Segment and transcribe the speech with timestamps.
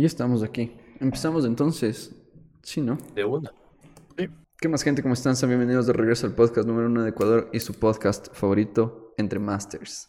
[0.00, 0.72] Y estamos aquí.
[0.98, 2.16] Empezamos entonces.
[2.62, 2.96] Sí, ¿no?
[3.14, 3.52] De una.
[4.56, 5.02] ¿Qué más gente?
[5.02, 5.36] ¿Cómo están?
[5.36, 9.38] Sean bienvenidos de regreso al podcast número uno de Ecuador y su podcast favorito, Entre
[9.38, 10.08] Masters.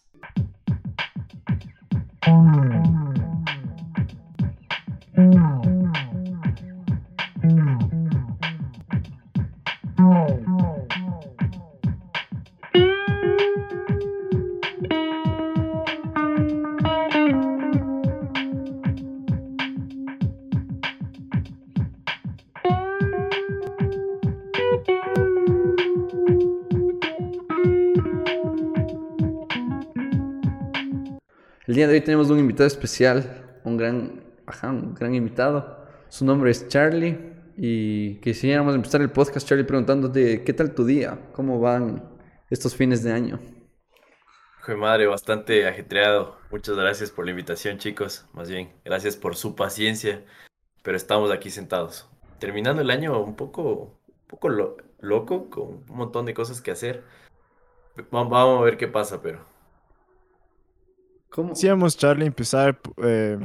[31.88, 34.24] De hoy tenemos un invitado especial, un gran,
[34.64, 35.86] un gran invitado.
[36.10, 37.18] Su nombre es Charlie
[37.58, 42.04] y quisiéramos empezar el podcast, Charlie, preguntándote qué tal tu día, cómo van
[42.50, 43.40] estos fines de año.
[44.60, 46.38] Hijo madre, bastante ajetreado.
[46.52, 48.28] Muchas gracias por la invitación, chicos.
[48.34, 50.24] Más bien, gracias por su paciencia.
[50.84, 52.10] Pero estamos aquí sentados.
[52.40, 57.04] Terminando el año un poco, poco lo- loco, con un montón de cosas que hacer.
[57.98, 59.46] Va- Vamos a ver qué pasa, pero
[61.32, 61.54] ¿Cómo?
[61.54, 63.38] Quisiéramos, Charlie, empezar eh,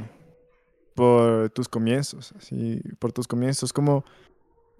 [0.94, 4.04] por tus comienzos, así, por tus comienzos como,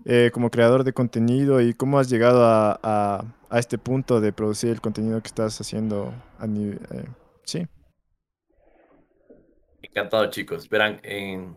[0.05, 4.33] eh, como creador de contenido y cómo has llegado a, a- a este punto de
[4.33, 6.81] producir el contenido que estás haciendo a nivel...
[7.45, 7.67] sí,
[9.83, 10.69] encantado, chicos.
[10.69, 11.57] Verán, en,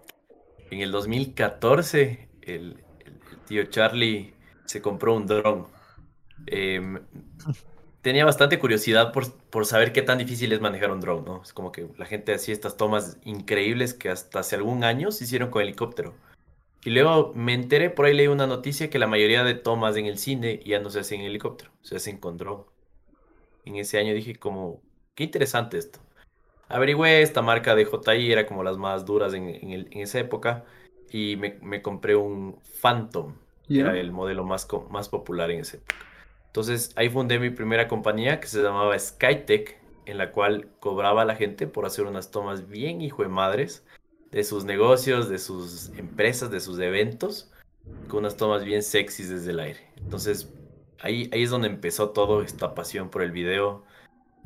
[0.72, 4.34] en el 2014, el, el- el tío Charlie
[4.66, 5.68] se compró un dron.
[6.48, 7.00] Em,
[8.02, 11.42] tenía bastante curiosidad por, por saber qué tan difícil es manejar un drone, ¿no?
[11.44, 15.26] Es como que la gente hacía estas tomas increíbles que hasta hace algún año se
[15.26, 16.14] hicieron con helicóptero.
[16.86, 20.06] Y luego me enteré, por ahí leí una noticia que la mayoría de tomas en
[20.08, 22.66] el cine ya no se hacen en helicóptero, se hacen con drone.
[23.66, 24.82] En ese año dije como,
[25.16, 26.00] qué interesante esto.
[26.70, 30.20] Averigüé esta marca de JI, era como las más duras en, en el- en esa
[30.20, 30.66] época,
[31.10, 33.36] y me, me compré un Phantom,
[33.74, 36.09] que era el modelo más, más popular en esa época.
[36.50, 41.26] Entonces ahí fundé mi primera compañía que se llamaba Skytech, en la cual cobraba a
[41.26, 43.86] la gente por hacer unas tomas bien hijo de madres
[44.32, 47.52] de sus negocios, de sus empresas, de sus eventos,
[48.08, 49.80] con unas tomas bien sexys desde el aire.
[49.98, 50.52] Entonces
[51.02, 53.84] ahí, ahí es donde empezó todo esta pasión por el video,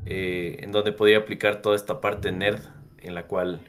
[0.04, 2.60] eh, en donde podía aplicar toda esta parte nerd,
[2.98, 3.60] en la cual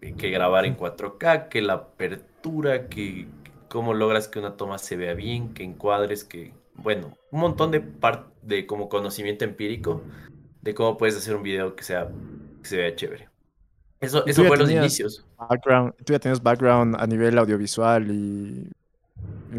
[0.00, 3.28] eh, que grabar en 4K, que la apertura, que
[3.68, 7.80] cómo logras que una toma se vea bien, que encuadres, que bueno, un montón de
[7.80, 10.02] par- de como conocimiento empírico
[10.62, 12.10] de cómo puedes hacer un video que sea
[12.62, 13.28] que se vea chévere.
[14.00, 15.26] Eso, ¿Y eso fue los inicios.
[15.38, 18.70] background, tú ya tienes background a nivel audiovisual y...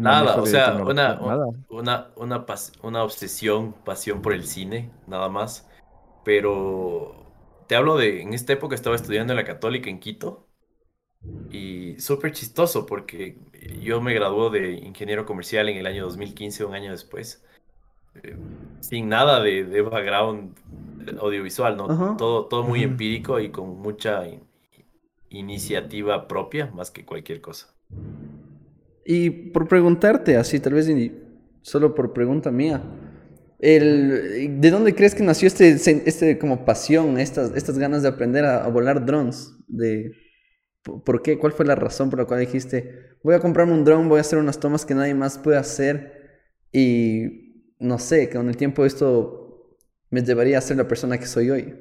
[0.00, 1.46] Nada, o sea, una, nada.
[1.68, 5.68] una, una, pas- una obsesión, pasión por el cine, nada más.
[6.24, 7.32] Pero
[7.68, 10.48] te hablo de, en esta época estaba estudiando en la Católica en Quito
[11.50, 13.38] y súper chistoso porque
[13.80, 17.44] yo me gradué de ingeniero comercial en el año 2015, un año después,
[18.22, 18.36] eh,
[18.80, 20.56] sin nada de, de background
[21.20, 21.96] audiovisual, ¿no?
[22.16, 24.44] Todo, todo muy empírico y con mucha in-
[25.30, 27.74] iniciativa propia más que cualquier cosa.
[29.04, 30.88] Y por preguntarte, así, tal vez
[31.62, 32.82] solo por pregunta mía,
[33.58, 38.44] el, ¿de dónde crees que nació este, este como pasión, estas, estas ganas de aprender
[38.44, 39.54] a, a volar drones?
[39.66, 40.12] De,
[40.82, 41.38] ¿Por qué?
[41.38, 44.22] ¿Cuál fue la razón por la cual dijiste, voy a comprarme un drone, voy a
[44.22, 46.40] hacer unas tomas que nadie más puede hacer
[46.72, 49.76] y no sé, con el tiempo esto
[50.10, 51.74] me llevaría a ser la persona que soy hoy?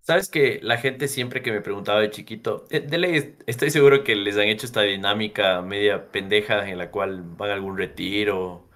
[0.00, 4.16] Sabes que la gente siempre que me preguntaba de chiquito, de, de estoy seguro que
[4.16, 8.68] les han hecho esta dinámica media pendeja en la cual van a algún retiro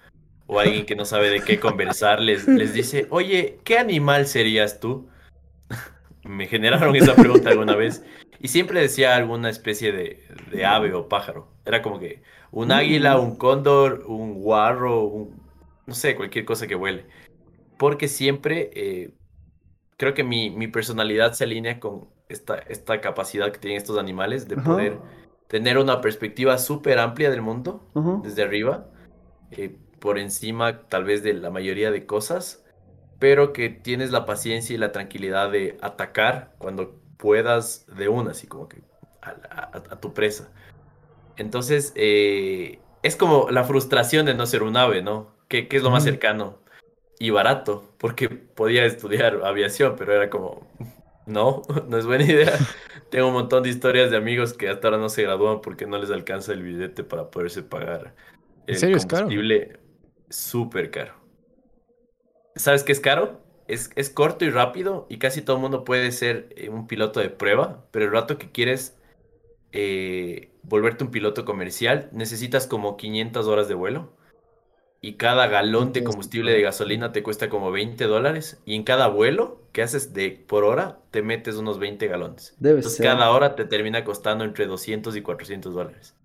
[0.45, 4.79] o alguien que no sabe de qué conversar les, les dice, oye, ¿qué animal serías
[4.79, 5.09] tú?
[6.23, 8.03] Me generaron esa pregunta alguna vez
[8.43, 11.57] y siempre decía alguna especie de, de ave o pájaro.
[11.65, 15.51] Era como que un águila, un cóndor, un guarro, un-
[15.87, 17.07] no sé, cualquier cosa que vuele.
[17.77, 18.71] Porque siempre...
[18.75, 19.15] eh,
[19.97, 24.47] creo que mi, mi personalidad se alinea con esta, esta capacidad que tienen estos animales
[24.47, 24.71] de Ajá.
[24.73, 24.99] poder
[25.47, 28.21] tener una perspectiva súper amplia del mundo Ajá.
[28.23, 28.91] desde arriba,
[29.51, 32.65] eh, por encima tal vez de la mayoría de cosas,
[33.19, 38.47] pero que tienes la paciencia y la tranquilidad de atacar cuando puedas de una, así
[38.47, 38.83] como que
[39.21, 40.51] a, a- a tu presa.
[41.35, 45.35] Entonces, eh, es como la frustración de no ser un ave, ¿no?
[45.47, 46.59] ¿Qué, qué es lo más cercano?
[47.19, 50.67] Y barato, porque podía estudiar aviación, pero era como,
[51.25, 52.65] no, no es buena idea.
[53.09, 55.97] Tengo un montón de historias de amigos que hasta ahora no se gradúan porque no
[55.99, 58.15] les alcanza el billete para poderse pagar
[58.67, 59.37] ¿En el serio es caro?
[59.37, 59.79] combustible.
[60.29, 61.15] Súper caro.
[62.55, 63.42] ¿Sabes qué es caro?
[63.67, 67.19] Es, es corto y rápido y casi todo el mundo puede ser eh, un piloto
[67.19, 68.97] de prueba, pero el rato que quieres
[69.73, 74.13] eh, volverte un piloto comercial, necesitas como 500 horas de vuelo.
[75.01, 78.61] Y cada galón de combustible de gasolina te cuesta como 20 dólares.
[78.65, 82.57] Y en cada vuelo que haces de por hora, te metes unos 20 galones.
[82.57, 83.05] Debe Entonces ser.
[83.09, 86.15] cada hora te termina costando entre 200 y 400 dólares.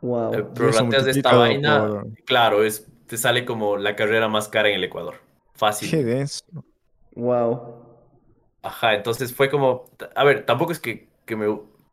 [0.00, 0.32] Wow.
[0.32, 4.68] Eh, prorrateas de esta vaina, por- claro, es, te sale como la carrera más cara
[4.68, 5.16] en el Ecuador.
[5.54, 5.90] Fácil.
[5.90, 6.64] Qué denso.
[7.14, 7.84] Wow.
[8.62, 9.84] Ajá, entonces fue como,
[10.14, 11.46] a ver, tampoco es que, que me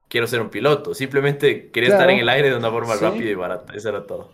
[0.08, 2.02] quiero ser un piloto, simplemente quería Claro.
[2.02, 3.02] estar en el aire de una forma Sí.
[3.04, 4.32] rápida y barata, eso era todo.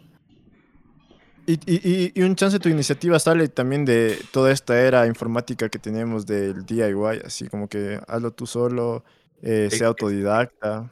[1.45, 5.79] Y, y, y- un chance tu iniciativa sale también de toda esta era informática que
[5.79, 9.03] tenemos del DIY, así como que hazlo tú solo,
[9.41, 10.91] eh, Ex- sea autodidacta,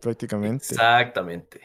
[0.00, 0.74] prácticamente.
[0.74, 1.60] Exactamente.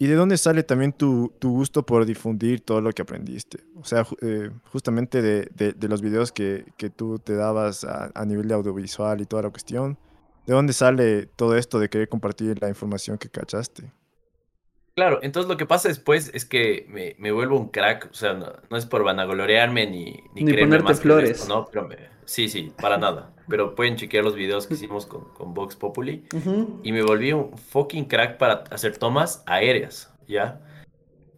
[0.00, 3.64] ¿Y de dónde sale también tu, tu gusto por difundir todo lo que aprendiste?
[3.74, 8.46] O sea, eh, justamente de, de- los videos que, que tú te dabas a nivel
[8.48, 9.98] de audiovisual y toda la cuestión.
[10.46, 13.92] ¿De dónde sale todo esto de querer compartir la información que cachaste?
[14.98, 18.32] Claro, entonces lo que pasa después es que me, me vuelvo un crack, o sea,
[18.32, 21.38] no, no es por vanagloriarme ni, ni, Ni ponerte más flores.
[21.38, 21.68] resto, ¿no?
[21.70, 23.32] Pero me- sí, sí, para nada.
[23.48, 26.24] Pero pueden chequear los videos que hicimos con, con Vox Populi.
[26.82, 30.60] Y me volví un fucking crack para hacer tomas aéreas, ¿ya?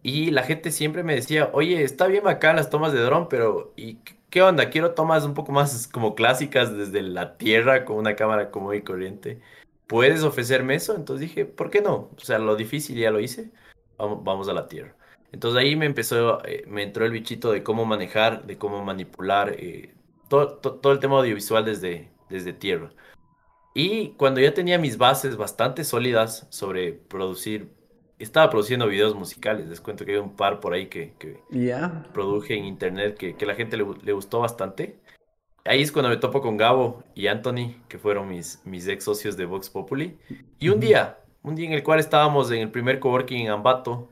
[0.01, 3.73] Y la gente siempre me decía, oye, está bien bacán las tomas de dron, pero
[3.75, 4.71] ¿y qué- qué onda?
[4.71, 8.81] Quiero tomas un poco más como clásicas desde la tierra con una cámara común y
[8.81, 9.39] corriente.
[9.91, 10.95] ¿Puedes ofrecerme eso?
[10.95, 12.09] Entonces dije, ¿por qué no?
[12.15, 13.51] O sea, lo difícil ya lo hice,
[13.97, 14.95] vamos, vamos a la tierra.
[15.33, 19.55] Entonces ahí me empezó, eh, me entró el bichito de cómo manejar, de cómo manipular,
[19.59, 19.93] eh,
[20.29, 22.93] todo, to- todo el tema audiovisual desde, desde tierra.
[23.73, 27.69] Y cuando ya tenía mis bases bastante sólidas sobre producir,
[28.19, 32.05] estaba produciendo videos musicales, les cuento que hay un par por ahí que, que Ya.
[32.13, 35.00] produje en internet que, que la gente le, le gustó bastante.
[35.65, 39.37] Ahí es cuando me topo con Gabo y Anthony, que fueron mis, mis ex socios
[39.37, 40.17] de Vox Populi.
[40.59, 44.09] Y un día, un día en el cual estábamos en el primer coworking en Ambato,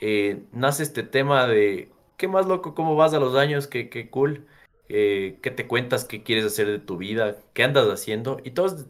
[0.00, 2.74] eh, nace este tema de, ¿qué más loco?
[2.74, 3.68] ¿Cómo vas a los años?
[3.68, 4.46] ¿Qué, qué cool?
[4.88, 6.04] Eh, ¿qué te cuentas?
[6.04, 7.36] ¿Qué quieres hacer de tu vida?
[7.54, 8.40] ¿Qué andas haciendo?
[8.44, 8.86] Y todos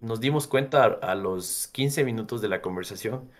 [0.00, 3.30] nos dimos cuenta a, a los 15 minutos de la conversación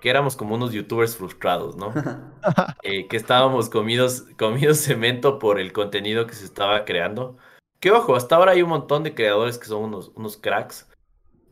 [0.00, 1.92] que éramos como unos youtubers frustrados, ¿no?
[2.82, 7.36] Eh, que estábamos comidos, comidos cemento por el contenido que se estaba creando.
[7.80, 10.88] Que ojo, hasta ahora hay un montón de creadores que son unos, unos cracks,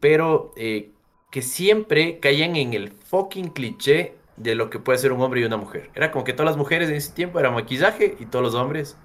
[0.00, 0.90] pero eh,
[1.30, 5.44] que siempre caían en el fucking cliché de lo que puede ser un hombre y
[5.44, 5.90] una mujer.
[5.94, 8.96] Era como que todas las mujeres en ese tiempo era maquillaje y todos los hombres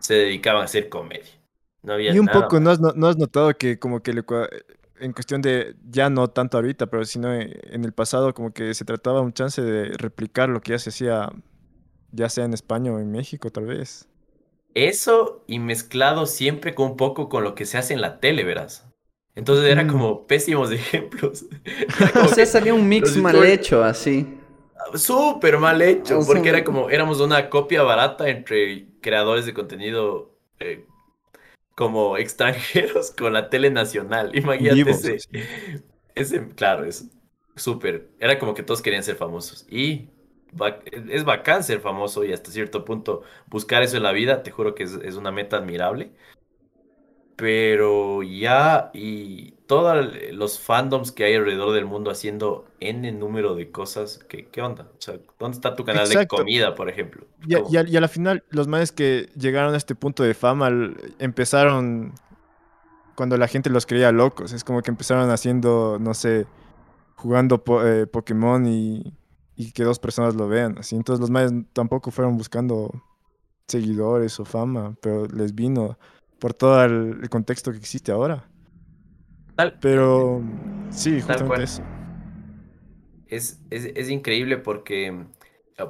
[0.00, 1.30] se dedicaban a hacer comedia.
[1.82, 2.58] No había Y un nada poco.
[2.60, 4.48] ¿no has, no, has notado que como que le cua-
[5.00, 8.74] en cuestión de, ya no tanto ahorita, pero sino en en el pasado, como que
[8.74, 11.30] se trataba un chance de replicar lo que ya se hacía,
[12.12, 14.08] ya sea en España o en México, tal vez.
[14.74, 18.44] Eso y mezclado siempre con un poco con lo que se hace en la tele,
[18.44, 18.86] verás.
[19.34, 19.88] Entonces era Mm.
[19.88, 21.46] como pésimos ejemplos.
[21.98, 24.26] Era O sea, que salía un mix mal hecho, así.
[24.94, 29.52] Súper mal hecho, O sea, porque era como, éramos una copia barata entre creadores de
[29.54, 30.87] contenido eh,
[31.78, 34.36] como extranjeros con la tele nacional.
[34.36, 35.18] Imagínate ese,
[36.16, 37.08] ese, claro, es
[37.54, 38.10] súper.
[38.18, 39.64] Era como que todos querían ser famosos.
[39.70, 40.08] Y
[41.08, 44.74] es bacán ser famoso y hasta cierto punto buscar eso en la vida, te juro
[44.74, 46.10] que es, es una meta admirable.
[47.36, 53.70] Pero ya, y todos los fandoms que hay alrededor del mundo haciendo N número de
[53.70, 54.88] cosas, ¿qué, qué onda?
[54.98, 57.26] O sea, ¿dónde está tu canal de comida, por ejemplo?
[57.46, 57.70] Y, a- ¿Cómo?
[57.72, 60.70] y a, y a la final, los manes que llegaron a este punto de fama
[61.18, 62.14] empezaron
[63.14, 64.52] cuando la gente los creía locos.
[64.52, 66.46] Es como que empezaron haciendo, no sé,
[67.16, 69.12] jugando po- eh, Pokémon y,
[69.54, 70.78] y que dos personas lo vean.
[70.78, 70.96] Así.
[70.96, 72.90] Entonces los manes tampoco fueron buscando
[73.66, 75.98] seguidores o fama, pero les vino
[76.38, 78.48] por todo el, el contexto que existe ahora.
[79.58, 80.40] Tal- Pero
[80.90, 81.62] sí, Tal justamente cual.
[81.64, 81.82] eso.
[83.26, 85.26] Es, es, es increíble porque,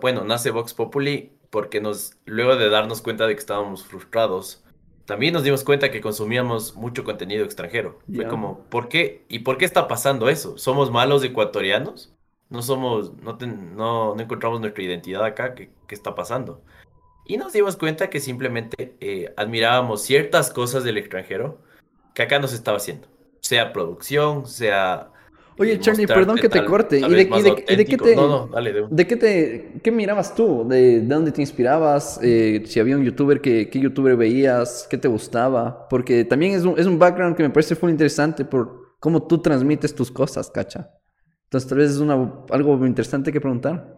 [0.01, 4.65] bueno, nace Vox Populi porque nos, luego de darnos cuenta de que estábamos frustrados,
[5.05, 7.99] también nos dimos cuenta que consumíamos mucho contenido extranjero.
[8.15, 9.25] Fue como, ¿por qué?
[9.29, 10.59] ¿Y por qué está pasando eso?
[10.59, 12.13] ¿Somos malos ecuatorianos?
[12.49, 16.63] No somos, no, ten- no, no encontramos nuestra identidad acá, ¿qué, qué está pasando?
[17.27, 21.61] Y nos dimos cuenta que simplemente eh, admirábamos ciertas cosas del extranjero
[22.15, 23.09] que acá no se estaba haciendo.
[23.49, 25.11] Sea producción, sea...
[25.59, 27.01] Oye, eh, Charlie, perdón que te tal- corte.
[27.01, 28.83] tal ¿Y vez de, más y de- y de qué te, No, no, dale, de
[28.83, 30.69] un- de qué te, qué mirabas tú?
[30.69, 32.21] ¿De, de dónde te inspirabas?
[32.23, 34.87] Eh, si había un youtuber, que, ¿qué youtuber veías?
[34.91, 35.89] ¿Qué te gustaba?
[35.89, 39.39] Porque también es un, es un background que me parece muy interesante por cómo tú
[39.39, 40.91] transmites tus cosas, cacha.
[41.45, 43.97] Entonces, tal vez es una, algo interesante que preguntar.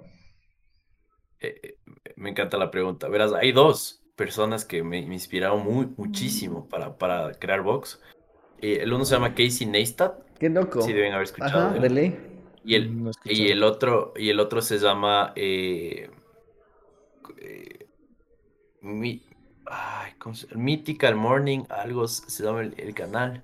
[1.40, 1.78] Eh,
[2.14, 3.08] me encanta la pregunta.
[3.08, 8.00] Verás, hay dos personas que me, me inspiraron muy, muchísimo para, para crear Vox.
[8.62, 10.80] Eh, el uno se llama Casey Neistat, Qué loco.
[10.82, 11.68] Sí, deben haber escuchado.
[11.68, 12.16] Ajá, de ley.
[12.64, 16.10] Y el, No y el otro, y el otro se llama eh,
[17.38, 17.86] eh,
[18.82, 19.22] Mi-
[19.66, 23.42] ay, ¿cómo se- Mythical Morning, algo se llama el, el canal.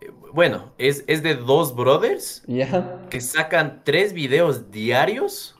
[0.00, 3.06] Eh, bueno, es, es de dos brothers Ya.
[3.10, 5.56] que sacan tres videos diarios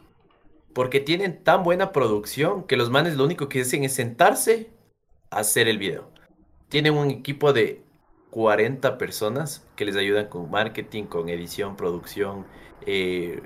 [0.73, 4.71] porque tienen tan buena producción que los manes lo único que hacen es sentarse
[5.31, 6.11] a hacer el video.
[6.69, 7.83] Tienen un equipo de
[8.31, 12.47] 40 personas que les ayudan con marketing, con edición, producción,
[12.81, 13.43] eh,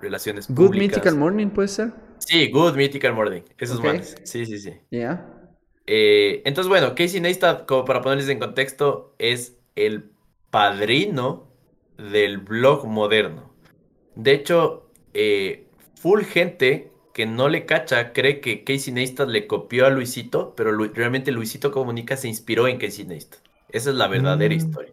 [0.00, 0.76] relaciones Good públicas.
[0.76, 1.92] Mythical Morning, ¿puede ser?
[2.18, 3.42] Sí, Good Mythical Morning.
[3.58, 3.84] Esos Ok.
[3.84, 4.14] manes.
[4.24, 4.80] Sí, sí, sí.
[4.90, 5.28] Ya.
[5.86, 10.12] Eh, entonces, bueno, Casey Neistat, como para ponerles en contexto, es el
[10.50, 11.48] padrino
[11.98, 13.52] del blog moderno.
[14.16, 19.86] De hecho, eh, full gente que no le cacha cree que Casey Neistat le copió
[19.86, 23.41] a Luisito, pero Lu- realmente Luisito Comunica se inspiró en Casey Neistat.
[23.72, 24.58] Esa es la verdadera Mm.
[24.58, 24.92] historia.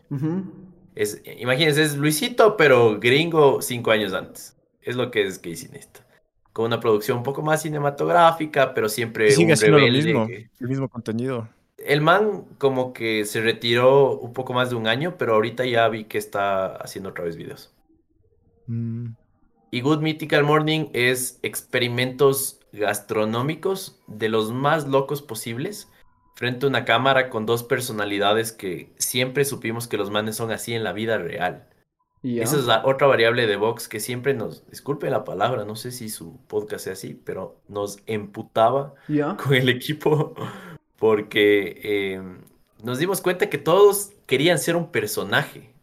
[0.96, 4.58] Es, imagínense, es Luisito, pero gringo cinco años antes.
[4.82, 6.04] Es lo que es Casey Neistat.
[6.54, 10.50] Con una producción un poco más cinematográfica, pero siempre sigue un lo rebelde mismo, que-
[10.60, 11.48] el mismo contenido.
[11.78, 15.88] el man como que se retiró un poco más de un año, pero ahorita ya
[15.88, 17.74] vi que está haciendo otra vez videos.
[18.68, 19.12] Mm.
[19.72, 25.90] Y Good Mythical Morning es experimentos gastronómicos de los más locos posibles
[26.40, 30.74] frente a una cámara con dos personalidades que siempre supimos que los manes son así
[30.74, 31.68] en la vida real.
[32.24, 35.92] Esa es la otra variable de Vox que siempre nos, disculpe la palabra, no sé
[35.92, 38.94] si su podcast sea así, pero nos emputaba
[39.36, 40.34] con el equipo
[40.98, 42.22] porque eh,
[42.84, 45.74] nos dimos cuenta que todos querían ser un personaje.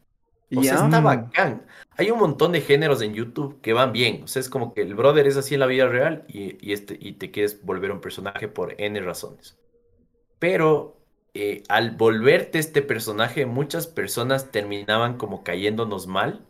[0.55, 1.05] O sea, está Mm.
[1.05, 1.67] bacán.
[1.99, 4.23] Hay un montón de géneros en YouTube que van bien.
[4.25, 6.73] O sea, es como que el brother es así en la vida real y, y
[6.73, 9.59] este, y te quieres volver un personaje por N razones.
[10.39, 10.97] Pero
[11.35, 16.45] eh, al volverte este personaje, muchas personas terminaban como cayéndonos mal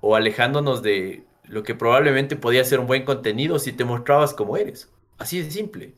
[0.00, 4.56] o alejándonos de lo que probablemente podía ser un buen contenido si te mostrabas como
[4.56, 4.92] eres.
[5.18, 5.94] Así de simple.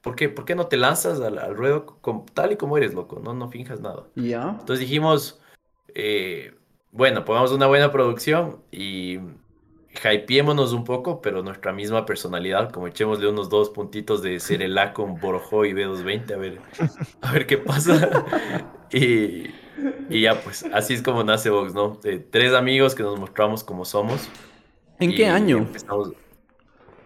[0.00, 2.94] ¿Por qué, ¿Por qué no te lanzas al, al ruedo con- tal y como eres,
[2.94, 3.20] loco?
[3.22, 4.04] No, no finjas nada.
[4.16, 4.56] Ya.
[4.60, 5.40] Entonces dijimos,
[5.94, 6.54] eh,
[6.92, 9.18] bueno, pongamos una buena producción y
[10.02, 15.20] hypeémonos un poco, pero nuestra misma personalidad, como echémosle unos dos puntitos de Cerelac con
[15.20, 16.58] Borojó y B220, a ver,
[17.20, 18.24] a ver qué pasa.
[18.92, 19.50] Y,
[20.08, 21.98] y ya, pues, así es como nace Vox, ¿no?
[22.30, 24.28] Tres amigos que nos mostramos como somos.
[25.00, 25.68] ¿En qué año?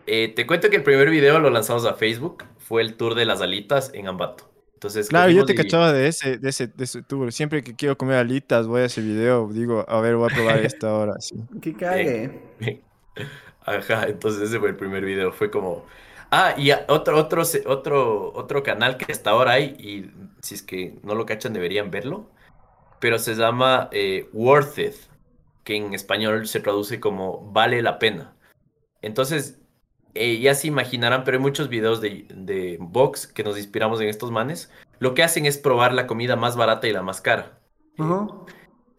[0.06, 3.24] Eh, te cuento que el primer video lo lanzamos a Facebook, fue el tour de
[3.24, 4.50] las alitas en Ambato.
[4.78, 7.32] Entonces, Claro, yo te y- cachaba de ese, de ese, de ese tour.
[7.32, 10.60] Siempre que quiero comer alitas, voy a ese video, digo, a ver, voy a probar
[10.60, 11.34] esta ahora, sí.
[11.60, 12.40] ¿Qué cague?
[13.66, 15.32] Ajá, entonces ese fue el primer video.
[15.32, 15.84] Fue como.
[16.30, 21.00] Ah, y otro, otro, otro, otro canal que hasta ahora hay, y si es que
[21.02, 22.30] no lo cachan, deberían verlo.
[23.00, 24.94] Pero se llama eh, Worth It,
[25.64, 28.36] que en español se traduce como Vale la pena.
[29.02, 29.58] Entonces,
[30.18, 34.08] eh, ya se imaginarán, pero hay muchos videos de, de Vox que nos inspiramos en
[34.08, 34.70] estos manes.
[34.98, 37.58] Lo que hacen es probar la comida más barata y la más cara.
[38.48, 38.52] Eh,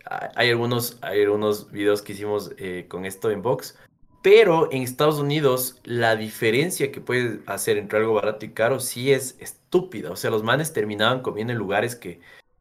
[0.05, 3.77] hay- hay algunos, hay algunos videos que hicimos eh, con esto en Vox,
[4.21, 9.11] pero en Estados Unidos la diferencia que puedes hacer entre algo barato y caro sí
[9.13, 10.11] es estúpida.
[10.11, 12.19] O sea, los manes terminaban comiendo en lugares que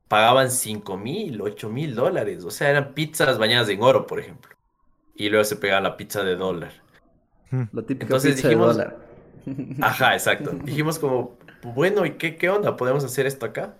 [0.08, 2.44] pagaban 5 mil, 8 mil dólares.
[2.44, 4.54] O sea, eran pizzas bañadas en oro, por ejemplo.
[5.14, 6.72] Y luego se pegaba la pizza de dólar.
[7.72, 8.98] La típica Entonces pizza dijimos- de dólar.
[9.80, 10.50] Ajá, exacto.
[10.64, 11.38] Dijimos como,
[11.74, 12.76] bueno, ¿y qué, qué onda?
[12.76, 13.76] ¿Podemos hacer esto acá?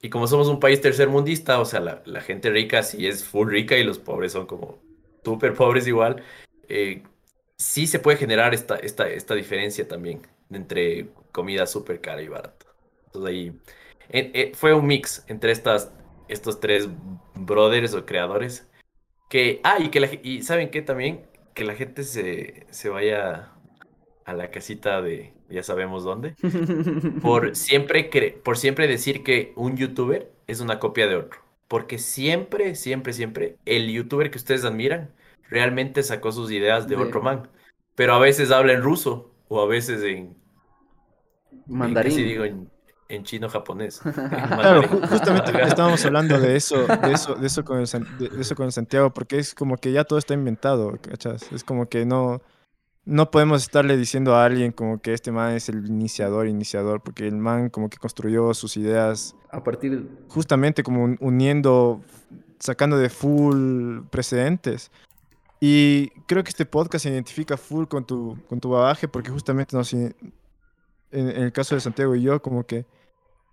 [0.00, 3.48] Y como somos un país tercermundista, o sea, la, la gente rica sí es full
[3.50, 4.78] rica y los pobres son como
[5.24, 6.22] súper pobres igual,
[6.68, 7.02] eh,
[7.56, 12.66] sí se puede generar esta, esta, esta diferencia también entre comida súper cara y barata.
[13.06, 13.48] Entonces ahí
[14.10, 15.92] eh, eh, fue un mix entre estas,
[16.28, 16.88] estos tres
[17.34, 18.66] brothers o creadores
[19.30, 21.26] que, ah, y que la, y ¿saben qué también?
[21.54, 23.52] Que la gente se, se vaya
[24.24, 26.36] a la casita de ya sabemos dónde,
[27.20, 31.40] por siempre, cre- por siempre decir que un youtuber es una copia de otro.
[31.68, 35.14] Porque siempre, siempre, siempre, el youtuber que ustedes admiran
[35.48, 37.50] realmente sacó sus ideas de De- otro man.
[37.94, 40.36] Pero a veces habla en ruso o a veces en,
[41.66, 42.16] Mandarín.
[42.24, 42.70] digo en,
[43.14, 44.00] en chino japonés.
[44.06, 47.86] en Claro, justamente estábamos hablando de eso, de eso, de eso con el,
[48.18, 51.50] de, de eso con el Santiago, porque es como que ya todo está inventado, ¿cachas?
[51.52, 52.40] Es como que no,
[53.04, 57.26] no podemos estarle diciendo a alguien como que este man es el iniciador, iniciador, porque
[57.26, 62.00] el man como que construyó sus ideas A partir justamente como un- uniendo,
[62.58, 64.90] sacando de full precedentes.
[65.60, 69.76] Y creo que este podcast se identifica full con tu, con tu bagaje porque justamente
[69.76, 70.14] nos, en
[71.12, 72.84] el caso de Santiago y yo, como que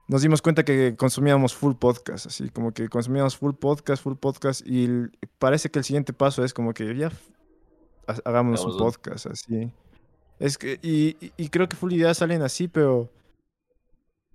[0.10, 4.62] nos dimos cuenta que consumíamos full podcast, así como que consumíamos full podcast, full podcast,
[4.66, 7.32] y parece que el siguiente paso es como que ya f-
[8.08, 9.72] ha- hagamos un podcast, así.
[10.40, 13.10] Es que, y, y- creo que full ideas salen así, pero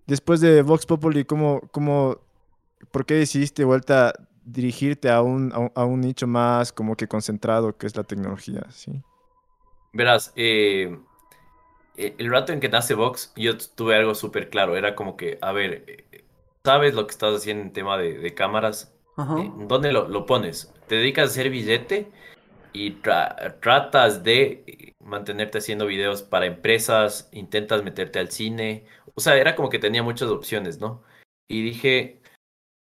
[0.06, 2.18] después de Vox Populi, ¿cómo, cómo,
[2.92, 4.12] ¿por qué decidiste vuelta
[4.44, 8.04] dirigirte a un, a un, a un nicho más como que concentrado, que es la
[8.04, 9.02] tecnología, sí?
[9.92, 10.98] Verás, eh,
[11.96, 14.76] el rato en que nace Vox, yo tuve algo súper claro.
[14.76, 16.24] Era como que, a ver, eh,
[16.64, 18.94] ¿sabes lo que estás haciendo en tema de, de cámaras?
[19.16, 19.40] Ajá.
[19.40, 20.72] Eh, ¿Dónde lo, lo pones?
[20.88, 22.10] Te dedicas a hacer billete
[22.72, 28.86] y tra- tratas de eh, mantenerte haciendo videos para empresas, intentas meterte al cine.
[29.14, 31.02] O sea, era como que tenía muchas opciones, ¿no?
[31.48, 32.20] Y dije,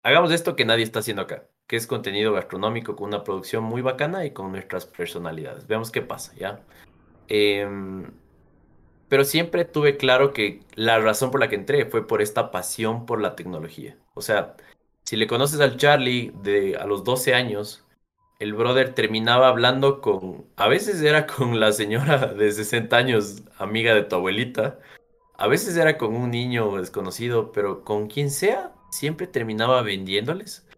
[0.04, 3.82] hagamos esto que nadie está haciendo acá, que es contenido gastronómico con una producción muy
[3.82, 5.66] bacana y con nuestras personalidades.
[5.66, 6.60] Veamos qué pasa, ¿ya?
[7.28, 8.10] Em,
[9.10, 13.06] pero siempre tuve claro que la razón por la que entré fue por esta pasión
[13.06, 13.98] por la tecnología.
[14.14, 14.56] O sea,
[15.02, 17.84] si le conoces al Charlie de a los 12 años,
[18.38, 23.94] el brother terminaba hablando con, a veces era con la señora de 60 años, amiga
[23.94, 24.78] de tu abuelita,
[25.36, 30.68] a veces era con un niño desconocido, pero con quien sea, siempre terminaba vendiéndoles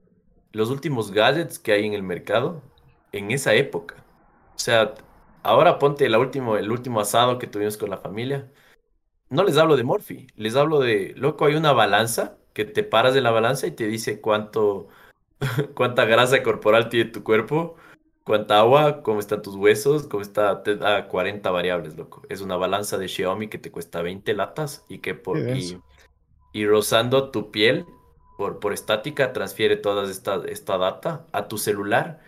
[0.53, 2.63] los últimos gadgets que hay en el mercado
[3.13, 3.97] en esa época.
[4.57, 4.95] O sea,
[5.43, 8.51] ahora ponte la último, el último asado que tuvimos con la familia.
[9.29, 13.15] No les hablo de Morphy, les hablo de, loco, hay una balanza que te paras
[13.15, 14.89] de la balanza y te dice cuánto,
[15.75, 17.77] cuánta grasa corporal tiene tu cuerpo,
[18.25, 22.23] cuánta agua, cómo están tus huesos, cómo está, te da 40 variables, loco.
[22.29, 25.39] Es una balanza de Xiaomi que te cuesta 20 latas y que por,
[26.53, 27.87] y rozando tu piel
[28.37, 32.21] por, por estática transfiere toda esta, esta data a tu celular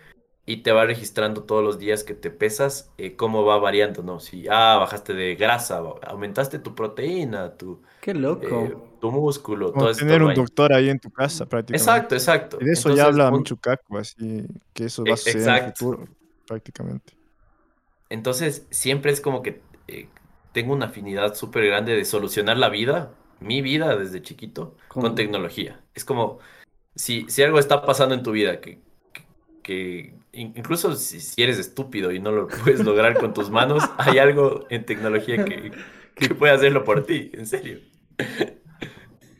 [0.45, 4.19] y te va registrando todos los días que te pesas, eh, cómo va variando, ¿no?
[4.19, 8.71] Si, ah, bajaste de grasa, aumentaste tu proteína, tu, Qué loco.
[8.71, 10.05] eh, tu músculo, Como todo esto.
[10.05, 10.41] tener un ahí.
[10.41, 12.07] doctor ahí en tu casa prácticamente.
[12.07, 12.59] Exacto, exacto.
[12.59, 15.47] Y de eso Entonces, ya habla un- Michucaco, así que eso va E- a suceder
[15.47, 16.05] en el futuro,
[16.45, 17.13] prácticamente.
[18.09, 20.09] Entonces, siempre es como que eh,
[20.51, 24.97] tengo una afinidad súper grande de solucionar la vida, mi vida desde chiquito, ¿Cómo?
[24.97, 25.83] con tecnología.
[25.93, 26.39] Es como,
[26.95, 28.81] si, si algo está pasando en tu vida, que,
[29.63, 34.17] que, incluso si, si eres estúpido y no lo puedes lograr con tus manos, hay
[34.19, 35.71] algo en tecnología que,
[36.17, 37.79] que puede hacerlo por ti, en serio.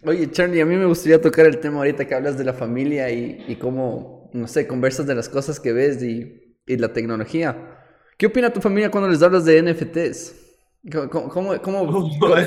[0.04, 3.10] Oye, Charlie, a mí me gustaría tocar el tema ahorita que hablas de la familia
[3.10, 7.58] y, y cómo, no sé, conversas de las cosas que ves y, y la tecnología.
[8.18, 10.36] ¿Qué opina tu familia cuando les hablas de NFTs?
[10.92, 11.88] ¿Cómo, cómo, cómo,
[12.22, 12.46] cómo,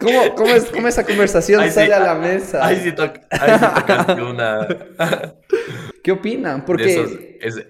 [0.00, 2.64] cómo- cómo es, cómo esa conversación Ahí sí, sale a la mesa?
[2.66, 4.66] Ahí sí, toc- ahí sí tocaste una...
[6.04, 6.64] ¿Qué opinan?
[6.66, 6.84] Porque...
[6.84, 7.66] esos- es-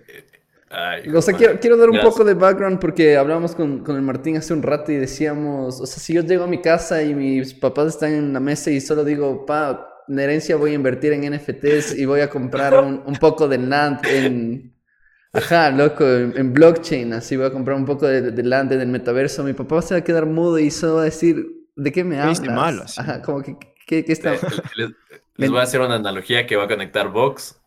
[0.71, 4.01] ay, O sea, quiero, quiero dar un poco de background porque hablamos con, con el
[4.03, 7.15] Martín hace un rato y decíamos, o sea, si yo llego a mi casa y
[7.15, 11.13] mis papás están en la mesa y solo digo, pa, en herencia voy a invertir
[11.13, 14.75] en NFTs y voy a comprar un, un poco de land en,
[15.33, 18.81] ajá, loco, en, en blockchain, así voy a comprar un poco de, de land en
[18.83, 21.93] el metaverso, mi papá se va a quedar mudo y solo va a decir, ¿de
[21.93, 22.45] qué me ¿Qué hablas?
[22.49, 23.03] hice mal, así?
[23.03, 24.41] Ajá, como que, ¿qué, qué está?
[24.77, 24.91] Les,
[25.37, 27.61] les voy a hacer una analogía que va a conectar Vox,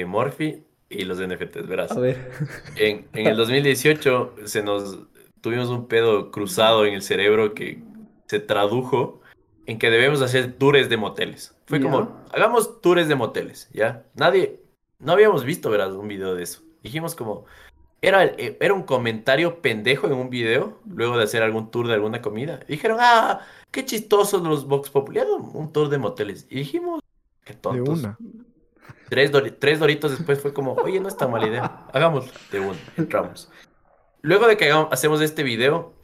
[0.00, 1.92] eh, Morphy y los NFTs, verás.
[1.92, 2.30] A ver.
[2.76, 4.98] En, en el 2018 se nos
[5.40, 7.82] tuvimos un pedo cruzado en el cerebro que
[8.26, 9.20] se tradujo
[9.66, 11.54] en que debemos hacer tours de moteles.
[11.66, 14.04] Fue como, hagamos tours de moteles, ¿ya?
[14.14, 14.60] Nadie,
[14.98, 16.62] no habíamos visto, verás, un video de eso.
[16.82, 17.44] Dijimos como,
[18.00, 21.94] era, eh, era un comentario pendejo en un video, luego de hacer algún tour de
[21.94, 22.60] alguna comida.
[22.68, 26.46] Dijeron, ah, qué chistosos los Vox Populi, un tour de moteles.
[26.50, 27.00] Y dijimos,
[27.44, 28.00] qué De tontos.
[28.00, 28.18] una.
[29.08, 31.86] Tres, dori- tres doritos después fue como, oye, no es tan mala idea.
[31.92, 32.32] Hagámoslo.
[32.50, 33.50] De uno, entramos.
[34.22, 35.94] Luego de que hagamos- hacemos este video,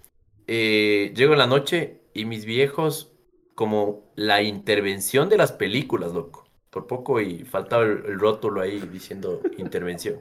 [0.47, 3.13] eh, llego en la noche y mis viejos,
[3.55, 6.47] como la intervención de las películas, loco.
[6.71, 10.19] Por poco y faltaba el, el rótulo ahí diciendo intervención.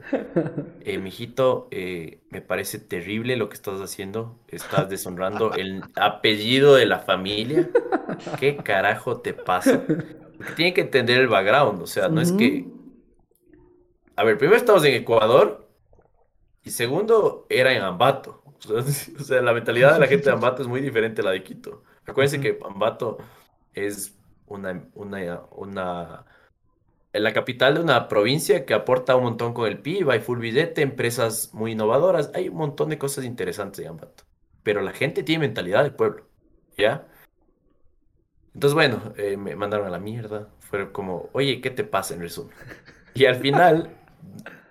[0.80, 4.38] Eh, mijito, eh, me parece terrible lo que estás haciendo.
[4.48, 7.68] Estás deshonrando el apellido de la familia.
[8.40, 9.82] ¿Qué carajo te pasa?
[10.56, 11.82] Tienen que entender el background.
[11.82, 12.66] O sea, no es que.
[14.16, 15.68] A ver, primero estamos en Ecuador
[16.64, 18.42] y segundo era en Ambato.
[18.44, 21.24] O sea, o sea, la mentalidad de la gente de Ambato es muy diferente a
[21.24, 21.82] la de Quito.
[22.06, 23.18] Acuérdense que Ambato
[23.74, 26.24] es una, una, una,
[27.12, 30.82] la capital de una provincia que aporta un montón con el PIB, hay full billete,
[30.82, 34.24] empresas muy innovadoras, hay un montón de cosas interesantes en Ambato.
[34.62, 36.26] Pero la gente tiene mentalidad de pueblo,
[36.76, 37.06] ¿ya?
[38.58, 40.48] Entonces, bueno, eh, me mandaron a la mierda.
[40.58, 42.52] Fue como, oye, ¿qué te pasa en resumen?
[43.14, 43.96] Y al final,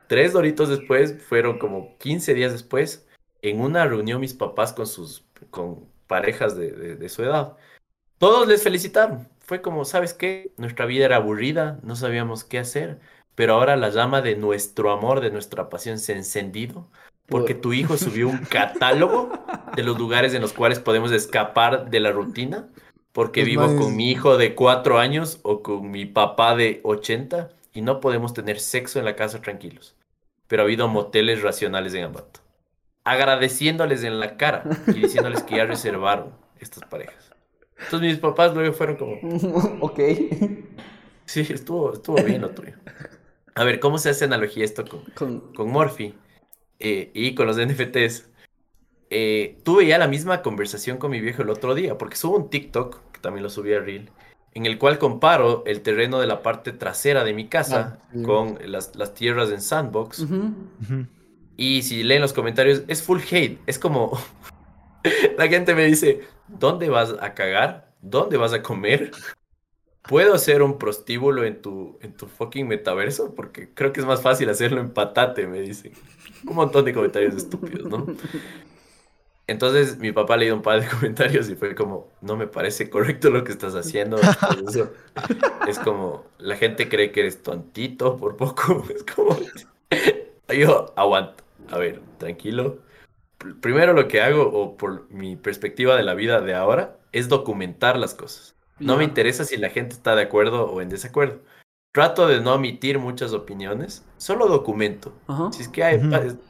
[0.07, 3.07] tres doritos después, fueron como 15 días después,
[3.41, 7.55] en una reunión mis papás con sus con parejas de, de- de su edad.
[8.17, 9.29] Todos les felicitaron.
[9.39, 10.51] fue como, ¿sabes qué?
[10.57, 12.99] Nuestra vida era aburrida, no sabíamos qué hacer,
[13.35, 16.89] pero ahora la llama de nuestro amor, de nuestra pasión se ha encendido
[17.27, 19.31] porque tu hijo subió un catálogo
[19.75, 22.69] de los lugares en los cuales podemos escapar de la rutina,
[23.17, 27.81] porque vivo con mi hijo de cuatro años o con mi papá de 80 y
[27.81, 29.95] no podemos tener sexo en la casa tranquilos.
[30.45, 32.41] Pero ha habido moteles racionales en Ambato.
[33.05, 37.31] Agradeciéndoles en la cara y diciéndoles que ya reservaron estas parejas.
[37.85, 39.13] Entonces mis papás luego fueron como...
[39.81, 39.99] ok.
[41.25, 42.73] Sí, estuvo, estuvo bien lo tuyo.
[43.55, 45.39] A ver, ¿cómo se hace analogía esto con, con...
[45.55, 46.13] con Morphy?
[46.77, 48.29] Eh, y con los NFTs,
[49.09, 52.49] eh, tuve ya la misma conversación con mi viejo el otro día, porque subo un
[52.49, 54.09] TikTok, que también lo subí a Reel,
[54.53, 58.59] en el cual comparo el terreno de la parte trasera de mi casa ah, con
[58.65, 60.25] las, tierras en Sandbox.
[61.57, 63.59] Y si leen los comentarios, es full hate.
[63.65, 64.17] Es como.
[65.37, 67.91] la gente me dice: ¿Dónde vas a cagar?
[68.01, 69.11] ¿Dónde vas a comer?
[70.03, 73.35] ¿Puedo hacer un prostíbulo en tu, en tu fucking metaverso?
[73.35, 75.93] Porque creo que es más fácil hacerlo en patate, me dicen.
[76.47, 78.05] Un montón de comentarios estúpidos, ¿no?
[79.47, 83.29] Entonces mi papá leído un par de comentarios y fue como, no me parece correcto
[83.29, 84.17] lo que estás haciendo.
[85.67, 88.85] es como, la gente cree que eres tontito por poco.
[88.93, 89.37] Es como,
[90.53, 91.43] yo aguanto.
[91.69, 92.79] A ver, tranquilo.
[93.61, 97.97] Primero lo que hago, o por mi perspectiva de la vida de ahora, es documentar
[97.97, 98.55] las cosas.
[98.79, 101.39] No me interesa si la gente está de acuerdo o en desacuerdo.
[101.93, 105.13] Trato de no emitir muchas opiniones, solo documento.
[105.51, 105.99] Si es, que hay,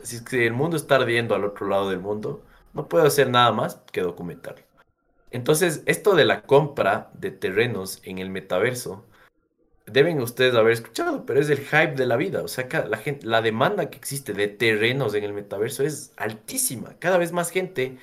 [0.03, 3.29] si es que el mundo está ardiendo al otro lado del mundo, no puedo hacer
[3.29, 4.63] nada más que documentarlo.
[5.31, 9.05] Entonces, esto de la compra de terrenos en el metaverso,
[9.85, 12.43] deben ustedes haber escuchado, pero es el hype de la vida.
[12.43, 16.95] O sea, la, la demanda que existe de terrenos en el metaverso es altísima.
[16.99, 17.97] Cada vez más gente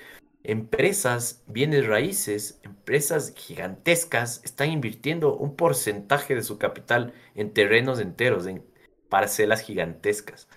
[0.44, 8.46] empresas, bienes raíces, empresas gigantescas están invirtiendo un porcentaje de su capital en terrenos enteros,
[8.46, 8.62] en
[9.09, 10.48] parcelas gigantescas.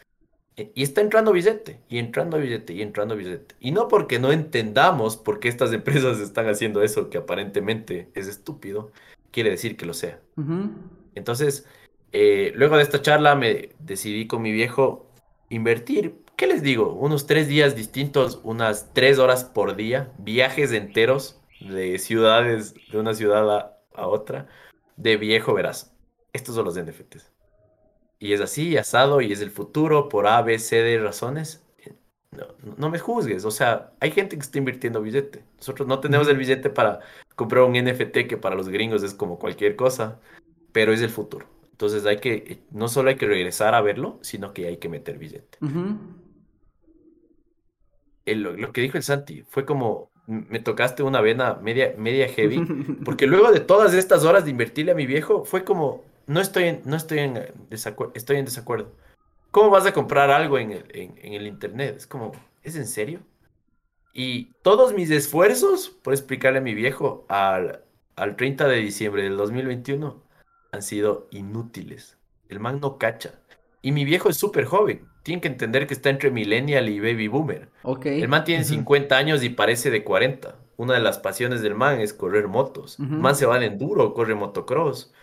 [0.57, 3.55] E, y está entrando billete, y entrando billete, y entrando billete.
[3.59, 8.27] Y no porque no entendamos por qué estas empresas están haciendo eso, que aparentemente es
[8.27, 8.91] estúpido,
[9.31, 10.19] quiere decir que lo sea.
[11.15, 11.65] Entonces,
[12.11, 15.07] eh, luego de esta charla me decidí con mi viejo
[15.49, 16.93] invertir ¿qué les digo?
[16.93, 23.15] Unos tres días distintos, unas tres horas por día, viajes enteros de ciudades, de una
[23.15, 24.47] ciudad a, otra,
[24.95, 25.91] de viejo verás.
[26.31, 27.31] Estos son los NFTs.
[28.19, 31.63] Y es así, asado, y es el futuro por A, B, C de razones.
[32.31, 32.45] No,
[32.77, 35.43] no, me juzgues, o sea, hay gente que está invirtiendo billete.
[35.57, 36.99] Nosotros no tenemos el billete para
[37.35, 40.19] comprar un NFT que para los gringos es como cualquier cosa,
[40.71, 41.47] pero es el futuro.
[41.71, 45.17] Entonces hay que, no solo hay que regresar a verlo, sino que hay que meter
[45.17, 45.57] billete
[48.35, 52.59] lo, que dijo el Santi fue como, me tocaste una vena media, media heavy,
[53.05, 56.65] porque luego de todas estas horas de invertirle a mi viejo, fue como, no estoy
[56.65, 58.91] en, no estoy en, desacuerdo, estoy en desacuerdo.
[59.51, 61.95] ¿Cómo vas a comprar algo en el, en, el Internet?
[61.97, 63.21] Es como, ¿es en serio?
[64.13, 67.83] Y todos mis esfuerzos por explicarle a mi viejo al,
[68.15, 70.21] al 30 de diciembre del 2021
[70.71, 72.17] han sido inútiles.
[72.49, 73.39] El man no cacha.
[73.81, 77.27] Y mi viejo es súper joven tienen que entender que está entre millennial y baby
[77.27, 77.67] boomer.
[77.83, 78.21] Okay.
[78.21, 80.55] El man tiene 50 años y parece de 40.
[80.77, 82.97] Una de las pasiones del man es correr motos.
[82.97, 85.13] El man se va de enduro, corre motocross.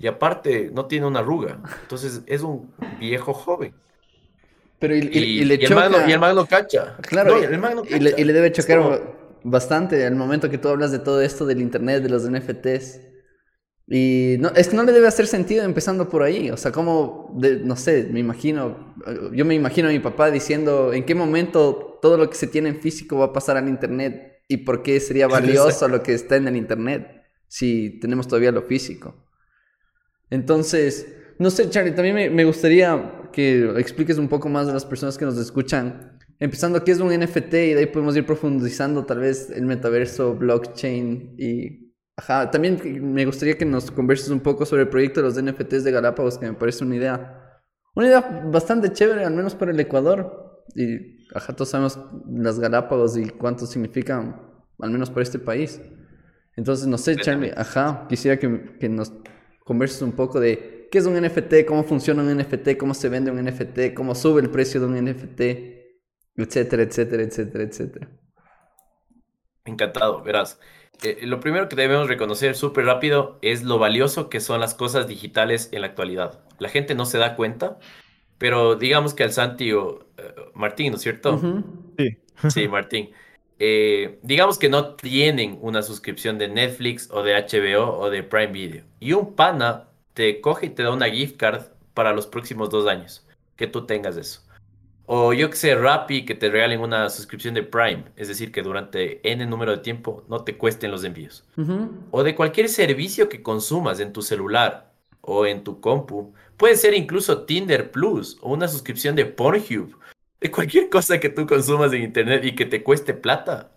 [0.00, 1.60] Y aparte, no tiene una arruga.
[1.82, 3.74] Entonces, es un viejo joven.
[4.78, 5.02] Pero y,
[5.44, 6.96] le el man y, el man lo cacha.
[7.02, 11.20] Claro, y, le, y, le, debe chocar bastante al momento que tú hablas de todo
[11.20, 13.00] esto del internet, de los NFTs.
[13.88, 16.50] Y no, es que no le debe hacer sentido empezando por ahí.
[16.50, 18.94] O sea, como, no sé, me imagino,
[19.34, 22.70] yo me imagino a mi papá diciendo en qué momento todo lo que se tiene
[22.70, 26.36] en físico va a pasar al Internet y por qué sería valioso lo que está
[26.36, 29.14] en el Internet si tenemos todavía lo físico.
[30.30, 31.06] Entonces,
[31.38, 35.18] no sé, Charlie, también me, me gustaría que expliques un poco más a las personas
[35.18, 39.18] que nos escuchan, empezando qué es un NFT y de ahí podemos ir profundizando tal
[39.20, 41.90] vez el metaverso, blockchain y
[42.20, 42.78] Ajá, también
[43.14, 46.36] me gustaría que nos converses un poco sobre el proyecto de los NFTs de Galápagos,
[46.36, 47.62] que me parece una idea,
[47.94, 50.62] una idea bastante chévere, al menos para el Ecuador.
[50.74, 51.98] Y, ajá, todos sabemos
[52.30, 54.36] las Galápagos y cuánto significan,
[54.80, 55.80] al menos para este país.
[56.56, 59.14] Entonces, no sé, Charlie, ajá, quisiera que, que nos
[59.70, 63.30] converses un poco de qué es un NFT, cómo funciona un NFT, cómo se vende
[63.30, 65.40] un NFT, cómo sube el precio de un NFT,
[66.34, 68.08] etcétera, etcétera, etcétera, etcétera.
[69.64, 70.58] Encantado, verás.
[71.04, 75.06] Eh, lo primero que debemos reconocer súper rápido es lo valioso que son las cosas
[75.06, 76.40] digitales en la actualidad.
[76.58, 77.78] La gente no se da cuenta,
[78.38, 81.40] pero digamos que al Santi o eh, Martín, ¿no es cierto?
[81.96, 82.18] Sí.
[82.48, 83.10] Sí, Martín.
[83.62, 88.52] Eh, digamos que no tienen una suscripción de Netflix o de HBO o de Prime
[88.52, 88.84] Video.
[89.00, 92.88] Y un pana te coge y te da una gift card para los próximos dos
[92.88, 94.40] años, que tú tengas eso.
[95.04, 98.62] O yo que sé, Rappi, que te regalen una suscripción de Prime, es decir, que
[98.62, 101.44] durante N número de tiempo no te cuesten los envíos.
[102.12, 106.32] O de cualquier servicio que consumas en tu celular o en tu compu.
[106.56, 109.98] Puede ser incluso Tinder Plus o una suscripción de Pornhub
[110.40, 113.72] de cualquier cosa que tú consumas en internet y que te cueste plata.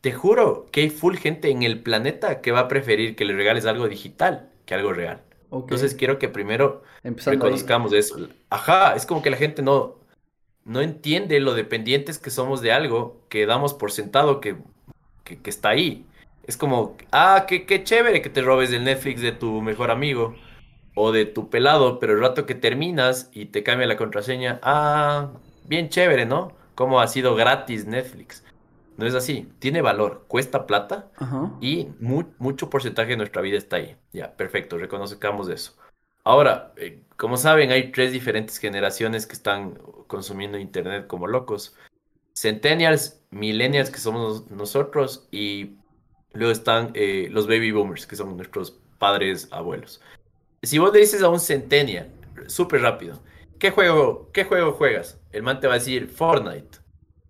[0.00, 3.34] Te juro que hay full gente en el planeta que va a preferir que le
[3.34, 5.20] regales algo digital que algo real.
[5.52, 8.28] Entonces quiero que primero reconozcamos eso.
[8.50, 9.96] Ajá, es como que la gente no,
[10.64, 14.56] no entiende lo dependientes que somos de algo que damos por sentado que,
[15.24, 16.06] que, está ahí.
[16.46, 20.36] Es como, ah, qué, qué chévere que te robes el Netflix de tu mejor amigo
[20.94, 25.32] o de tu pelado, pero el rato que terminas y te cambia la contraseña, ah,
[25.70, 26.52] bien chévere, ¿no?
[26.74, 28.44] Como ha sido gratis Netflix.
[28.96, 31.10] No es así, tiene valor, cuesta plata
[31.62, 33.96] y mucho porcentaje de nuestra vida está ahí.
[34.12, 35.74] Ya, perfecto, reconozcamos eso.
[36.22, 41.76] Ahora, eh, como saben, hay tres diferentes generaciones que están consumiendo Internet como locos.
[42.34, 45.76] Centennials, millennials, que somos nosotros, y
[46.32, 50.02] luego están eh, los baby boomers, que son nuestros padres, abuelos.
[50.62, 52.10] Si vos le dices a un centennial,
[52.48, 53.18] súper rápido,
[53.60, 55.20] ¿qué juego, ¿qué juego juegas?
[55.32, 56.78] el man te va a decir Fortnite.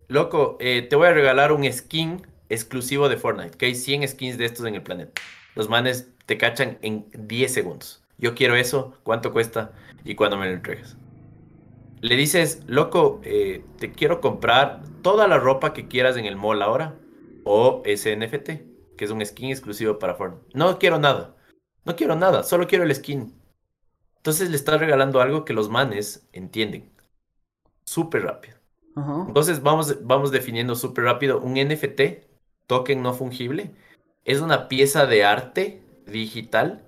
[0.09, 4.39] Loco, eh, te voy a regalar un skin exclusivo de Fortnite, que hay 100 skins
[4.39, 5.21] de estos en el planeta.
[5.55, 8.03] Los manes te cachan en 10 segundos.
[8.17, 9.73] Yo quiero eso, ¿cuánto cuesta?
[10.05, 10.97] Y cuándo me lo entregas.
[12.01, 16.63] Le dices, loco, eh, te quiero comprar toda la ropa que quieras en el mall
[16.63, 16.95] ahora.
[17.45, 18.51] O ese NFT,
[18.97, 20.47] que es un skin exclusivo para Fortnite.
[20.55, 21.37] No quiero nada.
[21.85, 23.35] No quiero nada, solo quiero el skin.
[24.21, 26.91] Entonces le estás regalando algo que los manes entienden
[27.85, 28.57] súper rápido.
[29.27, 32.27] Entonces vamos, vamos definiendo súper rápido un NFT,
[32.67, 33.71] token no fungible,
[34.25, 36.85] es una pieza de arte digital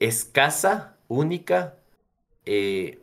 [0.00, 1.76] escasa, única
[2.46, 2.98] eh,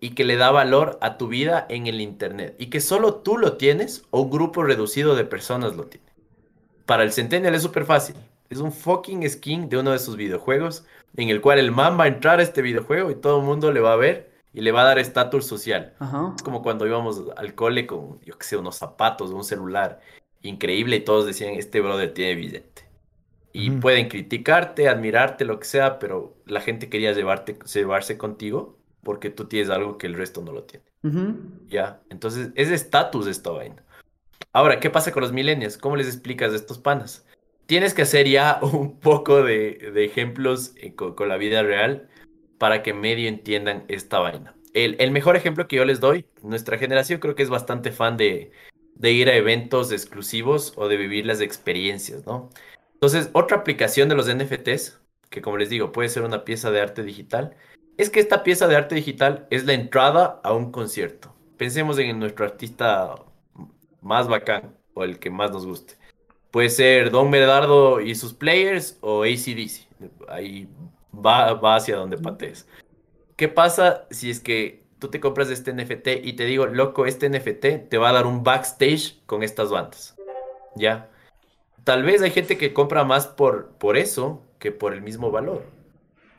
[0.00, 3.36] y que le da valor a tu vida en el Internet y que solo tú
[3.36, 6.06] lo tienes o un grupo reducido de personas lo tiene.
[6.86, 8.16] Para el Centennial es súper fácil.
[8.48, 10.84] Es un fucking skin de uno de sus videojuegos
[11.16, 13.72] en el cual el man va a entrar a este videojuego y todo el mundo
[13.72, 15.94] le va a ver y le va a dar estatus social.
[16.36, 20.00] Es como cuando íbamos al cole con, yo qué sé, unos zapatos, un celular
[20.42, 22.88] increíble y todos decían, este brother tiene billete.
[23.52, 29.30] Y pueden criticarte, admirarte, lo que sea, pero la gente quería llevarte, llevarse contigo porque
[29.30, 30.84] tú tienes algo que el resto no lo tiene.
[31.68, 33.82] Ya, entonces es estatus esta vaina.
[34.52, 35.78] Ahora, ¿qué pasa con los millennials?
[35.78, 37.24] ¿Cómo les explicas de estos panas?
[37.70, 42.08] Tienes que hacer ya un poco de, ejemplos eh, con la vida real
[42.58, 44.56] para que medio entiendan esta vaina.
[44.74, 48.50] El, mejor ejemplo que yo les doy, nuestra generación creo que es bastante fan de,
[49.00, 52.50] ir a eventos exclusivos o de vivir las experiencias, ¿no?
[52.94, 56.80] Entonces, otra aplicación de los NFTs, que como les digo, puede ser una pieza de
[56.80, 57.54] arte digital,
[57.98, 61.36] es que esta pieza de arte digital es la entrada a un concierto.
[61.56, 63.14] Pensemos en nuestro artista
[64.00, 65.99] más bacán o el que más nos guste.
[66.50, 69.86] Puede ser Don Medardo y sus players o ACDC.
[70.28, 70.68] Ahí
[71.14, 72.66] va, hacia donde patees.
[73.36, 77.28] ¿Qué pasa si es que tú te compras este NFT y te digo, loco, este
[77.28, 80.16] NFT te va a dar un backstage con estas bandas?
[80.74, 81.08] ¿Ya?
[81.84, 85.64] Tal vez hay gente que compra más por, por eso que por el mismo valor.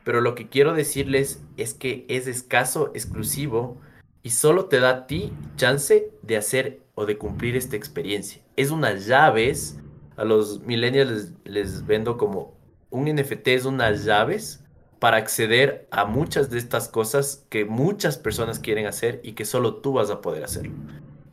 [0.03, 3.77] Pero lo que quiero decirles es que es escaso, exclusivo
[4.23, 8.41] y solo te da a ti chance de hacer o de cumplir esta experiencia.
[8.55, 9.79] Es unas llaves,
[10.21, 12.53] a los millennials les, vendo como
[12.91, 14.63] un NFT es unas llaves
[14.99, 19.77] para acceder a muchas de estas cosas que muchas personas quieren hacer y que solo
[19.77, 20.69] tú vas a poder hacer.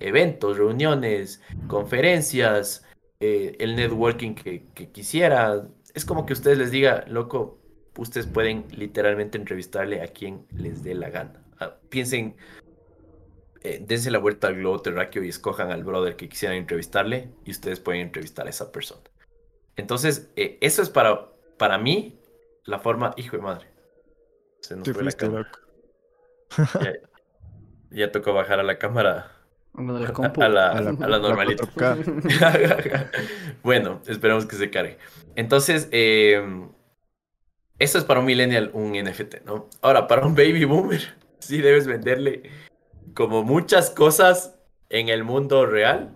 [0.00, 2.86] Eventos, reuniones, conferencias,
[3.20, 5.68] eh, el networking que, quisiera.
[5.92, 7.58] Es como que ustedes les diga, loco,
[7.98, 11.42] ustedes pueden literalmente entrevistarle a quien les dé la gana.
[11.60, 12.36] Ah, piensen,
[13.68, 17.50] eh, dense la vuelta al globo terráqueo y escojan al brother que quisieran entrevistarle y
[17.50, 19.02] ustedes pueden entrevistar a esa persona.
[19.76, 21.28] Entonces, eh, eso es para,
[21.58, 22.18] para mí
[22.64, 23.66] la forma, hijo de madre.
[24.60, 25.50] Se nos fue la cámara.
[27.90, 29.32] Ya, tocó bajar a la cámara.
[29.78, 31.64] A la, a la, normalita.
[33.62, 34.98] bueno, esperemos que se cargue.
[35.36, 36.68] Entonces, em,
[37.78, 39.68] eso es para un millennial un NFT, ¿no?
[39.80, 42.42] Ahora, para un baby boomer, sí debes venderle
[43.18, 44.54] como muchas cosas
[44.90, 46.14] en el mundo real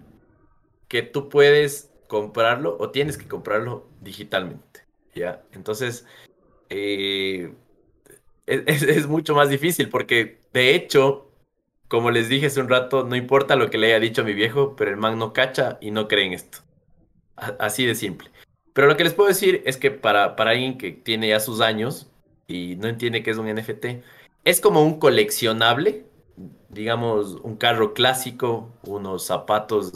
[0.86, 5.42] que tú puedes comprarlo o tienes que comprarlo digitalmente, ¿ya?
[5.50, 6.06] Entonces,
[6.70, 7.52] eh,
[8.46, 11.28] es, mucho más difícil porque de hecho,
[11.88, 14.32] como les dije hace un rato, no importa lo que le haya dicho a mi
[14.32, 16.58] viejo, pero el man no cacha y no cree en esto.
[17.34, 18.30] así de simple.
[18.74, 21.62] Pero lo que les puedo decir es que para, para alguien que tiene ya sus
[21.62, 22.12] años
[22.46, 23.86] y no entiende qué es un NFT,
[24.44, 26.11] es como un coleccionable,
[26.72, 29.92] digamos, un carro clásico, unos zapatos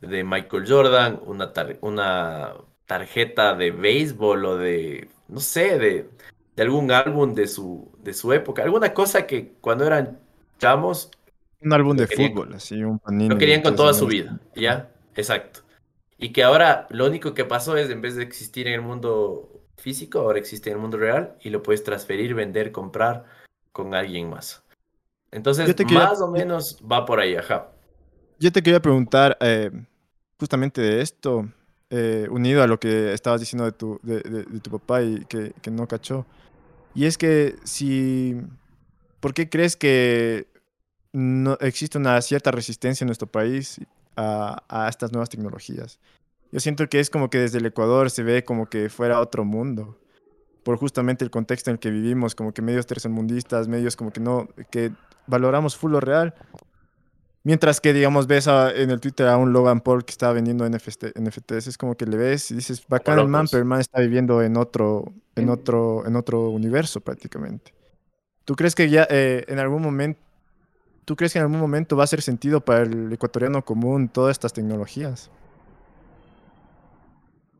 [0.00, 6.10] de Michael Jordan, una, una tarjeta de béisbol o de, no sé, de,
[6.56, 10.18] de, algún álbum de su, de su época, alguna cosa que cuando eran
[10.58, 11.10] chamos...
[11.62, 13.28] Un álbum de fútbol, así, un panini.
[13.28, 14.90] Lo querían con toda su vida, ¿ya?
[15.14, 15.60] Exacto.
[16.18, 19.62] Y que ahora lo único que pasó es, en vez de existir en el mundo
[19.76, 23.26] físico, ahora existe en el mundo real y lo puedes transferir, vender, comprar
[23.72, 24.64] con alguien más.
[25.32, 27.68] Entonces, más o menos va por ahí, ajá.
[28.38, 29.70] Yo te quería preguntar eh,
[30.38, 31.48] justamente de esto,
[31.90, 35.70] eh, unido a lo que estabas diciendo de tu, de, tu papá y que, que,
[35.70, 36.26] no cachó.
[36.94, 38.40] Y es que si...
[39.20, 40.46] ¿Por qué crees que
[41.12, 43.80] no existe una cierta resistencia en nuestro país
[44.16, 45.98] a, a estas nuevas tecnologías?
[46.50, 49.44] Yo siento que es como que desde el Ecuador se ve como que fuera otro
[49.44, 49.98] mundo
[50.62, 54.20] por justamente el contexto en el que vivimos, como que medios tercermundistas, medios como que
[54.20, 54.92] no, que
[55.30, 56.34] valoramos full lo real.
[57.42, 61.18] Mientras que, digamos, ves en el Twitter a un Logan Paul que está vendiendo NFT,
[61.18, 64.00] NFTs, es como que le ves y dices, bacán el man, pero el man está
[64.00, 67.72] viviendo en otro, en otro, en otro universo prácticamente.
[68.44, 70.20] ¿Tú crees que ya eh, en algún momento,
[71.06, 74.32] tú crees que en algún momento va a ser sentido para el ecuatoriano común todas
[74.32, 75.30] estas tecnologías?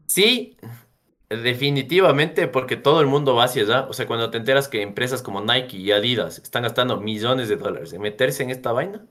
[0.06, 0.58] Sí,
[1.30, 3.86] definitivamente, porque todo el mundo va hacia allá.
[3.88, 7.56] O sea, cuando te enteras que empresas como Nike y Adidas están gastando millones de
[7.56, 9.06] dólares en meterse en esta vaina,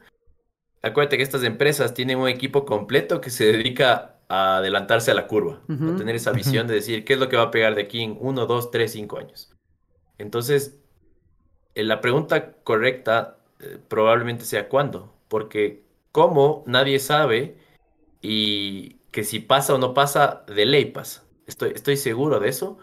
[0.81, 5.27] acuérdate que estas empresas tienen un equipo completo que se dedica a adelantarse a la
[5.27, 7.81] curva, a tener esa visión de decir qué es lo que va a pegar de
[7.81, 9.51] aquí en uno, dos, tres, cinco años.
[10.19, 10.77] Entonces,
[11.73, 17.57] eh, la pregunta correcta eh, probablemente sea cuándo, porque como nadie sabe
[18.21, 21.23] y que si pasa o no pasa, de ley pasa.
[21.49, 22.77] Estoy, estoy seguro de eso.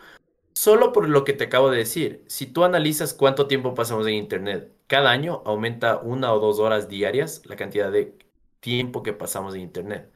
[0.55, 2.25] Solo por lo que te acabo de decir.
[2.27, 6.89] Si tú analizas cuánto tiempo pasamos en Internet, cada año aumenta una o dos horas
[6.89, 8.19] diarias la cantidad de
[8.61, 10.11] tiempo que pasamos en Internet.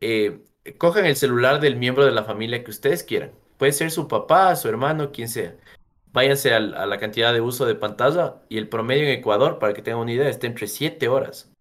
[0.00, 0.40] Eh,
[0.78, 3.32] cojan el celular del miembro de la familia que ustedes quieran.
[3.58, 5.56] Puede ser su papá, su hermano, quien sea.
[6.12, 9.82] Váyanse a, la cantidad de uso de pantalla y el promedio en Ecuador, para que
[9.82, 11.52] tengan una idea, está entre 7 horas.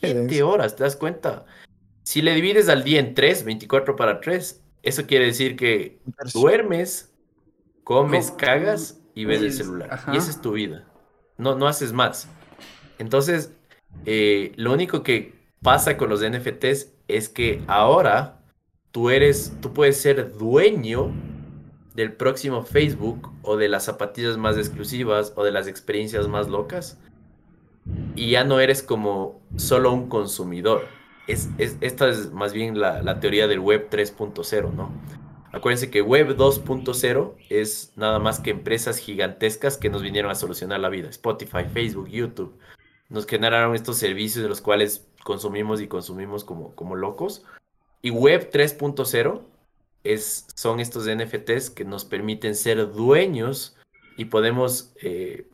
[0.00, 1.44] 7 horas, ¿te das cuenta?
[2.02, 6.00] Si le divides al día en 3, 24 para 3, eso quiere decir que
[6.34, 7.12] duermes,
[7.84, 10.00] comes, cagas y ves el celular.
[10.12, 10.86] Y esa es tu vida.
[11.38, 12.28] No, no haces más.
[12.98, 13.52] Entonces,
[14.06, 18.42] eh, lo único que pasa con los NFTs es que ahora
[18.90, 21.12] tú eres, tú puedes ser dueño
[21.94, 26.98] del próximo Facebook o de las zapatillas más exclusivas o de las experiencias más locas.
[28.14, 30.86] Y ya no eres como solo un consumidor
[31.26, 34.90] es, esta es más bien la, teoría del web 3.0, ¿no?
[35.52, 40.80] Acuérdense que web 2.0 es nada más que empresas gigantescas que nos vinieron a solucionar
[40.80, 41.10] la vida.
[41.10, 42.58] Spotify, Facebook, YouTube.
[43.10, 47.44] Nos generaron estos servicios de los cuales consumimos y consumimos como, como locos.
[48.00, 49.42] Y web 3.0
[50.04, 53.76] es, son estos NFTs que nos permiten ser dueños
[54.16, 55.46] y podemos eh,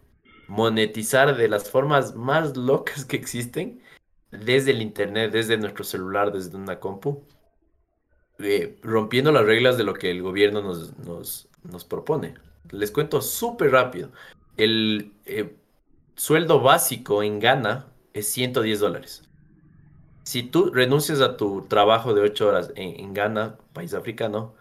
[0.47, 3.83] monetizar de las formas más locas que existen
[4.31, 7.25] desde el internet, desde nuestro celular, desde una compu,
[8.39, 10.95] eh, rompiendo las reglas de lo que el gobierno nos,
[11.65, 12.35] nos, propone.
[12.71, 14.11] Les cuento súper rápido.
[14.57, 15.57] El eh,
[16.15, 19.25] sueldo básico en Ghana es 110 dólares.
[20.23, 24.55] Si tú renuncias a tu trabajo de 8 horas en, Ghana, país africano,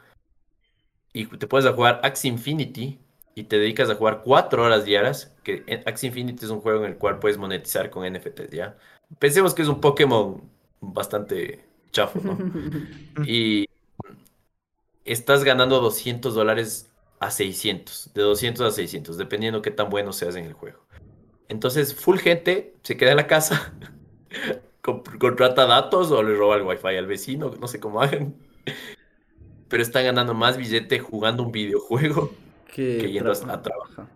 [1.13, 2.99] y te puedes jugar Axie Infinity
[3.38, 6.93] y te dedicas a jugar 4 horas diarias, que Axie Infinity es un juego en
[6.93, 8.76] el cual puedes monetizar con NFTs, ¿ya?
[9.19, 10.41] Pensemos que es un Pokémon
[10.82, 12.36] bastante chafo, ¿no?
[13.28, 13.69] y
[15.06, 20.36] estás ganando 200 dólares a 600, de 200 a 600, dependiendo qué tan bueno seas
[20.36, 20.80] en el juego.
[21.47, 23.71] Entonces, full gente se queda en la casa,
[24.82, 28.34] contrata datos o le roba el wifi al vecino, no sé cómo hagan.
[29.67, 32.32] Pero están ganando más billete jugando un videojuego
[32.78, 34.08] que yendo a trabajar.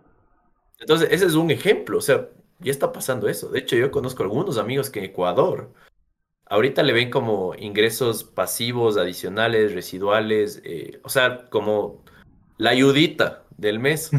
[0.79, 1.97] Entonces, ese es un ejemplo.
[1.97, 3.49] O sea, ya está pasando eso.
[3.49, 5.71] De hecho, yo conozco algunos amigos que en Ecuador
[6.51, 12.03] ahorita le ven como ingresos pasivos, adicionales, residuales, eh, o sea, como
[12.57, 14.11] la ayudita del mes.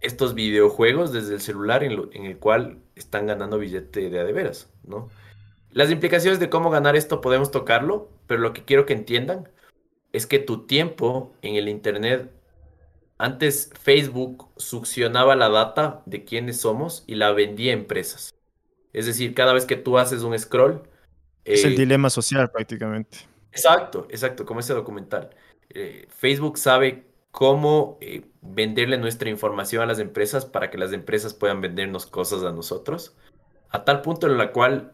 [0.00, 1.92] Estos videojuegos desde el celular en,
[2.24, 5.08] el cual están ganando billete de a de veras, ¿no?
[5.72, 9.48] Las implicaciones de cómo ganar esto podemos tocarlo, pero lo que quiero que entiendan
[10.12, 12.30] es que tu tiempo en el Internet
[13.20, 18.34] antes Facebook succionaba la data de quiénes somos y la vendía a empresas.
[18.94, 20.82] Es decir, cada vez que tú haces un scroll...
[21.44, 23.18] Es el eh, dilema social prácticamente.
[23.52, 25.28] Exacto, exacto, como ese documental.
[25.68, 31.34] Eh, Facebook sabe cómo eh, venderle nuestra información a las empresas para que las empresas
[31.34, 33.14] puedan vendernos cosas a nosotros,
[33.68, 34.92] a tal punto en la cual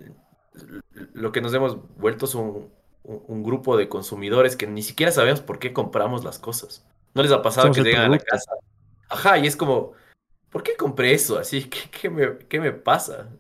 [1.14, 2.70] lo que nos hemos vuelto un,
[3.04, 6.84] un grupo de consumidores que ni siquiera sabemos por qué compramos las cosas.
[7.16, 8.52] ¿No les ha pasado Somos que llegan a la casa?
[9.08, 9.92] Ajá, y es como,
[10.50, 11.38] ¿por qué compré eso?
[11.38, 13.30] Así, ¿qué, qué me, qué me pasa?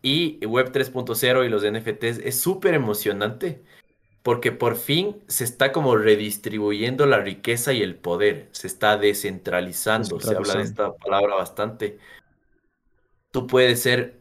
[0.00, 3.64] Y Web 3.0 y los NFTs es súper emocionante
[4.22, 10.20] porque por fin se está como redistribuyendo la riqueza y el poder, se está descentralizando,
[10.20, 11.98] se habla de esta palabra bastante.
[13.32, 14.20] Tú puedes ser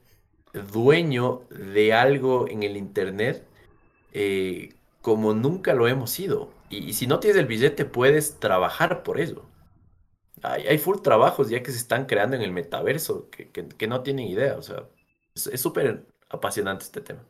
[0.72, 3.46] dueño de algo en el Internet
[4.14, 6.50] eh, como nunca lo hemos sido.
[6.72, 9.46] Y, si no tienes el billete, puedes trabajar por eso.
[10.42, 14.56] Hay, full trabajos ya que se están creando en el metaverso que, no tienen idea.
[14.58, 14.86] O sea,
[15.36, 17.22] es súper apasionante este tema.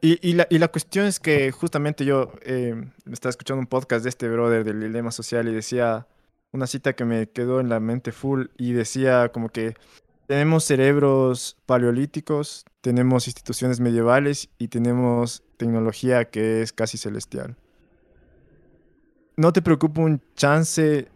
[0.00, 2.74] Y, y la, y la cuestión es que justamente yo eh,
[3.12, 6.06] estaba escuchando un podcast de este brother del dilema social y decía
[6.52, 9.74] una cita que me quedó en la mente full y decía como que
[10.26, 17.56] tenemos cerebros paleolíticos, tenemos instituciones medievales y tenemos tecnología que es casi celestial.
[19.40, 21.08] ¿No te preocupa un chance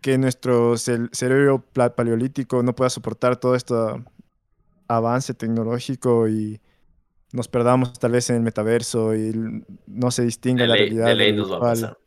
[0.00, 1.60] que nuestro cerebro
[1.96, 3.74] paleolítico no pueda soportar todo este
[4.86, 6.60] avance tecnológico y
[7.32, 11.06] nos perdamos tal vez en el metaverso y no se distinga De la ley, realidad
[11.06, 11.98] de ley nos va a pasar.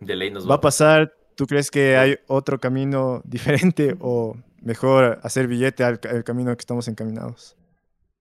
[0.00, 1.14] De ley nos ¿Va a pasar?
[1.34, 6.60] ¿Tú crees que hay otro camino diferente o mejor hacer billete al, al camino que
[6.60, 7.54] estamos encaminados?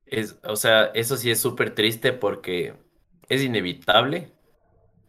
[0.08, 2.74] Es, o sea, eso sí es súper triste porque
[3.30, 4.34] es inevitable.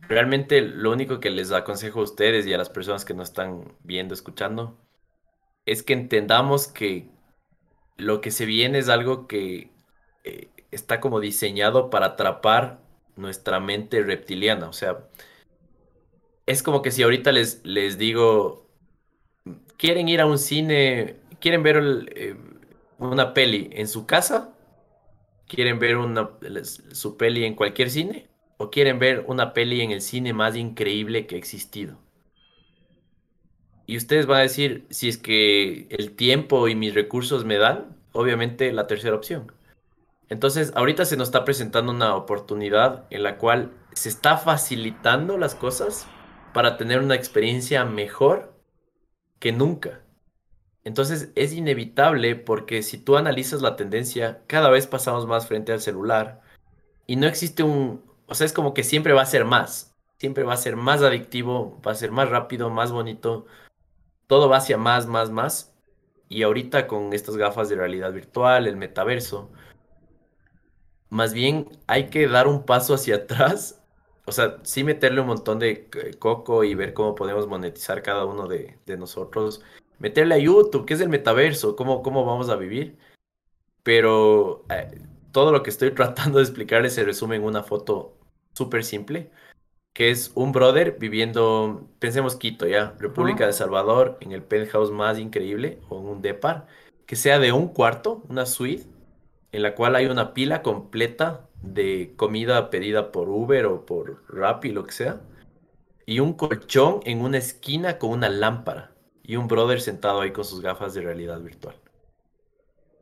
[0.08, 3.76] Realmente lo único que les aconsejo a ustedes y a las personas que nos están
[3.82, 4.78] viendo, escuchando,
[5.66, 7.08] es que entendamos que
[7.96, 9.70] lo que se viene es algo que
[10.24, 12.80] eh, está como diseñado para atrapar
[13.16, 14.68] nuestra mente reptiliana.
[14.68, 15.08] O sea,
[16.46, 18.66] es como que si ahorita les, les digo,
[19.76, 22.36] quieren ir a un cine, quieren ver eh,
[22.98, 24.54] una peli en su casa,
[25.48, 26.30] quieren ver una,
[26.92, 28.28] su peli en cualquier cine,
[28.70, 31.98] quieren ver una peli en el cine más increíble que ha existido.
[33.86, 37.96] Y ustedes van a decir, si es que el tiempo y mis recursos me dan,
[38.12, 39.52] obviamente la tercera opción.
[40.28, 45.54] Entonces, ahorita se nos está presentando una oportunidad en la cual se está facilitando las
[45.54, 46.06] cosas
[46.54, 48.54] para tener una experiencia mejor
[49.38, 50.00] que nunca.
[50.84, 55.80] Entonces es inevitable porque si tú analizas la tendencia, cada vez pasamos más frente al
[55.80, 56.40] celular
[57.06, 58.02] y no existe un,
[58.32, 61.02] o sea, es como que siempre va a ser más, siempre va a ser más
[61.02, 63.44] adictivo, va a ser más rápido, más bonito,
[64.26, 65.74] todo va hacia más, más, más.
[66.30, 69.50] Y ahorita con estas gafas de realidad virtual, el metaverso,
[71.10, 73.82] más bien hay que dar un paso hacia atrás.
[74.24, 78.24] O sea, sí meterle un montón de eh, coco y ver cómo podemos monetizar cada
[78.24, 79.62] uno de, de nosotros.
[79.98, 82.98] Meterle a YouTube, qué es el metaverso, cómo, cómo vamos a vivir.
[83.82, 85.02] Pero eh,
[85.32, 88.21] todo lo que estoy tratando de explicarles se resume en una foto
[88.52, 89.30] súper simple,
[89.92, 95.18] que es un brother viviendo, pensemos Quito, ya, República de Salvador, en el penthouse más
[95.18, 96.66] increíble, o en un depar,
[97.06, 98.86] que sea de un cuarto, una suite,
[99.52, 104.70] en la cual hay una pila completa de comida pedida por Uber o por Rappi,
[104.70, 105.20] lo que sea,
[106.06, 108.92] y un colchón en una esquina con una lámpara,
[109.22, 111.76] y un brother sentado ahí con sus gafas de realidad virtual.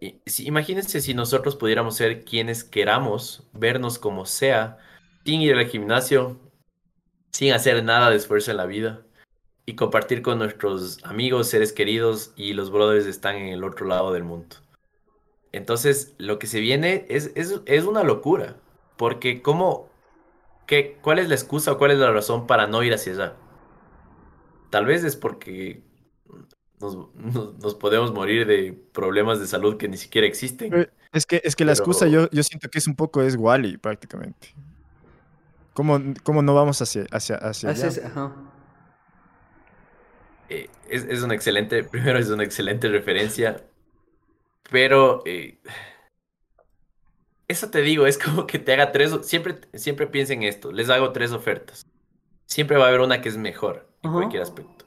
[0.01, 4.79] Y, si, imagínense si nosotros pudiéramos ser quienes queramos, vernos como sea,
[5.31, 6.37] sin ir al gimnasio,
[7.31, 9.03] sin hacer nada de esfuerzo en la vida,
[9.65, 14.13] y compartir con nuestros amigos, seres queridos, y los brothers están en el otro lado
[14.13, 14.57] del mundo.
[15.53, 18.57] Entonces, lo que se viene es, es, es una locura.
[18.97, 19.89] Porque, ¿cómo?
[20.67, 23.37] Qué, ¿Cuál es la excusa o cuál es la razón para no ir hacia allá?
[24.71, 25.85] Tal vez es porque
[26.81, 30.75] nos, nos, nos podemos morir de problemas de salud que ni siquiera existen.
[30.75, 33.23] Eh, Es que, es que la Pero- excusa yo, yo siento que es un poco
[33.23, 34.49] es Wally prácticamente.
[35.81, 37.89] ¿Cómo, cómo no vamos hacia, hacia, hacia Así allá?
[37.89, 38.33] es, ajá.
[40.51, 43.65] Eh, es, es una excelente, primero es una excelente referencia,
[44.71, 45.59] pero eh,
[47.49, 50.91] eso te digo, es como que te haga tres, siempre, siempre piensa en esto, les
[50.91, 51.87] hago tres ofertas.
[52.47, 54.19] Siempre va a haber una que es mejor en Ajá.
[54.19, 54.85] cualquier aspecto.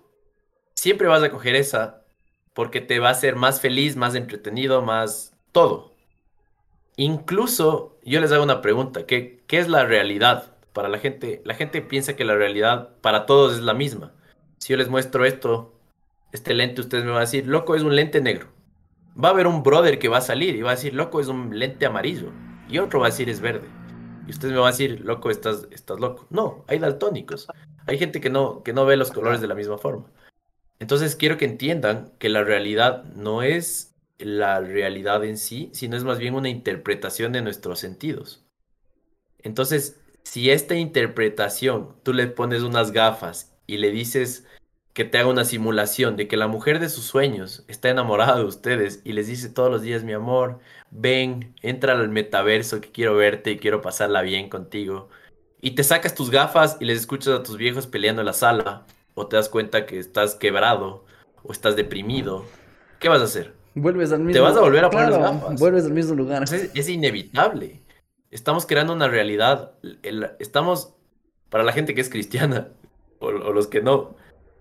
[0.75, 2.05] Siempre vas a coger esa
[2.53, 5.93] porque te va a hacer más feliz, más entretenido, más todo.
[6.97, 11.41] Incluso yo les hago una pregunta, ¿qué, qué es la realidad para la gente?
[11.45, 14.13] La gente piensa que la realidad para todos es la misma.
[14.57, 15.73] Si yo les muestro esto,
[16.31, 18.47] este lente, ustedes me van a decir, loco, es un lente negro.
[19.21, 21.27] va a haber un brother que va a salir y va a decir, loco, es
[21.27, 22.31] un lente amarillo.
[22.67, 23.67] Y otro va a decir, es verde.
[24.27, 26.25] Y usted me va a decir, loco, estás, estás loco.
[26.29, 27.47] No, hay daltónicos.
[27.85, 30.09] Hay gente que no, que no ve los colores de la misma forma.
[30.79, 36.03] Entonces quiero que entiendan que la realidad no es la realidad en sí, sino es
[36.03, 38.43] más bien una interpretación de nuestros sentidos.
[39.39, 44.45] Entonces, si esta interpretación tú le pones unas gafas y le dices
[44.93, 48.45] que te haga una simulación de que la mujer de sus sueños está enamorada de
[48.45, 50.59] ustedes y les dice todos los días, mi amor,
[50.91, 55.09] ven, entra al metaverso que quiero verte y quiero pasarla bien contigo.
[55.61, 58.85] Y te sacas tus gafas y les escuchas a tus viejos peleando en la sala,
[59.15, 61.05] o te das cuenta que estás quebrado,
[61.43, 62.45] o estás deprimido.
[62.99, 63.53] ¿Qué vas a hacer?
[63.73, 65.59] Vuelves al mismo Te vas a volver a poner las gafas.
[65.59, 66.43] Vuelves al mismo lugar.
[66.43, 67.82] Es, es inevitable.
[68.33, 69.73] Estamos creando una realidad.
[70.03, 70.93] el- estamos,
[71.49, 72.69] para la gente que es cristiana,
[73.19, 74.15] o, o los que no,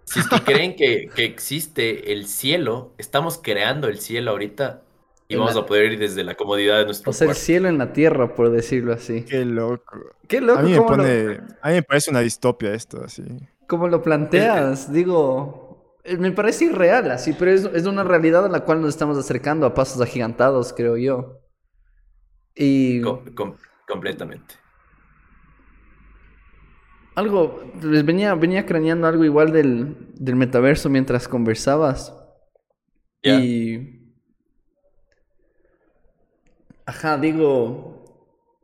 [0.04, 4.82] si es que creen que, que existe el cielo, estamos creando el cielo ahorita
[5.28, 7.34] y En vamos la- a poder ir desde la comodidad de nuestro O sea, el
[7.34, 9.26] cielo en la tierra, por decirlo así.
[9.26, 9.96] Qué loco.
[10.28, 11.04] Qué loco, A mí, me ¿cómo, pone,
[11.34, 13.22] lo, a mí me parece una distopia esto, así.
[13.66, 14.92] cómo lo planteas.
[14.92, 18.90] Digo, eh, me parece irreal, así, pero es, es una realidad a la cual nos
[18.90, 21.41] estamos acercando a pasos agigantados, creo yo.
[22.54, 23.56] Y Com- com-
[23.88, 24.54] completamente.
[27.14, 32.14] algo, les venía, venía craneando algo igual del, del metaverso mientras conversabas.
[33.22, 33.38] Ya.
[33.40, 33.98] Y.
[36.86, 37.98] Ajá, digo.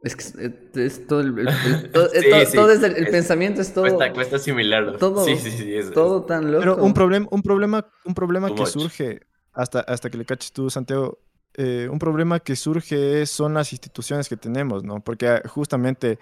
[0.02, 1.38] Es que es, es todo el.
[1.40, 3.84] el- el- todo, Sí, todo- sí, todo es el, el es- pensamiento es todo.
[3.84, 4.96] Cuesta, cuesta asimilarlo.
[4.98, 5.74] todo- sí, sí, sí.
[5.74, 6.60] es- todo tan loco.
[6.60, 8.70] Pero un problema, un problema, un problema Too que much.
[8.70, 9.20] surge,
[9.52, 11.18] hasta, hasta que le caches tú, Santiago,
[11.58, 15.00] eh, un problema que surge son las instituciones que tenemos, ¿no?
[15.00, 16.18] Porque ah, justamente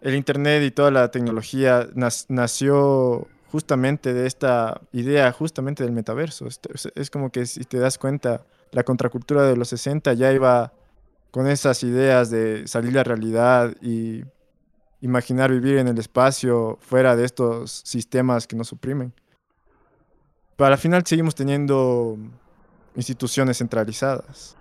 [0.00, 1.88] el Internet y toda la tecnología
[2.28, 6.46] nació justamente de esta idea, justamente del metaverso.
[6.46, 6.60] Es,
[6.94, 10.72] es- como que si te das cuenta, la contracultura de los 60 ya iba
[11.30, 14.24] con esas ideas de salir a la realidad y
[15.00, 19.12] imaginar vivir en el espacio fuera de estos sistemas que nos suprimen.
[20.56, 22.16] Pero al final seguimos teniendo
[22.96, 24.56] instituciones centralizadas.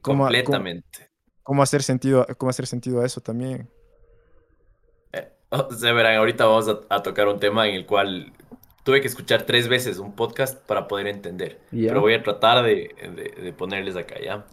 [0.00, 1.10] ¿Cómo- completamente.
[1.42, 3.68] ¿Cómo hacer sentido, cómo hacer sentido a eso también?
[5.12, 8.32] Eh, o sea, verán, ahorita vamos a, a tocar un tema en el cual
[8.84, 11.60] tuve que escuchar tres veces un podcast para poder entender.
[11.72, 11.88] Ya.
[11.88, 12.94] Pero voy a tratar de,
[13.36, 14.46] de- de ponerles acá, ¿ya?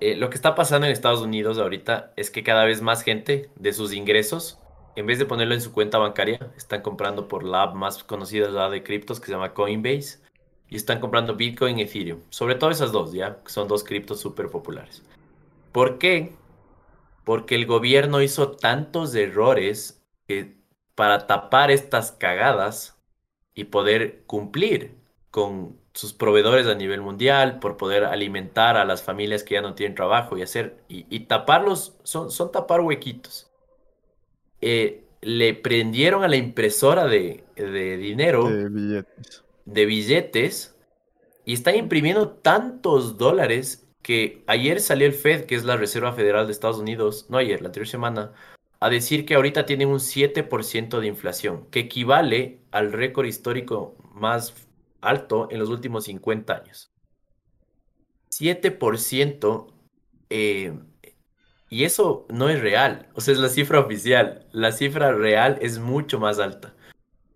[0.00, 3.50] Eh, lo que está pasando en Estados Unidos ahorita es que cada vez más gente
[3.56, 4.58] de sus ingresos,
[4.96, 8.48] en vez de ponerlo en su cuenta bancaria, están comprando por la app más conocida
[8.50, 10.18] la de criptos que se llama Coinbase
[10.70, 12.20] y están comprando Bitcoin y Ethereum.
[12.30, 13.38] Sobre todo esas dos, ¿ya?
[13.46, 15.02] Son dos criptos súper populares.
[15.72, 16.34] ¿Por qué?
[17.24, 20.56] Porque el gobierno hizo tantos errores que
[20.94, 22.98] para tapar estas cagadas
[23.54, 24.94] y poder cumplir
[25.30, 29.74] con sus proveedores a nivel mundial, por poder alimentar a las familias que ya no
[29.74, 33.50] tienen trabajo y hacer, y, y taparlos, son, son tapar huequitos.
[34.60, 39.44] Eh, le prendieron a la impresora de, de dinero De billetes.
[39.72, 40.76] De billetes
[41.44, 46.46] y están imprimiendo tantos dólares que ayer salió el Fed, que es la Reserva Federal
[46.46, 48.32] de Estados Unidos, no ayer, la anterior semana,
[48.80, 54.54] a decir que ahorita tienen un 7% de inflación, que equivale al récord histórico más
[55.00, 56.90] alto en los últimos 50 años.
[58.30, 59.66] 7%,
[60.30, 60.78] eh,
[61.68, 65.78] y eso no es real, o sea, es la cifra oficial, la cifra real es
[65.78, 66.74] mucho más alta.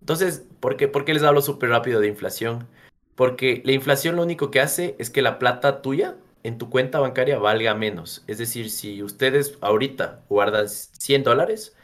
[0.02, 2.66] Entonces, ¿por qué, por qué les hablo súper rápido de inflación?
[3.14, 6.98] Porque la inflación lo único que hace es que la plata tuya en tu cuenta
[6.98, 8.24] bancaria valga menos.
[8.26, 11.76] Es decir, si ustedes ahorita guardan 100 dólares,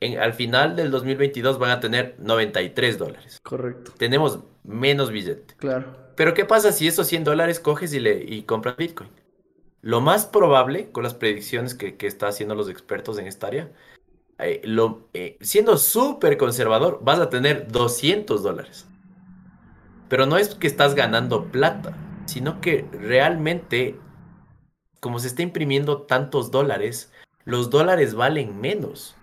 [0.00, 3.38] en- al final del 2022 van a tener 93 dólares.
[3.42, 3.92] Correcto.
[3.98, 5.54] Tenemos menos billete.
[5.58, 5.94] Claro.
[6.16, 9.10] Pero ¿qué pasa si esos 100 dólares coges y, le, y compras Bitcoin?
[9.82, 13.70] Lo más probable, con las predicciones que, que está haciendo los expertos en esta área,
[14.38, 18.86] eh, lo, eh, siendo súper conservador, vas a tener 200 dólares.
[20.08, 23.98] Pero no es que estás ganando plata, sino que realmente,
[25.00, 27.12] como se está imprimiendo tantos dólares,
[27.44, 29.16] los dólares valen menos.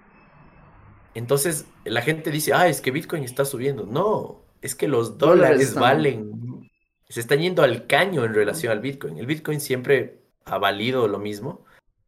[1.13, 3.85] Entonces la gente dice, ah, es que Bitcoin está subiendo.
[3.85, 6.69] No, es que los Dólares dólares valen,
[7.07, 9.17] se están yendo al caño en relación al Bitcoin.
[9.17, 11.65] El Bitcoin siempre ha valido lo mismo,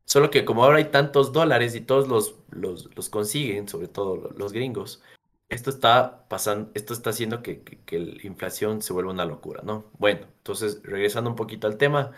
[0.07, 4.31] solo que como ahora hay tantos dólares y todos los, los, consiguen, sobre todo lo-
[4.31, 5.03] los gringos,
[5.49, 7.61] esto está pasando, esto está haciendo que,
[7.99, 9.91] la inflación se vuelva una locura, ¿no?
[9.99, 12.13] Bueno, entonces regresando un poquito al tema,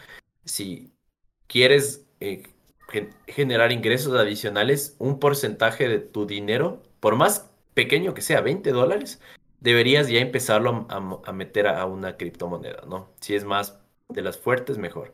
[0.45, 0.93] si
[1.47, 2.43] quieres eh,
[2.89, 8.71] gen- generar ingresos adicionales, un porcentaje de tu dinero, por más pequeño que sea, 20
[8.71, 9.21] dólares,
[9.59, 13.09] deberías ya empezarlo a meter a una criptomoneda, ¿no?
[13.21, 13.79] Si es más
[14.09, 15.13] de las fuertes, mejor.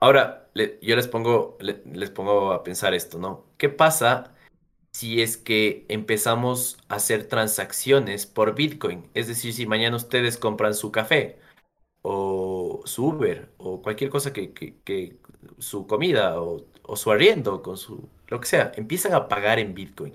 [0.00, 3.46] Ahora, yo les pongo, les pongo a pensar esto, ¿no?
[3.56, 4.34] ¿Qué pasa
[4.92, 9.10] si es que empezamos a hacer transacciones por Bitcoin?
[9.14, 11.38] Es decir, si mañana ustedes compran su café
[12.02, 15.16] o su Uber o cualquier cosa que, que,
[15.58, 19.74] su comida o, o, su arriendo, con su, lo que sea, empiezan a pagar en
[19.74, 20.14] Bitcoin.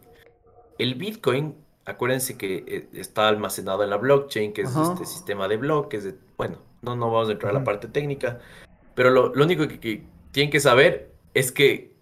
[0.78, 1.56] El Bitcoin,
[1.86, 6.16] acuérdense que eh, está almacenado en la blockchain, que es este sistema de bloques, de,
[6.38, 8.40] bueno, no, no vamos a entrar a la parte técnica,
[8.96, 11.94] pero lo, único que, tienen que saber es que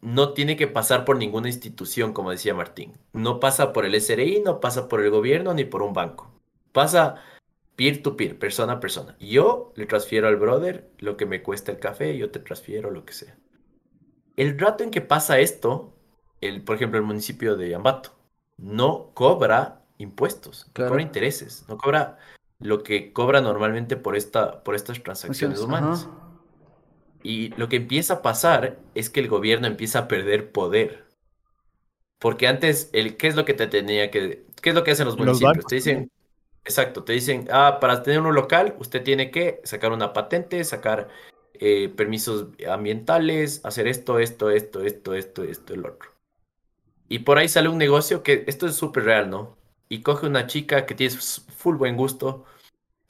[0.00, 2.92] no tiene que pasar por ninguna institución, como decía Martín.
[3.12, 6.32] No pasa por el SRI, no pasa por el gobierno ni por un banco.
[6.72, 7.16] Pasa
[7.76, 9.16] peer-to-peer, persona a persona.
[9.18, 13.04] Yo le transfiero al brother lo que me cuesta el café, yo te transfiero lo
[13.04, 13.36] que sea.
[14.36, 15.94] El rato en que pasa esto,
[16.40, 18.16] el, por ejemplo, el municipio de Ambato
[18.58, 22.18] no cobra impuestos, no cobra intereses, no cobra
[22.58, 26.08] lo que cobra normalmente por, esta, por estas transacciones humanas.
[27.22, 31.04] Y lo que empieza a pasar es que el gobierno empieza a perder poder.
[32.18, 34.44] Porque antes, el, ¿qué es lo que te tenía que...
[34.62, 35.66] ¿Qué es lo que hacen los municipios?
[35.66, 36.10] te dicen,
[36.64, 41.08] exacto, te dicen, ah, para tener un local, usted tiene que sacar una patente, sacar
[41.54, 46.10] eh, permisos ambientales, hacer esto, esto, esto, esto, esto, esto, el otro.
[47.08, 49.56] Y por ahí sale un negocio que, esto es súper real, ¿no?
[49.88, 52.44] Y coge una chica que tiene full buen gusto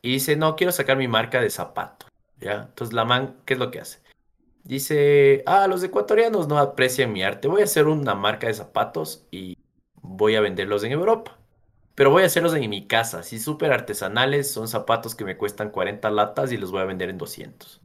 [0.02, 2.05] y dice, no, quiero sacar mi marca de zapato,
[2.40, 2.66] ¿ya?
[2.68, 4.00] Entonces la man, ¿qué es lo que hace?
[4.64, 7.48] Dice, ah, los ecuatorianos no aprecian mi arte.
[7.48, 9.58] Voy a hacer una marca de zapatos y
[10.02, 11.38] voy a venderlos en Europa.
[11.94, 14.50] Pero voy a hacerlos en mi casa, así súper artesanales.
[14.50, 17.80] Son zapatos que me cuestan 40 latas y los voy a vender en 200.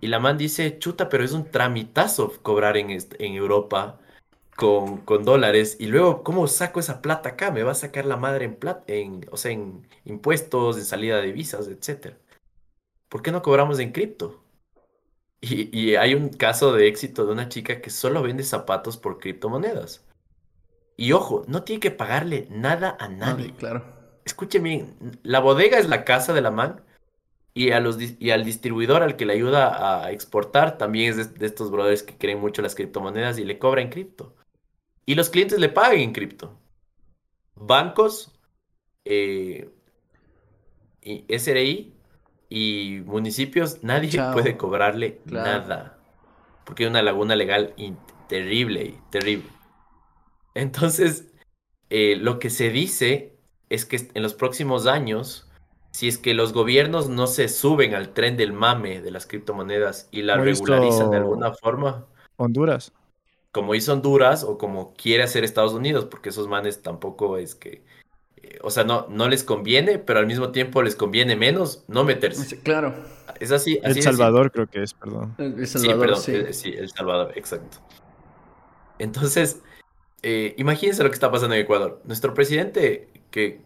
[0.00, 3.98] Y la man dice, chuta, pero es un tramitazo cobrar en, en Europa
[4.56, 5.76] con, con, dólares.
[5.80, 7.50] Y luego, ¿cómo saco esa plata acá?
[7.50, 11.20] Me va a sacar la madre en plata, en, o sea, en impuestos, en salida
[11.20, 12.16] de visas, etc.
[13.14, 14.42] ¿Por qué no cobramos en cripto?
[15.40, 20.04] Y, hay un caso de éxito de una chica que solo vende zapatos por criptomonedas.
[20.96, 23.54] Y ojo, no tiene que pagarle nada a nadie.
[23.54, 23.84] claro.
[24.24, 26.82] Escuchen bien, la bodega es la casa de la man
[27.54, 31.46] y, a los, y al distribuidor al que le ayuda a exportar también es de,
[31.46, 34.34] estos brothers que creen mucho las criptomonedas y le cobra en cripto.
[35.06, 36.58] Y los clientes le pagan en cripto.
[37.54, 38.32] Bancos,
[39.04, 39.70] eh,
[41.00, 41.93] y SRI
[42.48, 45.98] y municipios, nadie puede cobrarle nada.
[46.64, 47.74] Porque hay una laguna legal
[48.28, 49.48] terrible, terrible.
[50.54, 51.32] Entonces,
[51.90, 53.36] eh, lo que se dice
[53.68, 55.50] es que en los próximos años,
[55.90, 60.08] si es que los gobiernos no se suben al tren del mame de las criptomonedas
[60.10, 62.06] y la regularizan de alguna forma.
[62.36, 62.92] Honduras.
[63.52, 67.84] Como hizo Honduras o como quiere hacer Estados Unidos, porque esos manes tampoco es que
[68.62, 72.60] o sea, no, no les conviene, pero al mismo tiempo les conviene menos no meterse.
[72.60, 72.94] Claro.
[73.40, 73.80] Es así.
[73.82, 75.34] el Salvador creo que es, perdón.
[75.38, 76.74] El Salvador, sí, perdón, eh, sí.
[76.76, 77.78] El Salvador, exacto.
[78.98, 79.60] Entonces,
[80.22, 82.00] eh, imagínense lo que está pasando en Ecuador.
[82.04, 83.60] Nuestro presidente, que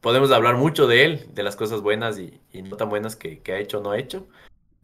[0.00, 3.52] podemos hablar mucho de él, de las cosas buenas y, no tan buenas que, que
[3.52, 4.26] ha hecho o no ha hecho,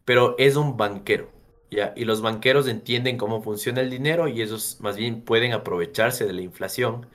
[0.05, 1.29] pero es un banquero.
[1.69, 1.93] ¿ya?
[1.95, 6.33] Y los banqueros entienden cómo funciona el dinero y ellos más bien pueden aprovecharse de
[6.33, 7.07] la inflación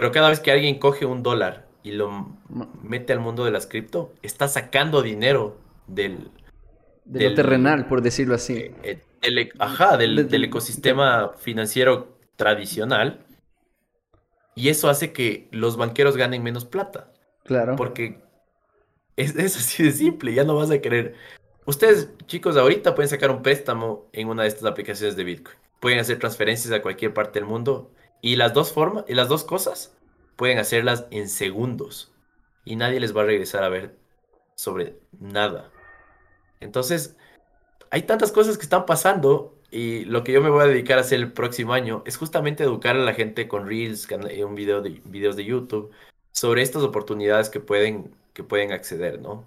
[0.00, 2.34] pero cada vez que alguien coge un dólar y lo
[2.82, 6.30] mete al mundo de las cripto, está sacando dinero del...
[7.04, 8.54] De lo terrenal, por decirlo así.
[8.54, 13.26] Eh, eh, e, ajá, del, ecosistema financiero tradicional.
[14.54, 17.12] Y eso hace que los banqueros ganen menos plata.
[17.44, 17.76] Claro.
[17.76, 18.22] Porque
[19.16, 21.14] es, es, así de simple, ya no vas a querer.
[21.66, 25.58] Ustedes, chicos, ahorita pueden sacar un préstamo en una de estas aplicaciones de Bitcoin.
[25.78, 27.90] Pueden hacer transferencias a cualquier parte del mundo
[28.20, 29.96] y las dos formas, y las dos cosas
[30.36, 32.12] pueden hacerlas en segundos.
[32.64, 33.96] Y nadie les va a regresar a ver
[34.54, 35.70] sobre nada.
[36.60, 37.16] Entonces,
[37.90, 41.02] hay tantas cosas que están pasando y lo que yo me voy a dedicar a
[41.02, 44.08] hacer el próximo año es justamente educar a la gente con Reels,
[44.44, 45.90] un video de, videos de YouTube,
[46.32, 49.46] sobre estas oportunidades que pueden, que pueden acceder, ¿no?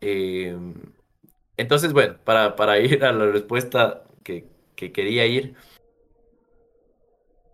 [0.00, 0.74] Em,
[1.56, 4.46] entonces, bueno, para, para, ir a la respuesta que,
[4.76, 5.54] que quería ir,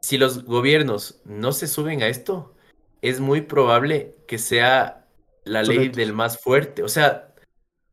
[0.04, 2.52] si los gobiernos no se suben a esto,
[3.00, 5.06] es muy probable que sea
[5.44, 6.82] la ley del más fuerte.
[6.82, 7.34] O sea,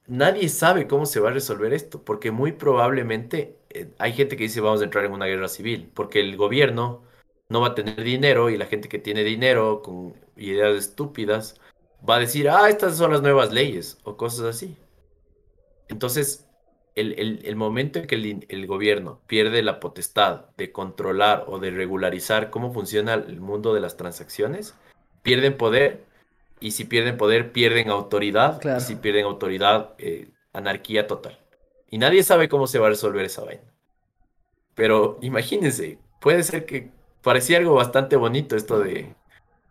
[0.07, 4.43] nadie sabe cómo se va a resolver esto, porque muy probablemente eh, hay gente que
[4.43, 7.03] dice vamos a entrar en una guerra civil, porque el gobierno
[7.47, 11.61] no va a tener dinero y la gente que tiene dinero con ideas estúpidas
[12.07, 14.75] va a decir, ah, estas son las nuevas leyes o cosas así.
[15.87, 16.45] Entonces,
[16.95, 22.73] el, momento en que el, gobierno pierde la potestad de controlar o de regularizar cómo
[22.73, 24.75] funciona el mundo de las transacciones,
[25.23, 26.05] pierden poder
[26.59, 28.59] Y si pierden poder, pierden autoridad.
[28.61, 28.77] Claro.
[28.79, 31.39] Y si pierden autoridad, eh, anarquía total.
[31.89, 33.63] Y nadie sabe cómo se va a resolver esa vaina.
[34.75, 36.91] Pero imagínense, puede ser que
[37.23, 39.15] parecía algo bastante bonito esto de,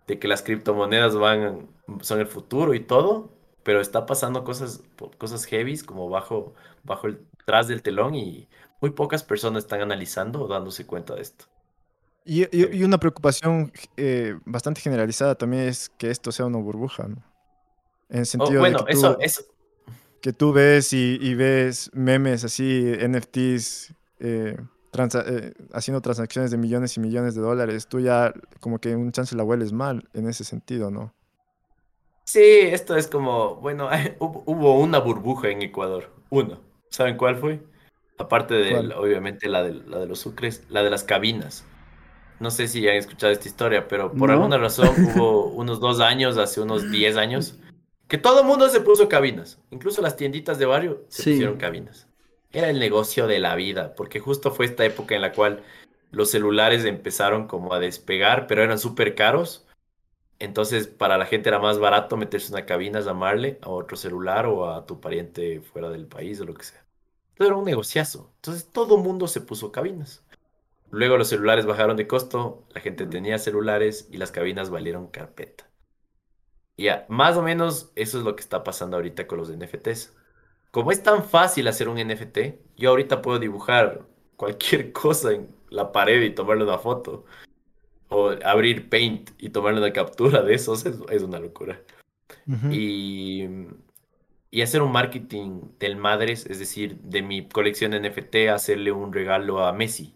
[0.06, 1.68] de que las criptomonedas van,
[2.00, 3.30] son el futuro y todo,
[3.62, 4.82] pero está pasando cosas,
[5.18, 6.54] cosas heavies como bajo,
[6.84, 8.48] bajo el tras del telón y
[8.80, 11.46] muy pocas personas están analizando o dándose cuenta de esto.
[12.24, 17.08] Y, y- y una preocupación eh, bastante generalizada también es que esto sea una burbuja,
[17.08, 17.16] ¿no?
[18.10, 19.42] En el Oh, sentido de que eso, tú, eso,
[20.20, 24.56] que tú ves y, y ves memes así, NFTs, eh,
[24.92, 29.12] transa- eh, haciendo transacciones de millones y millones de dólares, tú ya como que un
[29.12, 31.14] chance la hueles mal en ese sentido, ¿no?
[32.32, 36.58] Sí, esto es como, bueno, hubo, hubo una burbuja en Ecuador, una.
[36.90, 37.60] ¿Saben cuál fue?
[38.18, 38.92] Aparte de, ¿Cuál?
[38.92, 41.64] obviamente, la de, la de los sucres, la de las cabinas.
[42.38, 44.34] No sé si han escuchado esta historia, pero por No.
[44.36, 47.54] alguna razón hubo unos dos años, hace unos 10 años,
[48.08, 49.58] que todo el mundo se puso cabinas.
[49.70, 51.30] Incluso las tienditas de barrio se Sí.
[51.32, 52.08] pusieron cabinas.
[52.52, 55.62] Era el negocio de la vida, porque justo fue esta época en la cual
[56.10, 59.66] los celulares empezaron como a despegar, pero eran súper caros.
[60.40, 64.72] Entonces, para la gente era más barato meterse una cabina, llamarle a otro celular o
[64.72, 66.84] a tu pariente fuera del país o lo que sea.
[67.32, 68.32] Entonces era un negociazo.
[68.36, 70.24] Entonces todo mundo se puso cabinas.
[70.90, 75.68] Luego los celulares bajaron de costo, la gente tenía celulares y las cabinas valieron carpeta.
[76.76, 80.16] Y ya, más o menos eso es lo que está pasando ahorita con los NFTs.
[80.70, 82.38] Como es tan fácil hacer un NFT,
[82.76, 87.24] yo ahorita puedo dibujar cualquier cosa en la pared y tomarle una foto.
[88.10, 91.80] O abrir Paint y tomarle una captura de esos es, es una locura.
[92.70, 93.44] Y,
[94.50, 99.12] y hacer un marketing del madres, es decir, de mi colección de NFT, hacerle un
[99.12, 100.12] regalo a Messi.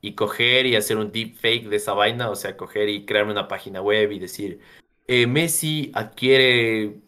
[0.00, 3.46] Y coger y hacer un deepfake de esa vaina, o sea, coger y crearme una
[3.46, 4.60] página web y decir,
[5.06, 7.00] eh, Messi adquiere,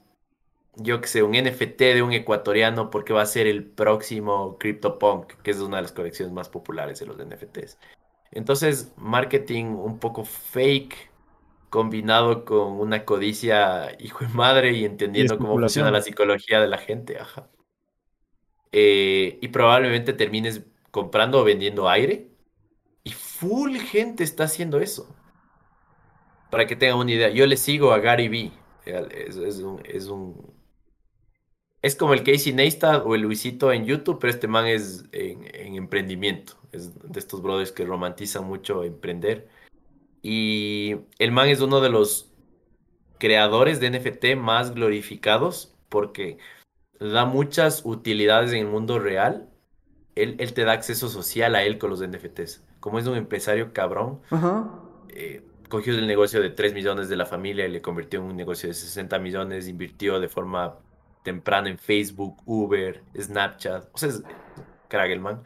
[0.77, 5.43] yo que sé, un NFT de un ecuatoriano porque va a ser el próximo CryptoPunk,
[5.43, 7.79] que es una de las colecciones más populares de los NFTs.
[8.35, 11.11] Entonces, marketing un poco fake,
[11.71, 16.79] combinado con una codicia hijo de madre y entendiendo cómo funciona la psicología de la
[16.79, 17.51] gente, ajá.
[18.73, 22.31] Eh, y probablemente termines comprando o vendiendo aire.
[23.05, 25.15] Y full gente está haciendo eso.
[26.51, 28.53] Para que tengan una idea, yo le sigo a Gary Vee.
[28.87, 30.55] Es, es un, es un-
[31.83, 35.45] es como el Casey Neistat o el Luisito en YouTube, pero este man es en,
[35.55, 36.57] en emprendimiento.
[36.75, 39.49] Es de estos brothers que romantizan mucho emprender.
[40.23, 42.33] Y el man es uno de los
[43.19, 46.39] creadores de NFT más glorificados porque
[46.99, 49.49] da muchas utilidades en el mundo real.
[50.15, 52.65] Él, él te da acceso social a él con los NFTs.
[52.81, 54.71] Como es un empresario cabrón, Ajá.
[55.09, 58.37] eh, cogió el negocio de 3 millones de la familia y le convirtió en un
[58.37, 60.79] negocio de 60 millones, invirtió de forma
[61.23, 63.89] temprana en Facebook, Uber, Snapchat.
[63.93, 64.23] O sea, es
[64.89, 65.43] crack el man.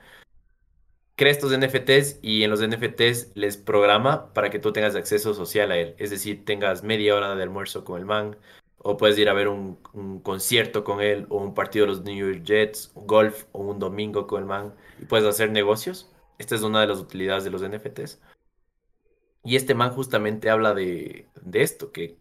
[1.19, 5.71] Crea estos NFTs y en los NFTs les programa para que tú tengas acceso social
[5.73, 5.95] a él.
[5.99, 8.37] Es decir, tengas media hora de almuerzo con el man,
[8.79, 12.03] o puedes ir a ver un, un concierto con él, o un partido de los
[12.05, 16.09] New York Jets, golf, o un domingo con el man, y puedes hacer negocios.
[16.39, 18.21] Esta es una de las utilidades de los NFTs.
[19.43, 22.17] Y este man justamente habla de, de esto, que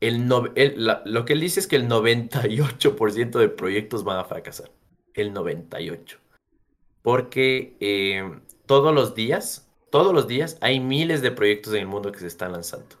[0.00, 4.18] el no- el- la- lo que él dice es que el 98% de proyectos van
[4.18, 4.70] a fracasar.
[5.14, 6.21] El 98%.
[7.02, 12.12] Porque eh, todos los días, todos los días hay miles de proyectos en el mundo
[12.12, 12.96] que se están lanzando.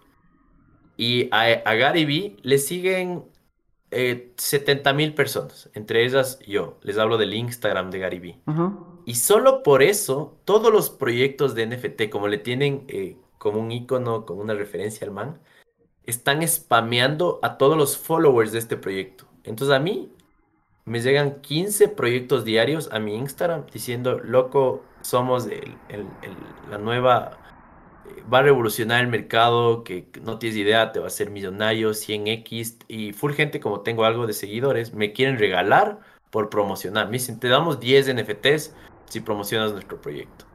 [0.96, 3.24] Y a, a Gary Vee le siguen
[3.92, 6.78] 70 mil personas, entre ellas yo.
[6.82, 8.40] Les hablo del Instagram de Gary Vee.
[9.04, 13.70] Y solo por eso, todos los proyectos de NFT, como le tienen eh, como un
[13.70, 15.40] icono, como una referencia al man,
[16.04, 19.26] están spameando a todos los followers de este proyecto.
[19.44, 20.11] Entonces a mí
[20.84, 25.48] me llegan 15 proyectos diarios a mi Instagram diciendo, loco, somos
[26.70, 27.38] la nueva,
[28.06, 31.90] eh, va a revolucionar el mercado, que no tienes idea, te va a hacer millonario,
[31.90, 37.06] 100x, y full gente como tengo algo de seguidores, me quieren regalar por promocionar.
[37.06, 38.74] Me dicen, te damos 10 NFTs
[39.06, 40.46] si promocionas nuestro proyecto.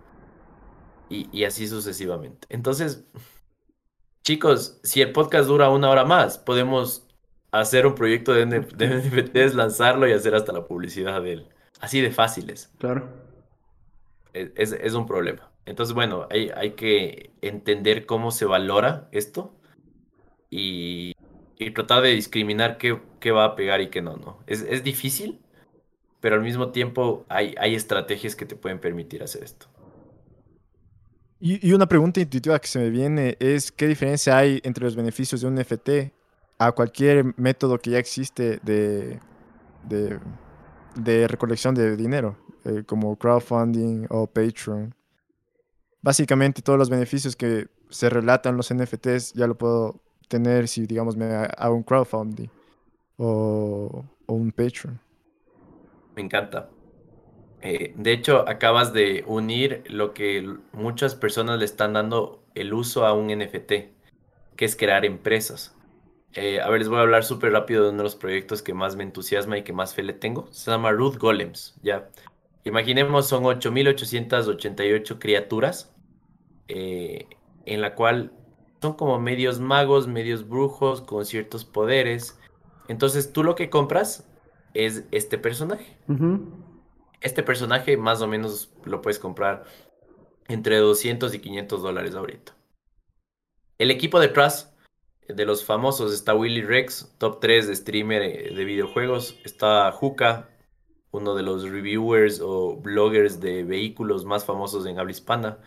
[1.10, 2.48] Y así sucesivamente.
[2.50, 3.06] Entonces,
[4.24, 7.07] chicos, si el podcast dura una hora más, podemos
[7.52, 11.50] hacer un proyecto de, NF de NFTs, lanzarlo y hacer hasta la publicidad de él.
[11.80, 12.72] Así de fáciles.
[12.80, 13.08] Claro.
[14.34, 15.52] Es, es- es un problema.
[15.66, 19.54] Entonces, bueno, hay, hay que entender cómo se valora esto
[20.50, 21.14] y,
[21.58, 24.40] y tratar de discriminar qué, qué va a pegar y qué no, ¿no?
[24.48, 25.40] Es, es difícil,
[26.22, 29.68] pero al mismo tiempo hay, hay estrategias que te pueden permitir hacer esto.
[31.40, 35.42] Y, una pregunta intuitiva que se me viene es, ¿qué diferencia hay entre los beneficios
[35.42, 35.90] de un NFT
[36.58, 39.20] a cualquier método que ya existe de,
[39.84, 44.94] de, recolección de dinero, eh, como crowdfunding o Patreon?
[46.02, 51.16] Básicamente todos los beneficios que se relatan los NFTs ya lo puedo tener si, digamos,
[51.16, 52.50] me hago un crowdfunding
[53.18, 55.00] o, o un Patreon.
[56.16, 56.70] Me encanta.
[57.62, 63.06] Eh, de hecho, acabas de unir lo que muchas personas le están dando el uso
[63.06, 63.72] a un NFT,
[64.56, 65.77] que es crear empresas.
[66.40, 68.76] Eh, a ver, les voy a hablar súper rápido de uno de los proyectos que
[68.76, 70.48] más me entusiasma y que más fe le tengo.
[70.52, 72.10] Se llama Ruth Golems, ¿ya?
[72.64, 75.96] Imaginemos, son 8.888 criaturas,
[76.68, 77.26] eh,
[77.66, 78.34] en la cual
[78.84, 82.40] son como medios magos, medios brujos, con ciertos poderes.
[82.88, 84.30] Entonces, tú lo que compras
[84.76, 85.98] es este personaje.
[87.20, 89.64] Este personaje más o menos lo puedes comprar
[90.48, 92.56] entre 200 y 500 dólares ahorita.
[93.80, 94.77] El equipo detrás
[95.28, 99.38] de los famosos está Willy Rex, top 3 de streamer eh, de videojuegos.
[99.44, 100.50] Está Juca,
[101.12, 105.58] uno de los reviewers o bloggers de vehículos más famosos en habla hispana.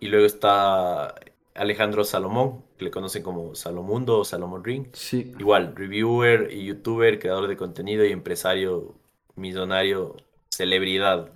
[0.00, 1.14] Y luego está
[1.54, 4.88] Alejandro Salomón, que le conocen como Salomundo o Salomón Ring.
[4.92, 5.32] Sí.
[5.38, 8.94] Igual, reviewer y youtuber, creador de contenido y empresario
[9.34, 10.16] millonario,
[10.50, 11.30] celebridad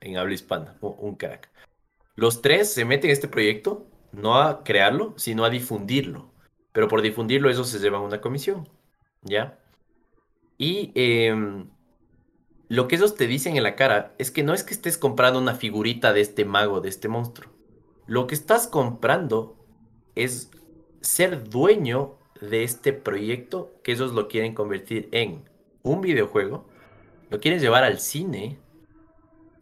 [0.00, 1.50] en habla hispana, un crack.
[2.14, 6.30] Los tres se meten en este proyecto, no a crearlo, sino a difundirlo.
[6.76, 8.68] Pero por difundirlo, eso se lleva una comisión.
[9.22, 9.58] ¿Ya?
[10.58, 11.70] Y em,
[12.68, 15.40] lo que ellos te dicen en la cara es que no es que estés comprando
[15.40, 17.50] una figurita de este mago, de este monstruo.
[18.06, 19.56] Lo que estás comprando
[20.16, 20.50] es
[21.00, 25.48] ser dueño de este proyecto que ellos lo quieren convertir en
[25.82, 26.68] un videojuego,
[27.30, 28.58] lo quieren llevar al cine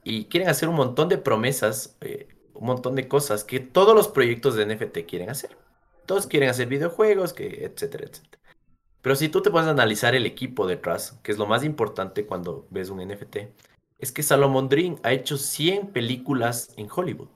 [0.03, 4.09] y quieren hacer un montón de promesas, eh, un montón de cosas que todos los
[4.09, 5.64] proyectos de NFT quieren hacer.
[6.07, 8.43] Todos quieren hacer videojuegos, que etcétera, etcétera.
[9.03, 12.67] Pero si tú te puedes analizar el equipo detrás, que es lo más importante cuando
[12.71, 13.37] ves un NFT,
[13.99, 17.29] es que Salomon Dream ha hecho 100 películas en Hollywood.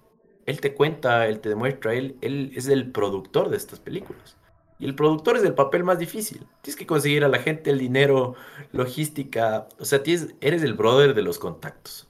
[0.46, 4.38] Él te cuenta, él te demuestra, él, él es el productor de estas películas.
[4.78, 6.46] Y el productor es el papel más difícil.
[6.62, 8.34] Tienes que conseguir a la gente el dinero,
[8.72, 9.68] logística.
[9.78, 12.08] O sea, tienes, eres el brother de los contactos.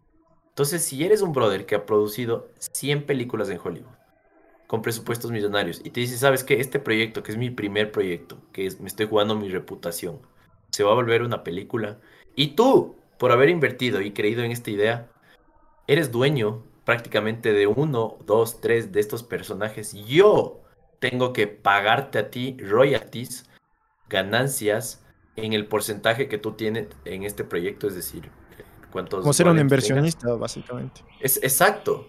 [0.51, 3.98] Entonces, si eres un brother que ha producido 100 películas en Hollywood,
[4.69, 6.61] con presupuestos millonarios, y te dice, ¿sabes qué?
[6.61, 10.21] Este proyecto, que es mi primer proyecto, que es, me estoy jugando mi reputación,
[10.71, 11.99] se va a volver una película.
[12.37, 15.11] Y tú, por haber invertido y creído en esta idea,
[15.87, 20.61] eres dueño prácticamente de uno, dos, tres de estos personajes, yo
[21.01, 23.49] tengo que pagarte a ti royalties,
[24.11, 25.03] ganancias
[25.37, 28.31] en el porcentaje que tú tienes en este proyecto, es decir,
[28.93, 29.21] cuántos...
[29.21, 31.01] Como ser un inversionista, básicamente.
[31.21, 32.09] Es exacto.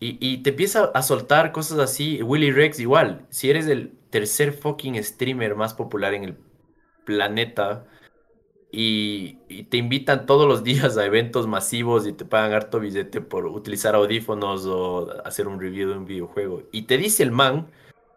[0.00, 2.22] Y, y, te empieza a soltar cosas así.
[2.22, 3.26] Willy Rex igual.
[3.30, 6.36] Si eres el tercer fucking streamer más popular en el
[7.04, 7.84] planeta,
[8.70, 13.46] y, te invitan todos los días a eventos masivos y te pagan harto billete por
[13.46, 16.62] utilizar audífonos o hacer un review de un videojuego.
[16.72, 17.68] Y te dice el man,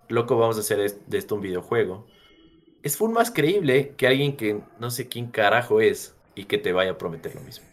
[0.10, 2.06] loco, vamos a hacer de esto un videojuego.
[2.84, 6.74] Es full más creíble que alguien que no sé quién carajo es y que te
[6.74, 7.66] vaya a prometer lo mismo.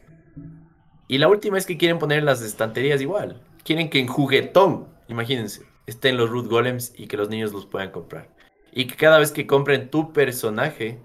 [1.08, 3.40] Y la última es que quieren poner las estanterías igual.
[3.68, 7.90] Quieren que en juguetón, imagínense, estén los root golems y que los niños los puedan
[7.90, 8.34] comprar.
[8.72, 10.98] Y que cada vez que compren tu personaje,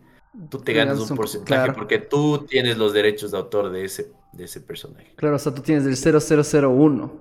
[0.49, 4.45] tú te ganas un, porcentaje porque tú tienes los derechos de autor de ese, de
[4.45, 5.11] ese personaje.
[5.17, 7.11] Claro, o sea, tú tienes el 0001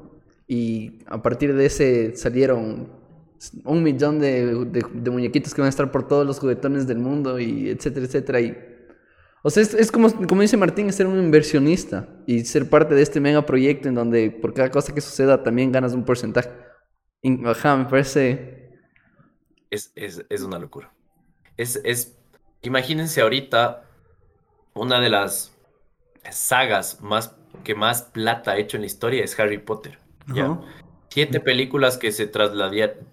[0.47, 2.86] y a partir de ese salieron
[3.64, 7.40] un millón de, de, muñequitos que van a estar por todos los juguetones del mundo
[7.40, 8.40] y etcétera, etcétera.
[8.40, 8.57] Y,
[9.43, 13.03] o sea, es, como, como dice Martín, es ser un inversionista y ser parte de
[13.03, 16.51] este mega proyecto en donde por cada cosa que suceda también ganas un porcentaje.
[17.45, 18.78] Ajá, me parece...
[19.70, 20.93] Es, es, es una locura.
[21.57, 22.16] Es, es
[22.62, 23.82] Imagínense ahorita
[24.74, 25.53] una de las
[26.30, 27.34] sagas más
[27.64, 29.99] que más plata ha hecho en la historia es Harry Potter.
[31.11, 32.30] Siete películas que se,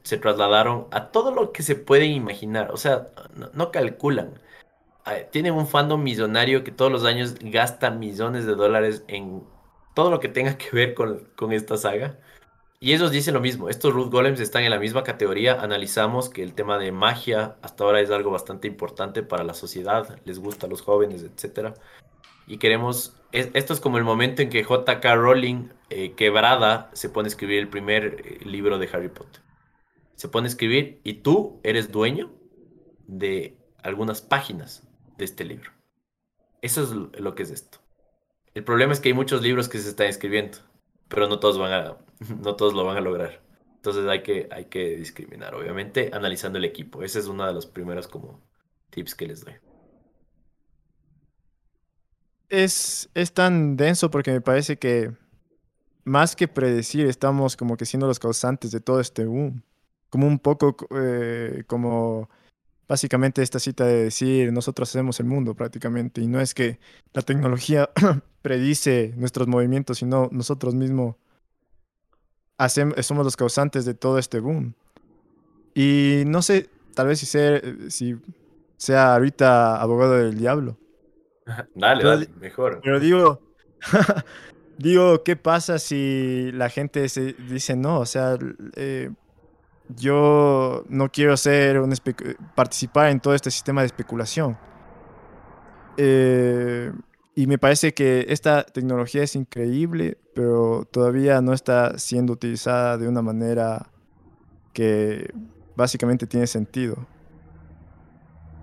[0.04, 2.72] se trasladaron a todo lo que se pueden imaginar.
[2.72, 3.08] O sea,
[3.54, 4.40] no, calculan.
[5.32, 9.44] Tienen un fandom millonario que todos los años gasta millones de dólares en
[9.94, 12.20] todo lo que tenga que ver con, con esta saga.
[12.82, 16.44] Y ellos dicen lo mismo, estos Root Golems están en la misma categoría, analizamos que
[16.44, 20.66] el tema de magia hasta ahora es algo bastante importante para la sociedad, les gusta
[20.66, 21.74] a los jóvenes, etc.
[22.48, 27.28] Y queremos, esto es como el momento en que JK Rowling, eh, quebrada, se pone
[27.28, 29.42] a escribir el primer eh, libro de Harry Potter.
[30.16, 32.32] Se pone a escribir y tú eres dueño
[33.08, 34.89] de algunas páginas
[35.20, 35.72] de este libro.
[36.62, 37.78] Eso es lo que es esto.
[38.56, 40.58] El problema es que hay muchos libros que se están escribiendo
[41.10, 41.98] pero no todos van a,
[42.42, 43.42] no todos lo van a lograr.
[43.76, 47.04] Entonces hay que, hay que discriminar, obviamente, analizando el equipo.
[47.04, 48.40] Ese es uno de los primeros como
[48.92, 49.56] tips que les doy.
[52.50, 55.12] Es, es tan denso porque me parece que
[56.04, 59.64] más que predecir, estamos como que siendo los causantes de todo este boom.
[60.10, 62.30] Como un poco eh, como
[62.90, 66.20] básicamente esta cita de decir nosotros hacemos el mundo prácticamente.
[66.22, 66.80] Y no es que
[67.14, 67.90] la tecnología
[68.42, 71.16] predice nuestros movimientos, sino nosotros mismos
[72.58, 74.74] hacemos, somos los causantes de todo este boom.
[75.76, 78.18] Y no sé, tal vez si sea, si
[78.76, 80.78] sea ahorita abogado del diablo.
[81.76, 82.82] Dale, Pero- dale, mejor.
[82.84, 83.40] Pero digo,
[84.78, 88.00] digo, ¿qué pasa si la gente se dice no?
[88.00, 88.38] O sea,
[88.76, 89.12] eh,
[89.96, 91.94] yo no quiero ser un
[92.56, 94.58] participar en todo este sistema de especulación.
[95.98, 96.92] Eh,
[97.36, 103.08] y me parece que esta tecnología es increíble, pero todavía no está siendo utilizada de
[103.08, 103.90] una manera
[104.74, 105.34] que
[105.76, 107.08] básicamente tiene sentido.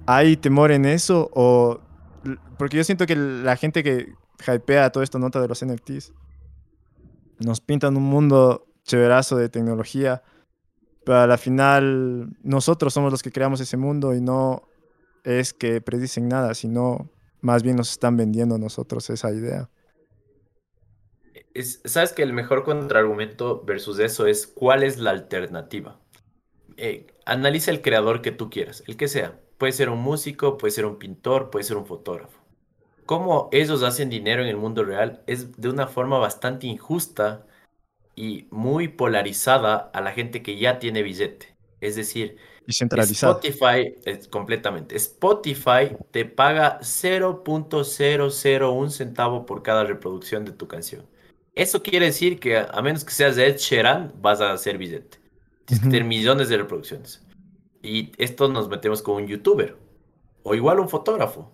[0.07, 1.31] ¿Hay temor en eso?
[1.35, 1.81] O
[2.59, 4.15] porque yo siento que la gente que
[4.47, 6.13] hypea toda esta nota de los NFTs
[7.41, 10.23] nos pintan un mundo chéverazo de tecnología,
[11.07, 14.65] pero a la final nosotros somos los que creamos ese mundo y no
[15.25, 17.11] es que predicen nada, sino
[17.43, 19.71] más bien nos están vendiendo nosotros esa idea.
[21.55, 26.01] Es- Sabes que el mejor contraargumento versus eso es cuál es la alternativa.
[26.79, 29.41] Eh, analiza el creador que tú quieras, el que sea.
[29.59, 32.41] Puede ser un músico, puede ser un pintor, puede ser un fotógrafo.
[33.07, 37.47] Cómo ellos hacen dinero en el mundo real es de una forma bastante injusta
[38.17, 41.55] y muy polarizada a la gente que ya tiene billete.
[41.81, 42.37] Es decir,
[42.67, 42.73] Y.
[42.73, 44.97] Spotify, es completamente.
[44.97, 51.07] Spotify te paga 0.001 centavo por cada reproducción de tu canción.
[51.55, 55.19] Eso quiere decir que a menos que seas de Ed Sheeran, vas a hacer billete.
[55.65, 57.25] Tienes que tener millones de reproducciones.
[57.83, 59.77] Y esto nos metemos con un youtuber.
[60.43, 61.53] O igual un fotógrafo.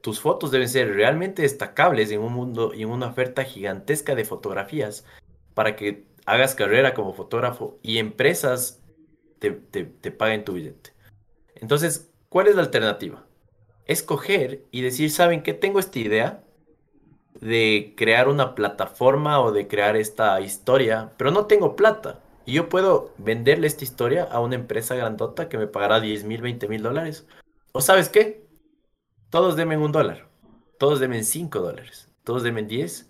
[0.00, 4.24] Tus fotos deben ser realmente destacables en un mundo y en una oferta gigantesca de
[4.24, 5.04] fotografías
[5.58, 8.80] para que hagas carrera como fotógrafo y empresas
[9.40, 10.92] te, te, paguen tu billete.
[11.56, 13.26] Entonces, ¿cuál es la alternativa?
[13.84, 15.54] Escoger y decir, ¿saben qué?
[15.54, 16.44] Tengo esta idea
[17.40, 22.20] de crear una plataforma o de crear esta historia, pero no tengo plata.
[22.46, 26.40] Y yo puedo venderle esta historia a una empresa grandota que me pagará 10 mil,
[26.40, 27.26] 20 mil dólares.
[27.72, 28.46] ¿O sabes qué?
[29.28, 30.28] Todos denme un dólar.
[30.78, 32.08] Todos denme 5 dólares.
[32.22, 33.07] Todos denme 10.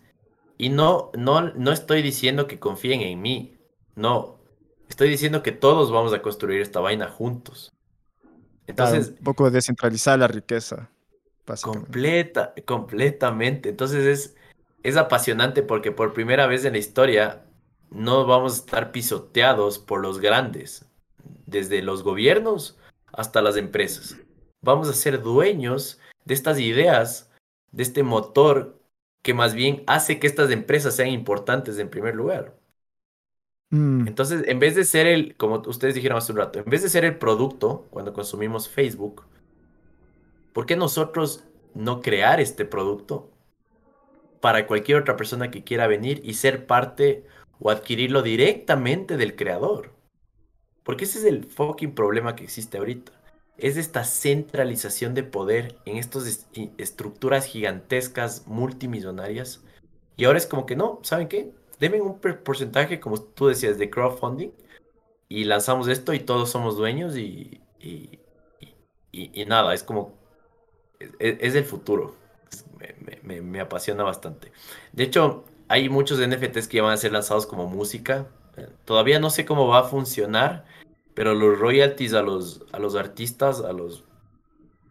[0.58, 3.56] Y no, no, no estoy diciendo que confíen en mí.
[3.94, 4.38] No.
[4.88, 7.72] Estoy diciendo que todos vamos a construir esta vaina juntos.
[8.20, 8.34] Claro,
[8.66, 10.90] Entonces, un poco descentralizar la riqueza.
[11.62, 13.70] Completa, completamente.
[13.70, 14.36] Entonces es,
[14.82, 17.44] es apasionante porque por primera vez en la historia
[17.90, 20.84] no vamos a estar pisoteados por los grandes,
[21.46, 22.76] desde los gobiernos
[23.12, 24.16] hasta las empresas.
[24.60, 27.30] Vamos a ser dueños de estas ideas,
[27.70, 28.77] de este motor
[29.28, 32.56] que más bien hace que estas empresas sean importantes en primer lugar.
[33.72, 36.82] Mm, Entonces, en vez de ser el, como ustedes dijeron hace un rato, en vez
[36.82, 39.24] de ser el producto cuando consumimos Facebook,
[40.52, 43.30] ¿por qué nosotros no crear este producto
[44.40, 47.24] para cualquier otra persona que quiera venir y ser parte
[47.60, 49.92] o adquirirlo directamente del creador?
[50.84, 53.12] Porque ese es el fucking problema que existe ahorita.
[53.58, 56.46] Es esta centralización de poder en estas
[56.78, 59.62] estructuras gigantescas multimillonarias.
[60.16, 61.52] Y ahora es como que no, ¿saben qué?
[61.80, 64.50] Deben un porcentaje, como tú decías, de crowdfunding.
[65.28, 68.20] Y lanzamos esto y todos somos dueños y, y,
[69.12, 70.14] y, nada, es como...
[70.98, 72.14] Es, es el futuro.
[73.22, 74.52] Me, me, apasiona bastante.
[74.92, 78.28] De hecho, hay muchos NFTs que van a ser lanzados como música.
[78.84, 80.64] Todavía no sé cómo va a funcionar,
[81.18, 84.04] pero los royalties a los, a los artistas, a los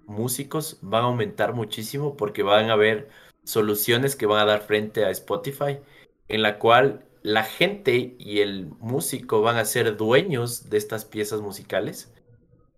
[0.08, 3.08] músicos, van a aumentar muchísimo porque van a haber
[3.46, 5.80] soluciones que van a dar frente a Spotify,
[6.28, 11.40] en la cual la gente y el músico van a ser dueños de estas piezas
[11.40, 12.14] musicales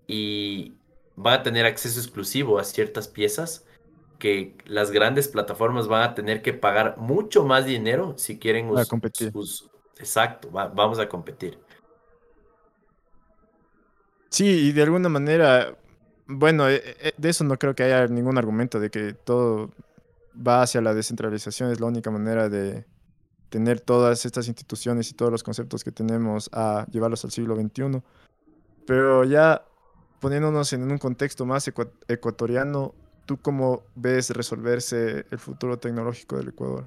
[0.06, 0.76] y
[1.16, 3.66] van a tener acceso exclusivo a ciertas piezas
[4.20, 8.86] que las grandes plataformas van a tener que pagar mucho más dinero si quieren Para
[8.86, 9.34] competir.
[9.98, 11.58] Exacto, va, vamos a competir.
[14.30, 15.76] Sí, y de alguna manera,
[16.28, 19.72] bueno, de eso no creo que haya ningún argumento de que todo
[20.36, 22.86] va hacia la descentralización, es la única manera de
[23.50, 28.02] tener todas estas instituciones y todos los conceptos que tenemos a llevarlos al siglo XXI.
[28.86, 29.66] Pero ya
[30.20, 32.94] poniéndonos en un contexto más ecu ecuatoriano,
[33.26, 36.86] ¿tú cómo ves resolverse el futuro tecnológico del Ecuador?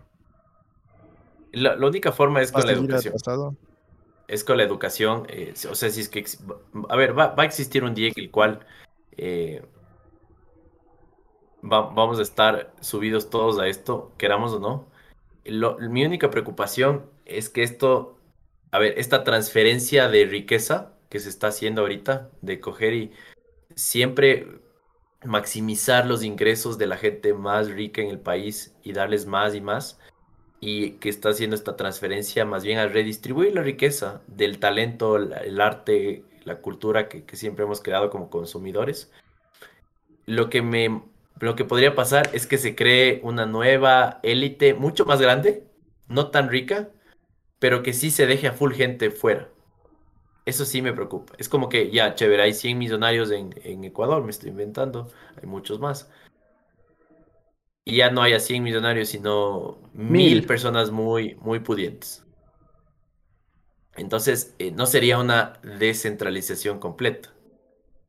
[1.53, 3.15] La, la única forma es con la educación.
[4.33, 6.25] Es con la educación, eh, o sea, si es que,
[6.89, 8.61] a ver, va, a existir un día en el cual
[9.19, 9.63] eh,
[11.61, 14.89] vamos a estar subidos todos a esto, queramos o no.
[15.91, 18.17] mi única preocupación es que esto,
[18.71, 23.13] a ver, esta transferencia de riqueza que se está haciendo ahorita, de coger y
[23.75, 24.47] siempre
[25.25, 29.61] maximizar los ingresos de la gente más rica en el país y darles más y
[29.61, 29.99] más,
[30.63, 35.61] y que está haciendo esta transferencia más bien a redistribuir la riqueza del talento, el
[35.61, 39.11] arte, la cultura que, que siempre hemos creado como consumidores.
[40.25, 41.03] Lo que me
[41.41, 45.67] lo que podría pasar es que se cree una nueva élite mucho más grande,
[46.07, 46.91] no tan rica,
[47.59, 49.49] pero que sí se deje a full gente fuera.
[50.45, 51.35] Eso sí me preocupa.
[51.39, 55.09] Es como que ya, chévere, hay 100 millonarios en, Ecuador, me estoy inventando,
[55.41, 56.09] hay muchos más.
[57.85, 62.25] Y ya no hay a 100 millonarios, sino mil, personas muy, muy pudientes.
[63.97, 67.35] Entonces, eh, no sería una descentralización completa.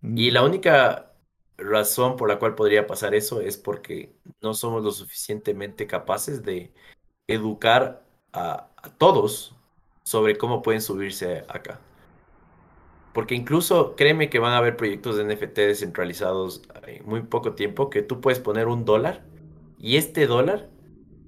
[0.01, 1.13] Y la única
[1.57, 6.73] razón por la cual podría pasar eso es porque no somos lo suficientemente capaces de
[7.27, 8.03] educar
[8.33, 9.55] a, todos
[10.03, 11.79] sobre cómo pueden subirse acá.
[13.13, 17.89] Porque incluso créeme que van a haber proyectos de NFT descentralizados en muy poco tiempo
[17.89, 19.23] que tú puedes poner un dólar
[19.83, 20.69] y este dólar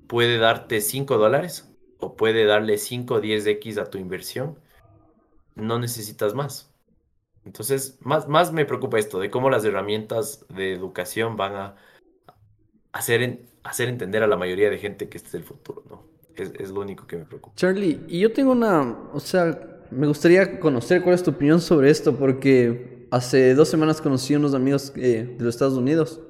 [0.07, 4.57] puede darte 5 dólares o puede darle 5 o 10x a tu inversión.
[5.55, 6.73] No necesitas más.
[7.43, 11.75] Entonces, más, más me preocupa esto, de cómo las herramientas de educación van a
[12.93, 16.03] hacer, hacer entender a la mayoría de gente que este es el futuro, ¿no?
[16.37, 17.57] Es, lo único que me preocupa.
[17.57, 21.89] Charlie, y yo tengo una, o sea, me gustaría conocer cuál es tu opinión sobre
[21.89, 26.21] esto, porque hace dos semanas conocí a unos amigos eh, de los Estados Unidos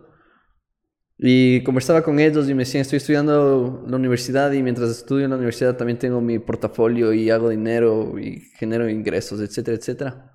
[1.17, 5.31] y conversaba con ellos y me decían, estoy estudiando la universidad y mientras estudio en
[5.31, 10.31] la universidad también tengo mi portafolio y hago dinero y genero ingresos, etcétera, etcétera.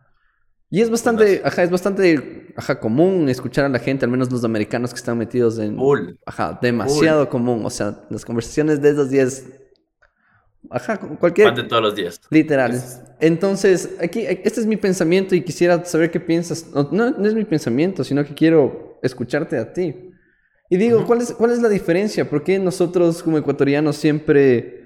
[0.72, 4.45] Y es bastante, ajá, es bastante, ajá, común escuchar a la gente, al menos los
[4.45, 5.76] americanos que están metidos en...
[6.24, 7.66] Ajá, demasiado común.
[7.66, 9.45] O sea, las conversaciones de esos días...
[10.70, 11.55] Ajá, cualquier...
[11.55, 12.20] de todos los días.
[12.31, 12.81] Literal.
[13.18, 16.64] Entonces, aquí, este es mi pensamiento y quisiera saber qué piensas.
[16.72, 20.10] No, no, es mi pensamiento, sino que quiero escucharte a ti.
[20.71, 22.31] Y digo, ¿cuál, es, ¿cuál es la diferencia?
[22.31, 24.81] ¿Por qué nosotros como ecuatorianos siempre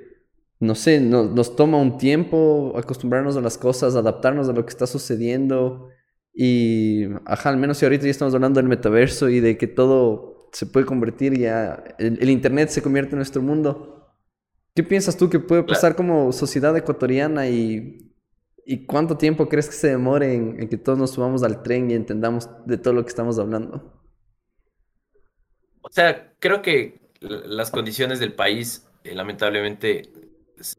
[0.64, 4.86] no sé, nos toma un tiempo acostumbrarnos a las cosas, adaptarnos a lo que está
[4.86, 5.90] sucediendo.
[6.32, 10.48] Y, ajá, al menos si ahorita ya estamos hablando del metaverso y de que todo
[10.52, 14.16] se puede convertir ya, el, Internet se convierte en nuestro mundo.
[14.74, 18.12] ¿Qué piensas tú que puede pasar como sociedad ecuatoriana y,
[18.64, 21.90] y cuánto tiempo crees que se demore en, en que todos nos subamos al tren
[21.90, 23.93] y entendamos de todo lo que estamos hablando?
[25.84, 30.10] O sea, creo que las condiciones del país, eh, lamentablemente,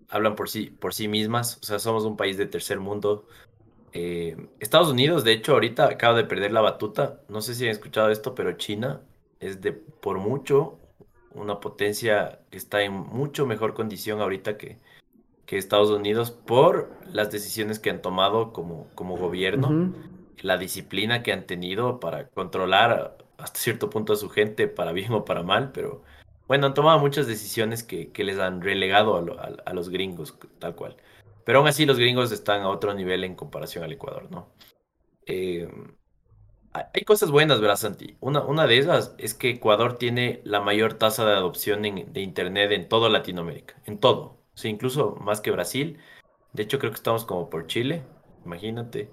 [0.10, 1.60] hablan por sí, por sí mismas.
[1.62, 3.28] O sea, somos un país de tercer mundo.
[3.94, 7.22] Eh, Estados Unidos, de hecho, ahorita acaba de perder la batuta.
[7.30, 9.02] No sé si han escuchado esto, pero China
[9.40, 10.80] es de por mucho
[11.36, 14.80] una potencia que está en mucho mejor condición ahorita que,
[15.46, 19.94] que Estados Unidos por las decisiones que han tomado como, como gobierno,
[20.42, 25.12] la disciplina que han tenido para controlar hasta cierto punto a su gente, para bien
[25.14, 26.04] o para mal, pero
[26.48, 30.96] bueno, han tomado muchas decisiones que, les han relegado a, los gringos, tal cual.
[31.44, 34.50] Pero aún así los gringos están a otro nivel en comparación al Ecuador, ¿no?
[35.26, 35.68] Eh,
[36.74, 38.18] hay cosas buenas, ¿verdad, Santi?
[38.20, 42.72] Una, una de esas es que Ecuador tiene la mayor tasa de adopción de Internet
[42.72, 44.38] en toda Latinoamérica, en todo.
[44.62, 46.00] O incluso más que Brasil.
[46.54, 48.04] De hecho, creo que estamos como por Chile,
[48.46, 49.10] imagínate.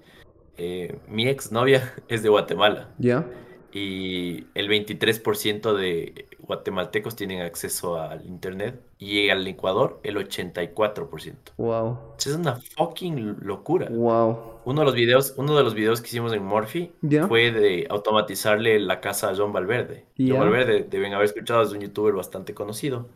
[0.57, 2.93] Eh, mi ex novia es de Guatemala.
[2.99, 3.27] Ya
[3.73, 11.35] y el 23% de guatemaltecos tienen acceso al internet y al Ecuador el 84%.
[11.57, 11.99] Wow.
[12.19, 13.89] Es una fucking locura.
[13.90, 14.39] Wow.
[14.65, 16.93] Uno de los videos, uno de los videos que hicimos en Morphy
[17.28, 20.05] fue de automatizarle la casa a John Valverde.
[20.19, 23.09] John Valverde deben haber escuchado, es un youtuber bastante conocido.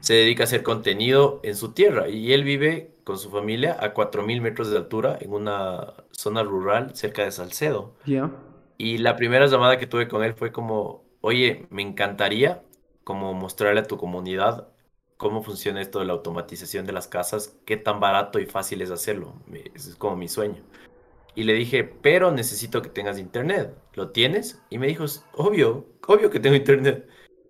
[0.00, 3.92] Se dedica a hacer contenido en su tierra y él vive con su familia a
[3.92, 7.92] 4000 metros de altura en una zona rural cerca de Salcedo.
[8.06, 8.30] Ya.
[8.82, 12.62] Y la primera llamada que tuve con él fue como, oye, me encantaría
[13.04, 14.68] como mostrarle a tu comunidad
[15.18, 18.90] cómo funciona esto de la automatización de las casas, qué tan barato y fácil es
[18.90, 19.34] hacerlo.
[19.74, 20.62] es como mi sueño.
[21.34, 23.76] Y le dije, pero necesito que tengas internet.
[23.92, 24.62] ¿Lo tienes?
[24.70, 25.04] Y me dijo,
[25.34, 27.06] obvio, obvio que tengo internet.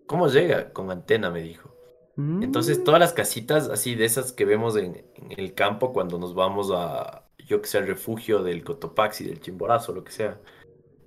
[0.06, 0.72] ¿Cómo llega?
[0.72, 1.72] Con antena, me dijo.
[2.16, 2.82] Entonces, mm.
[2.82, 6.72] todas las casitas así de esas que vemos en, en, el campo cuando nos vamos
[6.74, 10.40] a, yo que sé, al refugio del Cotopaxi, del Chimborazo, lo que sea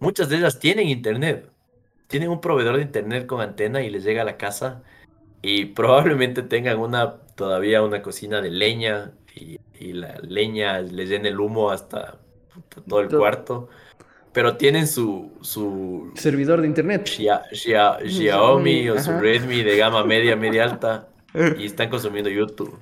[0.03, 1.49] Muchas de ellas tienen internet.
[2.07, 4.83] Tienen un proveedor de internet con antena y les llega a la casa
[5.41, 11.29] y probablemente tengan una todavía una cocina de leña y, y la leña les llena
[11.29, 12.17] el humo hasta
[12.85, 13.69] todo el cuarto.
[14.33, 17.07] Pero tienen su, su servidor de internet.
[17.07, 21.07] Xiaomi o su Redmi de gama media, media alta
[21.57, 22.77] y están consumiendo YouTube.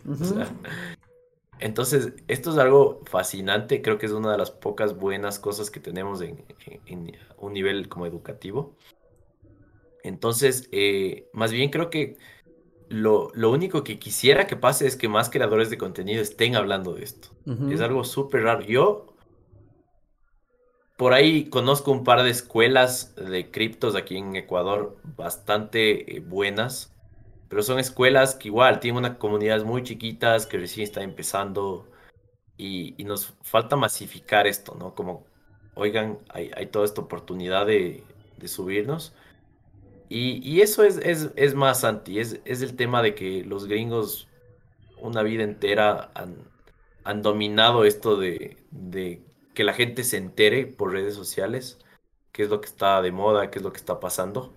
[1.61, 3.81] Entonces, esto es algo fascinante.
[3.81, 6.43] Creo que es una de las pocas buenas cosas que tenemos en,
[7.38, 8.75] un nivel como educativo.
[10.03, 12.17] Entonces, eh, más bien creo que
[12.89, 17.03] lo, único que quisiera que pase es que más creadores de contenido estén hablando de
[17.03, 17.29] esto.
[17.69, 18.61] Es algo súper raro.
[18.63, 19.15] Yo
[20.97, 26.93] por ahí conozco un par de escuelas de criptos aquí en Ecuador bastante eh, buenas,
[27.52, 31.86] pero son escuelas que igual tienen unas comunidades muy chiquitas que recién están empezando
[32.57, 34.95] y, nos falta masificar esto, ¿no?
[34.95, 35.26] Como,
[35.73, 38.06] oigan, hay, toda esta oportunidad de,
[38.45, 39.14] subirnos.
[40.07, 44.30] Y, eso es, es, más, anti, es, es el tema de que los gringos
[45.02, 46.10] una vida entera
[47.03, 51.80] han, dominado esto de, de que la gente se entere por redes sociales
[52.32, 54.53] qué es lo que está de moda, qué es lo que está pasando.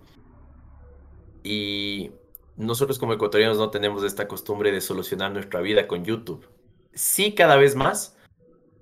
[1.42, 2.12] Y
[2.56, 6.46] nosotros como ecuatorianos no tenemos esta costumbre de solucionar nuestra vida con YouTube.
[6.92, 8.16] Sí, cada vez más,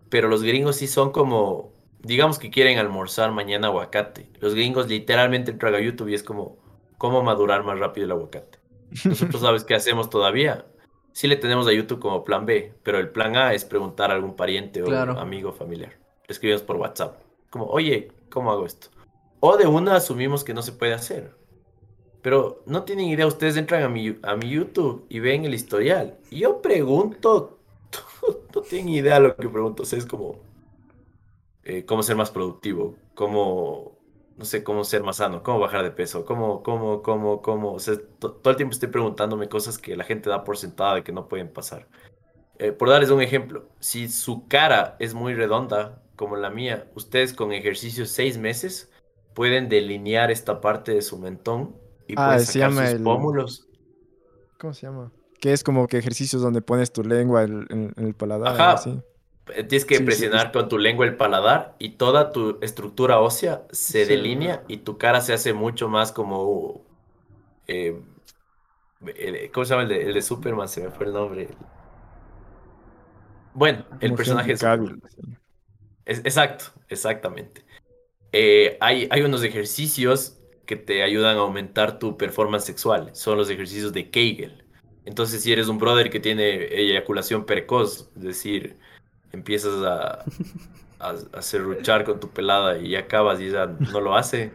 [0.09, 4.31] pero los gringos sí son como, digamos que quieren almorzar mañana aguacate.
[4.41, 6.59] Los gringos literalmente entran a YouTube y es como,
[6.99, 8.59] ¿cómo madurar más rápido el aguacate?
[9.05, 10.67] Nosotros sabes qué hacemos todavía.
[11.13, 14.15] Sí le tenemos a YouTube como plan B, pero el plan A es preguntar a
[14.15, 17.17] algún pariente o amigo familiar escribimos por WhatsApp.
[17.51, 18.89] Como, oye, ¿cómo hago esto?
[19.41, 21.35] O de una asumimos que no se puede hacer.
[22.23, 26.19] Pero no tienen idea, ustedes entran a mi, a mi YouTube y ven el historial.
[26.31, 27.59] Y yo pregunto,
[28.55, 29.83] no tienen idea lo que pregunto.
[29.83, 30.41] O sea, es como,
[31.65, 33.99] eh, cómo ser más productivo, cómo,
[34.37, 37.73] no sé, cómo ser más sano, cómo bajar de peso, cómo, cómo, cómo, cómo.
[37.75, 41.03] O sea, todo el tiempo estoy preguntándome cosas que la gente da por sentada de
[41.03, 41.89] que no pueden pasar.
[42.59, 47.33] Eh, por darles un ejemplo, si su cara es muy redonda, como la mía, ustedes
[47.33, 48.93] con ejercicios seis meses
[49.35, 51.82] pueden delinear esta parte de su mentón
[52.13, 53.67] y ah, pueden sacar sus pómulos.
[54.59, 55.11] ¿Cómo se llama?
[55.41, 58.61] Que es como que ejercicios donde pones tu lengua en, el paladar.
[58.61, 58.83] Ajá.
[59.55, 64.05] Eh, tienes que presionar con tu lengua el paladar y toda tu estructura ósea se
[64.05, 66.83] delinea y tu cara se hace mucho más como...
[67.67, 67.99] Eh,
[69.53, 70.69] ¿Cómo se llama el de, el de Superman?
[70.69, 71.49] Se me fue el nombre.
[73.55, 77.65] Bueno, el personaje es, exacto, exactamente.
[78.33, 83.11] Eh, hay, hay unos ejercicios que te ayudan a aumentar tu performance sexual.
[83.15, 84.65] Son los ejercicios de Kegel.
[85.05, 88.77] Entonces, si eres un brother que tiene eyaculación precoz, es decir,
[89.33, 90.25] empiezas a,
[91.01, 94.53] a, con tu pelada y acabas y ya no lo hace.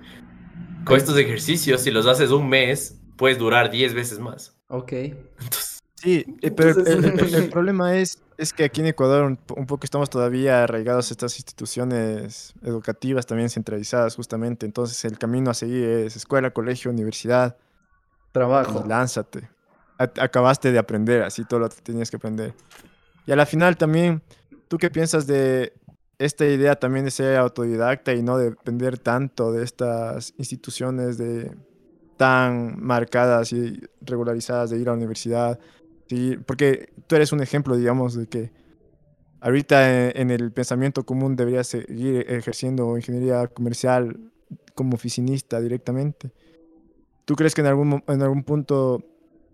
[0.85, 4.57] Con estos ejercicios, si los haces un mes, puedes durar 10 veces más.
[4.69, 4.93] Ok.
[5.95, 10.63] sí, eh, pero el problema es es que aquí en Ecuador un, poco estamos todavía
[10.63, 14.65] arraigados a estas instituciones educativas también centralizadas justamente.
[14.65, 17.57] Entonces el camino a seguir es escuela, colegio, universidad.
[18.31, 18.85] Trabajo.
[18.87, 19.49] lánzate.
[19.97, 22.53] acabaste de aprender, así todo lo que tenías que aprender.
[23.25, 24.21] Y a la final también,
[24.67, 25.73] ¿tú qué piensas de
[26.19, 31.51] esta idea también de ser autodidacta y no depender tanto de estas instituciones de
[32.17, 35.59] tan marcadas y regularizadas de ir a la universidad?
[36.09, 38.51] Sí, porque tú eres un ejemplo, digamos, de que
[39.41, 44.31] ahorita en, el pensamiento común deberías seguir ejerciendo ingeniería comercial
[44.73, 46.31] como oficinista directamente.
[47.25, 49.03] ¿Tú crees que en algún, en algún punto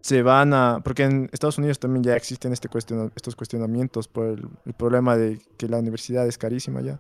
[0.02, 0.82] se van a...
[0.84, 2.70] Porque en Estados Unidos también ya existen este
[3.16, 7.00] estos cuestionamientos por el, problema de que la universidad es carísima ya.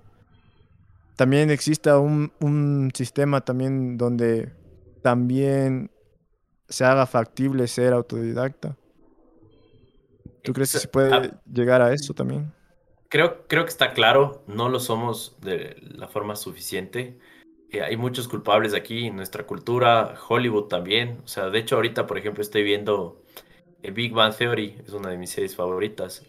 [1.15, 4.51] También exista un, un sistema también donde
[5.03, 5.91] también
[6.69, 8.77] se haga factible ser autodidacta.
[10.43, 12.51] ¿Tú crees que se puede ah, llegar a eso también?
[13.07, 17.17] Creo, creo que está claro, no lo somos de la forma suficiente.
[17.71, 21.21] Eh, hay muchos culpables aquí en nuestra cultura, Hollywood también.
[21.23, 23.23] O sea, de hecho ahorita, por ejemplo, estoy viendo
[23.83, 26.25] eh, Big Bang Theory, es una de mis series favoritas.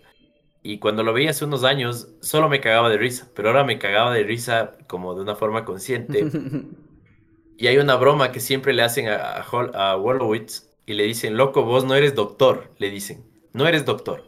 [0.62, 3.78] Y cuando lo vi hace unos años, solo me cagaba de risa, pero ahora me
[3.78, 6.24] cagaba de risa como de una forma consciente.
[7.58, 11.36] y hay una broma que siempre le hacen a, a, a Wolowitz y le dicen,
[11.36, 14.24] loco, vos no eres doctor, le dicen no eres doctor,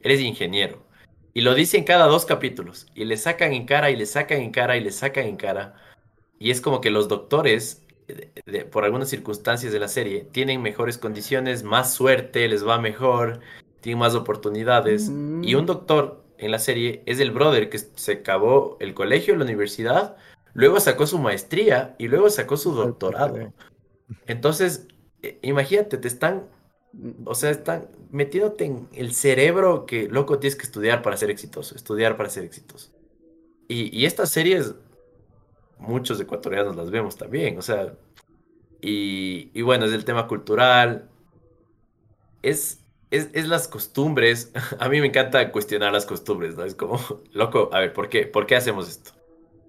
[0.00, 0.86] eres ingeniero.
[1.34, 2.86] Y lo dicen cada dos capítulos.
[2.94, 5.74] Y le sacan en cara y le sacan en cara y le sacan en cara.
[6.38, 7.84] Y es como que los doctores,
[8.70, 13.40] por algunas circunstancias de la serie, tienen mejores condiciones, más suerte, les va mejor,
[13.80, 15.10] tienen más oportunidades.
[15.42, 19.44] Y un doctor en la serie es el brother que se acabó el colegio, la
[19.44, 20.16] universidad,
[20.54, 23.52] luego sacó su maestría y luego sacó su doctorado.
[24.26, 24.86] Entonces,
[25.22, 26.46] eh, imagínate, te están
[27.26, 31.74] O sea, están metiéndote en el cerebro que, loco, tienes que estudiar para ser exitoso,
[31.74, 32.90] estudiar para ser exitoso.
[33.68, 34.74] Y, y estas series,
[35.78, 37.94] muchos ecuatorianos las vemos también, o sea,
[38.80, 41.08] y, y bueno, es el tema cultural,
[42.42, 46.64] es, es, es, las costumbres, a mí me encanta cuestionar las costumbres, ¿no?
[46.64, 47.00] Es como,
[47.32, 49.12] loco, a ver, ¿por qué, ¿por qué hacemos esto?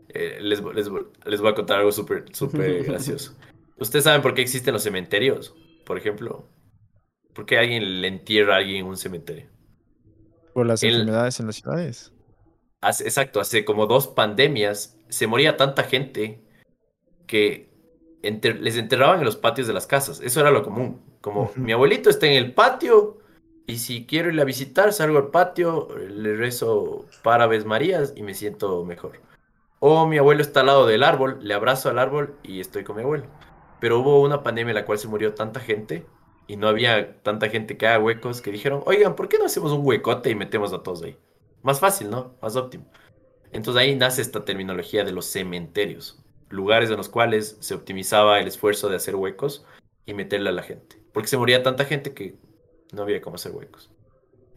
[0.10, 0.90] Eh, les, les,
[1.26, 3.36] les, voy a contar algo súper súper gracioso.
[3.78, 5.54] ¿Ustedes saben por qué existen los cementerios?
[5.86, 6.48] Por ejemplo,
[7.40, 9.48] ¿por qué alguien le entierra a alguien en un cementerio?
[10.54, 12.12] Por las El, enfermedades en las ciudades.
[12.82, 16.44] Hace, exacto, hace como dos pandemias se moría tanta gente
[17.28, 17.70] que
[18.24, 20.20] enter, les enterraban en los patios de las casas.
[20.20, 21.02] Eso era lo común.
[21.22, 21.56] Como uh -huh.
[21.56, 23.20] mi abuelito está en el patio
[23.68, 28.34] y si quiero ir a visitar, salgo al patio, le rezo Parabes Marías y me
[28.34, 29.22] siento mejor.
[29.80, 32.98] O mi abuelo está al lado del árbol, le abrazo al árbol y estoy con
[32.98, 33.28] mi abuelo.
[33.80, 36.06] Pero hubo una pandemia en la cual se murió tanta gente
[36.50, 39.72] y no había tanta gente que haga huecos que dijeron, oigan, ¿por qué no hacemos
[39.72, 41.16] un huecote y metemos a todos ahí?
[41.62, 42.34] Más fácil, ¿no?
[42.42, 42.86] Más óptimo.
[43.52, 48.48] Entonces ahí nace esta terminología de los cementerios, lugares en los cuales se optimizaba el
[48.48, 49.64] esfuerzo de hacer huecos
[50.08, 51.00] y meterle a la gente.
[51.14, 52.36] Porque se moría tanta gente que
[52.94, 53.92] no había cómo hacer huecos.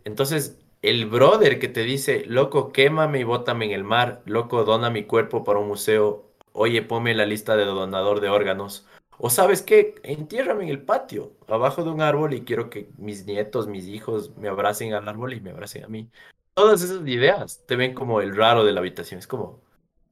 [0.05, 4.89] Entonces, el brother que te dice, loco, quémame y bótame en el mar, loco, dona
[4.89, 8.87] mi cuerpo para un museo, oye, ponme la lista de donador de órganos,
[9.25, 13.25] o sabes qué, entiérrame en el patio, abajo de un árbol y quiero que mis
[13.25, 16.11] nietos, mis hijos me abracen al árbol y me abracen a mí.
[16.55, 19.63] Todas esas ideas te ven como el raro de la habitación, es como,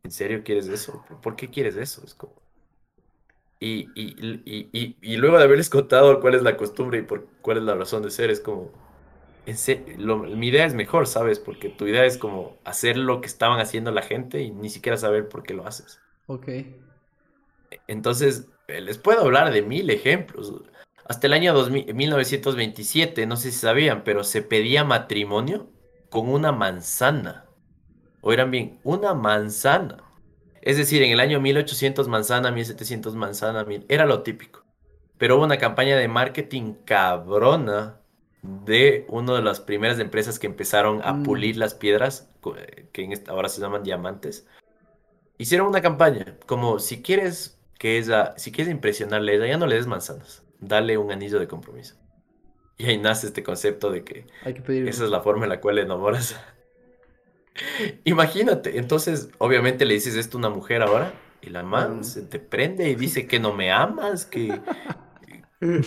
[0.04, 1.04] ¿en serio quieres eso?
[1.24, 2.02] ¿Por qué quieres eso?
[2.04, 2.34] Es como...
[3.58, 4.14] Y, y,
[4.46, 7.74] y, y, luego de haberles contado cuál es la costumbre y por cuál es la
[7.74, 8.70] razón de ser, es como,
[9.98, 11.40] lo, mi idea es mejor, ¿sabes?
[11.40, 14.96] Porque tu idea es como hacer lo que estaban haciendo la gente y ni siquiera
[14.96, 16.00] saber por qué lo haces.
[16.28, 16.48] Ok.
[17.88, 18.48] Entonces,
[18.80, 20.52] les puedo hablar de mil ejemplos.
[21.04, 25.70] Hasta el año 2000, 1927, no sé si sabían, pero se pedía matrimonio
[26.08, 27.46] con una manzana.
[28.20, 30.04] Oigan bien, una manzana.
[30.62, 34.64] Es decir, en el año 1800 manzana, 1700 manzana, mil, era lo típico.
[35.18, 38.00] Pero hubo una campaña de marketing cabrona
[38.42, 42.30] de una de las primeras empresas que empezaron a pulir las piedras,
[42.92, 44.46] que en esta, ahora se llaman diamantes.
[45.38, 49.66] Hicieron una campaña, como si quieres que ella, si quieres impresionarle a ella, ya no
[49.66, 51.96] le des manzanas, dale un anillo de compromiso.
[52.76, 54.86] Y ahí nace este concepto de que, Hay que pedir...
[54.86, 56.38] esa es la forma en la cual enamoras.
[58.04, 62.04] Imagínate, entonces obviamente le dices esto a una mujer ahora y la man mm.
[62.04, 64.60] se te prende y dice que no me amas, que...
[65.58, 65.80] Claro.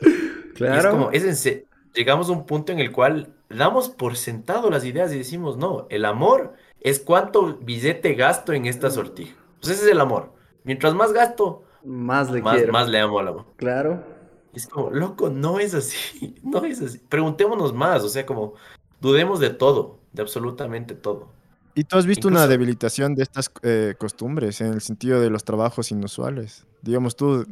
[0.60, 1.64] Y es como, es en,
[1.94, 5.86] llegamos a un punto en el cual damos por sentado las ideas y decimos, no,
[5.90, 9.36] el amor es cuánto billete gasto en esta sortija.
[9.60, 10.32] Pues ese es el amor.
[10.64, 12.72] Mientras más gasto, más le más, quiero.
[12.72, 13.46] más le amo al amor.
[13.56, 14.04] Claro.
[14.52, 16.98] Es como, loco, no es así, no es así.
[17.08, 18.54] Preguntémonos más, o sea, como,
[19.00, 21.28] dudemos de todo, de absolutamente todo.
[21.74, 22.44] ¿Y tú has visto Incluso...
[22.44, 26.66] una debilitación de estas eh, costumbres en el sentido de los trabajos inusuales?
[26.82, 27.46] Digamos, tú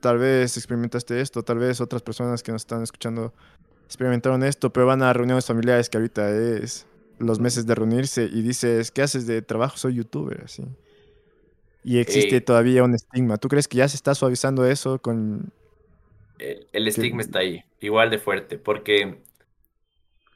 [0.00, 3.32] tal vez experimentaste esto, tal vez otras personas que nos están escuchando
[3.84, 6.86] experimentaron esto, pero van a reuniones familiares que ahorita es
[7.18, 9.76] los meses de reunirse y dices, ¿qué haces de trabajo?
[9.76, 10.64] Soy youtuber, así.
[11.82, 13.38] Y existe eh, todavía un estigma.
[13.38, 15.52] ¿Tú crees que ya se está suavizando eso con...
[16.38, 19.18] El, el estigma está ahí, igual de fuerte, porque,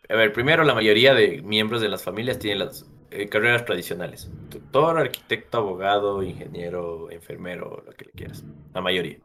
[0.08, 4.28] a ver, primero la mayoría de miembros de las familias tienen las eh, carreras tradicionales.
[4.50, 8.44] Doctor, arquitecto, abogado, ingeniero, enfermero, lo que le quieras.
[8.74, 9.18] La mayoría.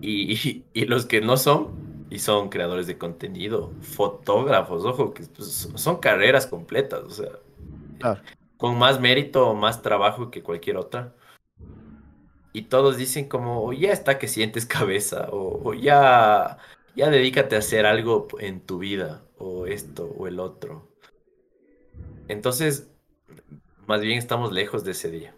[0.00, 1.68] Y, y, y, los que no son,
[2.10, 7.30] y son creadores de contenido, fotógrafos, ojo, que pues, son carreras completas, o sea,
[7.98, 8.20] claro.
[8.58, 11.14] Con más mérito o más trabajo que cualquier otra.
[12.52, 16.58] Y todos dicen como, ya está que sientes cabeza, o, o, ya,
[16.94, 20.88] ya dedícate a hacer algo en tu vida, o esto, o el otro.
[22.28, 22.88] Entonces,
[23.86, 25.34] más bien estamos lejos de ese día.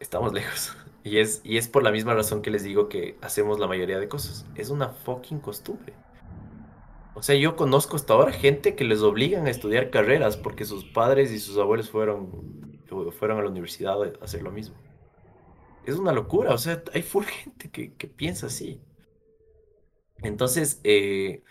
[0.00, 0.76] Estamos lejos.
[1.06, 3.98] Y es, y es por la misma razón que les digo que hacemos la mayoría
[3.98, 4.46] de cosas.
[4.54, 6.03] Es una fucking costumbre.
[7.14, 10.84] O sea, yo conozco hasta ahora gente que les obligan a estudiar carreras porque sus
[10.84, 12.80] padres y sus abuelos fueron,
[13.18, 14.76] fueron a la universidad a hacer lo mismo.
[15.86, 18.80] Es una locura, o sea, hay full gente que, que piensa así.
[20.22, 21.42] Entonces, eh,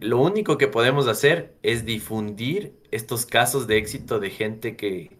[0.00, 5.15] lo único que podemos hacer es difundir estos casos de éxito de gente que,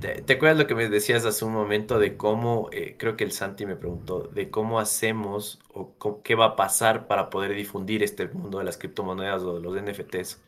[0.00, 3.24] ¿Te, ¿Te, acuerdas lo que me decías hace un momento de cómo, eh, creo que
[3.24, 7.54] el Santi me preguntó, de cómo hacemos o cómo, qué va a pasar para poder
[7.54, 10.40] difundir este mundo de las criptomonedas o de los NFTs?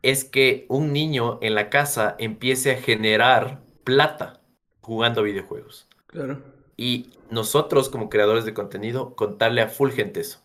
[0.00, 4.40] Es que un niño en la casa empiece a generar plata
[4.80, 5.88] jugando videojuegos.
[6.06, 6.42] Claro.
[6.76, 10.40] Y nosotros, como creadores de contenido, contarle a full gente eso.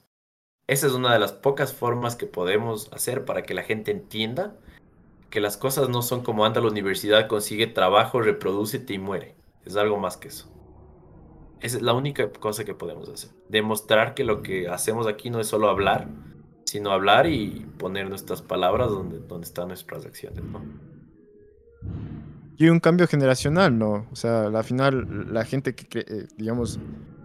[0.68, 4.56] Esa es una de las pocas formas que podemos hacer para que la gente entienda
[5.30, 9.36] que las cosas no son como anda la universidad, consigue trabajo, reproduce y muere.
[9.66, 10.52] Es algo más que eso.
[11.62, 13.32] Esa es la única cosa que podemos hacer.
[13.50, 16.08] Demostrar que lo que hacemos aquí no es solo hablar,
[16.66, 20.64] sino hablar y poner nuestras palabras donde, donde están nuestras acciones, ¿no?
[22.58, 24.06] Y un cambio generacional, ¿no?
[24.12, 26.80] O sea, al final, la gente que, eh, digamos,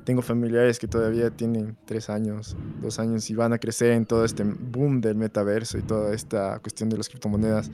[0.05, 4.25] tengo familiares que todavía tienen tres años, dos años y van a crecer en todo
[4.25, 7.71] este boom del metaverso y toda esta cuestión de las criptomonedas.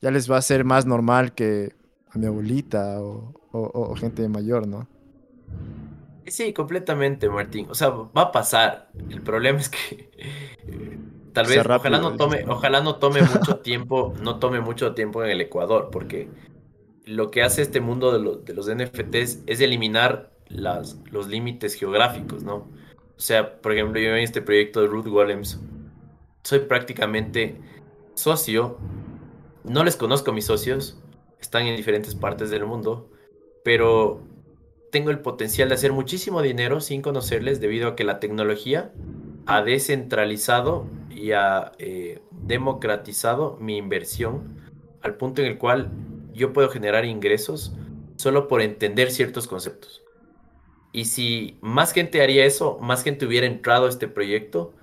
[0.00, 1.74] Ya les va a ser más normal que
[2.10, 4.88] a mi abuelita o, o gente mayor, ¿no?
[6.26, 7.66] Sí, completamente, Martín.
[7.68, 8.90] O sea, va a pasar.
[9.10, 10.98] El problema es que eh,
[11.32, 15.30] tal vez, ojalá no tome, ojalá no tome mucho tiempo, no tome mucho tiempo en
[15.30, 16.28] el Ecuador, porque
[17.04, 22.54] lo que hace este mundo de, los NFTs es eliminar las, los límites geográficos, ¿no?
[22.54, 25.60] O sea, por ejemplo, yo en este proyecto de Root Golems
[26.42, 27.56] soy prácticamente
[28.14, 28.78] socio.
[29.64, 30.98] No les conozco a mis socios,
[31.40, 33.08] están en diferentes partes del mundo,
[33.64, 34.20] pero
[34.90, 38.92] tengo el potencial de hacer muchísimo dinero sin conocerles debido a que la tecnología
[39.46, 44.60] ha descentralizado y ha eh, democratizado mi inversión
[45.00, 45.90] al punto en el cual
[46.32, 47.72] yo puedo generar ingresos
[48.16, 50.01] solo por entender ciertos conceptos.
[50.92, 54.74] Y si más gente haría eso, más gente hubiera entrado a este proyecto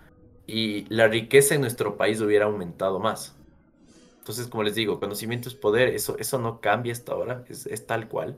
[0.47, 3.35] y la riqueza en nuestro país hubiera aumentado más.
[4.17, 7.85] Entonces, como les digo, conocimiento es poder, eso, eso no cambia hasta ahora, es, es
[7.85, 8.37] tal cual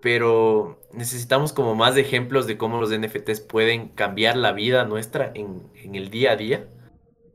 [0.00, 5.70] pero necesitamos como más ejemplos de cómo los NFTs pueden cambiar la vida nuestra en,
[5.74, 6.66] el día a día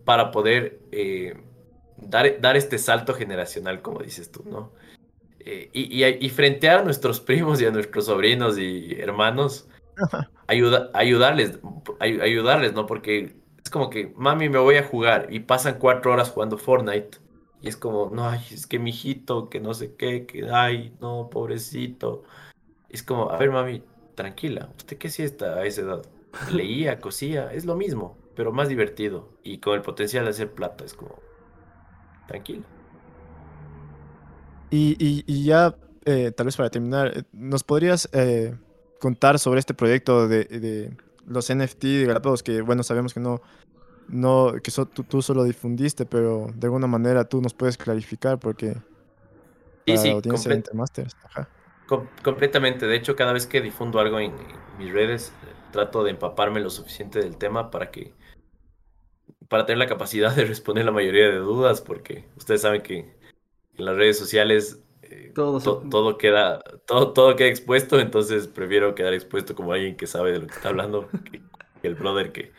[0.06, 1.36] para poder eh,
[1.98, 4.72] dar, dar, este salto generacional, como dices tú, ¿no?
[5.46, 9.68] Eh, y, y, frente a nuestros primos y a nuestros sobrinos y hermanos,
[10.48, 11.60] ayuda, ayudarles,
[12.00, 12.86] ayudarles, ¿no?
[12.86, 17.18] Porque es como que, mami, me voy a jugar y pasan cuatro horas jugando Fortnite.
[17.62, 20.94] Y es como, no, ay, es que mi hijito, que no sé qué, que, ay,
[21.02, 22.24] no, pobrecito
[22.94, 23.84] es como, a ver, mami,
[24.14, 26.06] tranquila, ¿usted qué sí está a esa edad?
[26.52, 30.86] Leía, cosía, es lo mismo, pero más divertido y con el potencial de hacer plata,
[30.86, 31.20] es como,
[32.28, 32.64] tranquilo.
[34.76, 35.76] Y, ya,
[36.06, 38.56] eh, tal vez para terminar, eh, ¿nos podrías eh,
[39.00, 40.96] contar sobre este proyecto de,
[41.28, 43.42] los NFT de Galápagos que, bueno, sabemos que no,
[44.08, 44.72] no que
[45.08, 48.76] tú, solo difundiste, pero de alguna manera tú nos puedes clarificar porque...
[49.86, 50.22] Sí, sí,
[51.24, 51.50] Ajá
[52.22, 52.88] completamente.
[52.88, 54.34] De hecho, cada vez que difundo algo en,
[54.78, 55.34] mis redes,
[55.72, 58.14] trato de empaparme lo suficiente del tema para que
[59.50, 63.14] para tener la capacidad de responder la mayoría de dudas, porque ustedes saben que
[63.78, 65.60] en las redes sociales eh, todo,
[65.90, 70.40] todo, queda todo, todo queda expuesto, entonces prefiero quedar expuesto como alguien que sabe de
[70.40, 71.10] lo que está hablando
[71.82, 72.52] que, el brother que,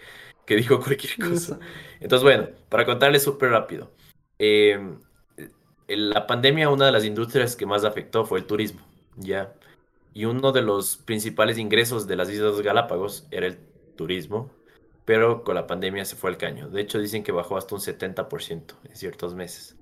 [0.46, 1.58] que, dijo cualquier cosa.
[2.00, 3.90] Entonces, bueno, para contarles súper rápido.
[4.38, 4.78] Eh,
[5.88, 8.80] la pandemia, una de las industrias que más afectó fue el turismo.
[9.16, 9.54] Ya.
[10.12, 13.58] Y uno de los principales ingresos de las Islas Galápagos era el
[13.96, 14.50] turismo,
[15.04, 16.68] pero con la pandemia se fue al caño.
[16.68, 19.76] De hecho, dicen que bajó hasta un 70% en ciertos meses.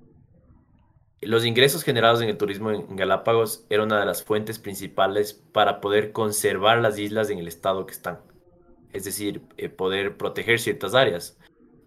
[1.25, 5.81] Los ingresos generados en el turismo en Galápagos era una de las fuentes principales para
[5.81, 8.19] poder conservar las islas en el estado que están.
[8.91, 11.37] Es decir, eh, poder proteger ciertas áreas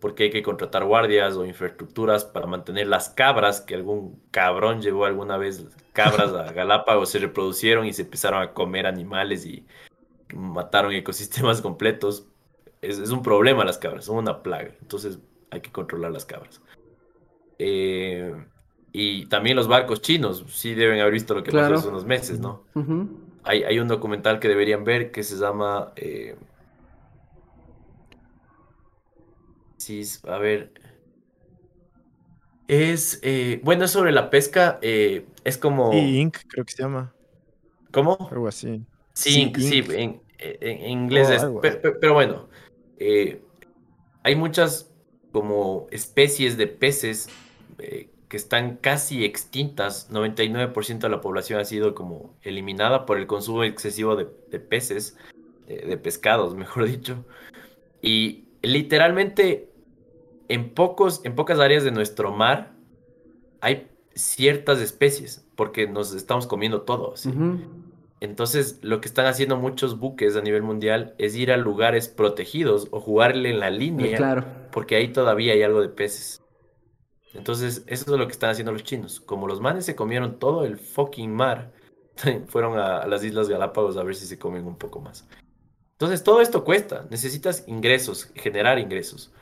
[0.01, 5.05] porque hay que contratar guardias o infraestructuras para mantener las cabras, que algún cabrón llevó
[5.05, 9.67] alguna vez cabras a Galápagos, se reproducieron y se empezaron a comer animales y
[10.35, 12.27] mataron ecosistemas completos.
[12.83, 15.19] Es, un problema las cabras, son una plaga, entonces
[15.51, 16.61] hay que controlar las cabras.
[17.59, 18.35] Eh,
[18.99, 22.41] y también los barcos chinos, sí deben haber visto lo que pasó hace unos meses,
[22.41, 22.65] ¿no?
[23.45, 25.93] hay, hay, un documental que deberían ver que se llama...
[25.97, 26.35] Eh,
[30.27, 30.73] a ver.
[32.69, 35.93] Es, eh, bueno, es sobre la pesca, eh, es como...
[35.93, 37.13] Sí, Inc, creo que se llama.
[37.93, 38.17] ¿Cómo?
[38.33, 38.83] Algo así.
[39.13, 41.45] Sí, sí, en, inglés es...
[41.45, 42.49] Oh, pero, bueno,
[42.99, 43.43] eh,
[44.23, 44.91] hay muchas
[45.33, 47.29] como especies de peces
[48.29, 50.11] que están casi extintas.
[50.11, 55.17] 99% de la población ha sido como eliminada por el consumo excesivo de, de peces,
[55.67, 57.25] de pescados, mejor dicho.
[58.03, 59.71] Y literalmente
[60.49, 62.73] en, pocos, en pocas áreas de nuestro mar
[63.61, 67.15] hay ciertas especies, porque nos estamos comiendo todo.
[68.21, 72.89] Entonces, lo que están haciendo muchos buques a nivel mundial es ir a lugares protegidos
[72.91, 74.45] o jugarle en la línea, claro.
[74.73, 76.43] porque ahí todavía hay algo de peces.
[77.37, 79.21] Entonces, eso es lo que están haciendo los chinos.
[79.21, 81.73] Como los manes se comieron todo el fucking mar,
[82.49, 85.27] fueron a, las Islas Galápagos a ver si se comen un poco más.
[85.93, 87.07] Entonces, todo esto cuesta.
[87.11, 89.33] Necesitas ingresos, generar ingresos.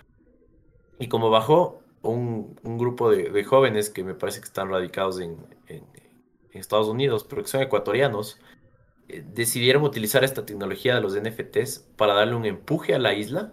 [0.99, 5.39] Y como bajó un, grupo de, jóvenes que me parece que están radicados en
[6.53, 8.39] Estados Unidos, pero que son ecuatorianos,
[9.09, 13.53] eh, decidieron utilizar esta tecnología de los NFTs para darle un empuje a la isla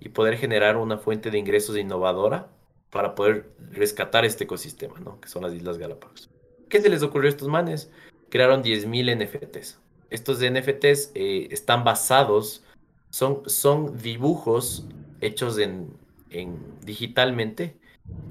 [0.00, 2.48] y poder generar una fuente de ingresos innovadora
[2.96, 5.20] para poder rescatar este ecosistema, ¿no?
[5.20, 6.30] Que son las Islas Galápagos.
[6.70, 7.90] ¿Qué se les ocurrió a estos manes?
[8.30, 9.78] Crearon 10.000 NFTs.
[10.08, 12.64] Estos NFTs eh, están basados,
[13.10, 14.86] son, son dibujos
[15.20, 15.90] hechos en,
[16.30, 16.56] en
[16.86, 17.76] digitalmente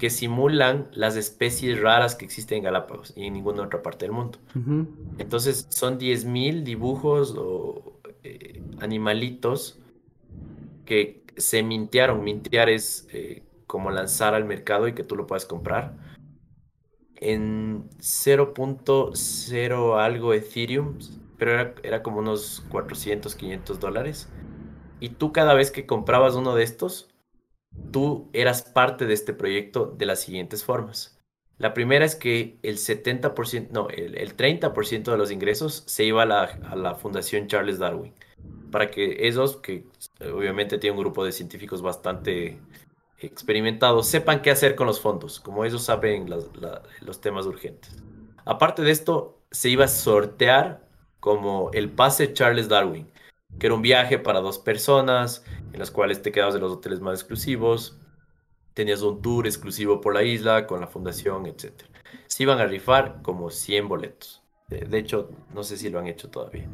[0.00, 4.12] que simulan las especies raras que existen en Galápagos y en ninguna otra parte del
[4.12, 4.40] mundo.
[5.18, 9.78] Entonces son 10.000 dibujos o eh, animalitos
[10.84, 12.24] que se mintearon.
[12.24, 15.94] Mintear es eh, como lanzar al mercado y que tú lo puedas comprar.
[17.16, 20.98] En 0.0 algo Ethereum,
[21.38, 24.28] pero era, era como unos 400, 500 dólares.
[25.00, 27.08] Y tú cada vez que comprabas uno de estos,
[27.90, 31.16] tú eras parte de este proyecto de las siguientes formas.
[31.58, 36.22] La primera es que el 70%, no, el, el 30% de los ingresos se iba
[36.22, 38.12] a la, a la Fundación Charles Darwin,
[38.70, 39.86] para que esos, que
[40.20, 42.60] obviamente tiene un grupo de científicos bastante
[43.18, 47.96] experimentados, sepan qué hacer con los fondos, como ellos saben los temas urgentes.
[48.44, 50.86] Aparte de esto, se iba a sortear
[51.20, 53.10] como el pase Charles Darwin,
[53.58, 57.00] que era un viaje para dos personas, en las cuales te quedabas en los hoteles
[57.00, 57.98] más exclusivos,
[58.74, 61.72] tenías un tour exclusivo por la isla con la fundación, etc.
[62.26, 64.42] Se iban a rifar como 100 boletos.
[64.68, 66.68] De hecho, no sé si lo han hecho todavía.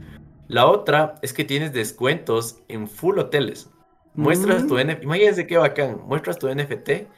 [0.49, 3.71] La otra es que tienes descuentos en full hoteles.
[4.15, 4.69] Muestras Mm.
[4.69, 7.09] tu NFT, imagínense qué bacán, muestras tu NFT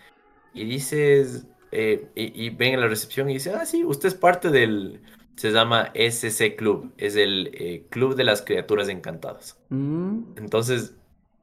[0.53, 4.15] y dices, eh, y, y ven en la recepción y dice, ah, sí, usted es
[4.15, 5.01] parte del,
[5.37, 9.59] se llama SC Club, es el eh, Club de las Criaturas Encantadas.
[9.71, 10.23] Mm.
[10.37, 10.95] Entonces,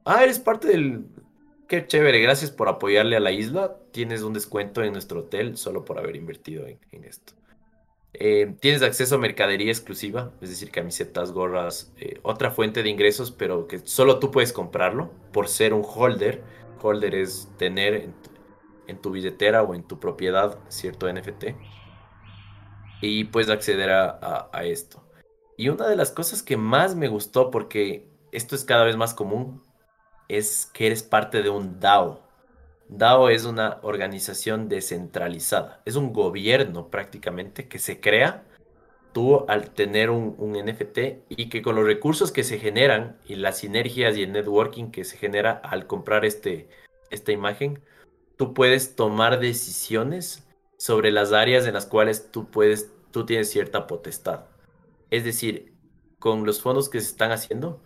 [0.04, 1.04] ah, eres parte del...
[1.68, 3.78] Qué chévere, gracias por apoyarle a la isla.
[3.92, 7.32] Tienes un descuento en nuestro hotel solo por haber invertido en, en esto.
[8.14, 13.30] Eh, tienes acceso a mercadería exclusiva, es decir, camisetas, gorras, eh, otra fuente de ingresos,
[13.30, 16.42] pero que solo tú puedes comprarlo por ser un holder.
[16.80, 18.30] Holder es tener en tu,
[18.86, 21.56] en billetera o en tu propiedad cierto NFT.
[23.00, 25.02] Y puedes acceder a esto.
[25.56, 29.14] Y una de las cosas que más me gustó, porque esto es cada vez más
[29.14, 29.62] común,
[30.28, 32.20] es que eres parte de un DAO.
[32.98, 38.44] DAO es una organización descentralizada, es un gobierno prácticamente que se crea
[39.12, 40.98] tú al tener un, un NFT
[41.28, 45.04] y que con los recursos que se generan y las sinergias y el networking que
[45.04, 46.68] se genera al comprar este,
[47.10, 47.80] esta imagen,
[48.36, 50.46] tú puedes tomar decisiones
[50.76, 54.46] sobre las áreas en las cuales tú puedes, tú tienes cierta potestad.
[55.10, 55.74] Es decir,
[56.18, 57.82] con los fondos que se están haciendo,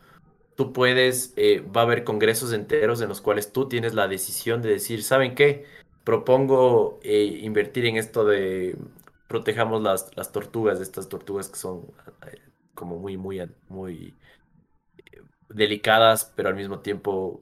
[0.56, 4.62] tú puedes, eh, va a haber congresos enteros en los cuales tú tienes la decisión
[4.62, 5.66] de decir, ¿saben qué?
[6.04, 8.76] Propongo eh, invertir en esto de
[9.28, 11.86] protejamos las, las tortugas, estas tortugas que son
[12.32, 12.40] eh,
[12.74, 14.14] como muy, muy, muy
[15.48, 17.40] delicadas, pero al mismo tiempo,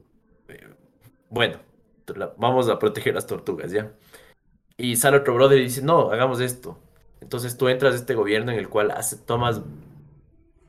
[1.29, 1.59] bueno,
[2.37, 3.91] vamos a proteger las tortugas, ¿ya?
[4.77, 6.79] Y sale otro brother y dice, no, hagamos esto.
[7.21, 8.93] Entonces tú entras a este gobierno en el cual
[9.25, 9.61] tomas,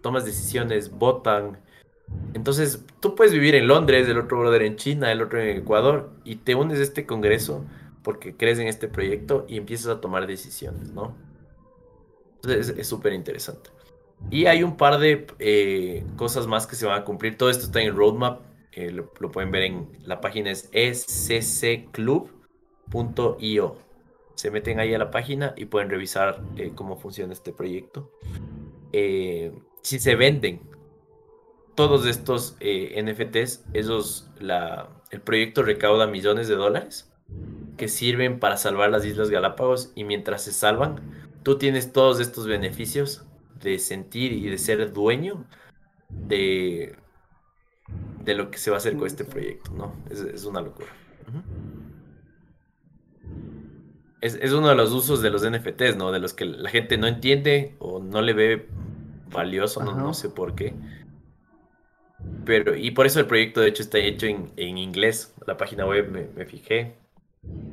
[0.00, 1.58] tomas decisiones, votan.
[2.34, 6.10] Entonces tú puedes vivir en Londres, el otro brother en China, el otro en Ecuador,
[6.24, 7.64] y te unes a este congreso
[8.02, 11.16] porque crees en este proyecto y empiezas a tomar decisiones, ¿no?
[12.42, 13.70] Entonces es- súper interesante.
[14.30, 17.36] Y hay un par de eh, cosas más que se van a cumplir.
[17.38, 18.42] Todo esto está en el roadmap.
[18.72, 21.06] eh, lo, pueden ver en la página es
[21.40, 22.36] scclub.io.
[24.34, 28.12] Se meten ahí a la página y pueden revisar eh, cómo funciona este proyecto.
[29.82, 30.60] Si se venden
[31.76, 37.12] todos estos eh, NFTs, esos, la, el proyecto recauda millones de dólares
[37.76, 41.00] que sirven para salvar las Islas Galápagos y mientras se salvan,
[41.42, 43.24] tú tienes todos estos beneficios
[43.62, 45.44] de sentir y de ser dueño
[46.08, 46.96] de,
[48.24, 49.94] de lo que se va a hacer con este proyecto, ¿no?
[50.10, 50.88] Es, es una locura.
[54.22, 56.10] Es, es uno de los usos de los NFTs, ¿no?
[56.10, 58.68] De los que la gente no entiende o no le ve
[59.30, 60.74] valioso, no sé por qué.
[62.44, 65.34] Pero, y por eso el proyecto, de hecho, está hecho en, en inglés.
[65.46, 66.94] La página web me, me fijé.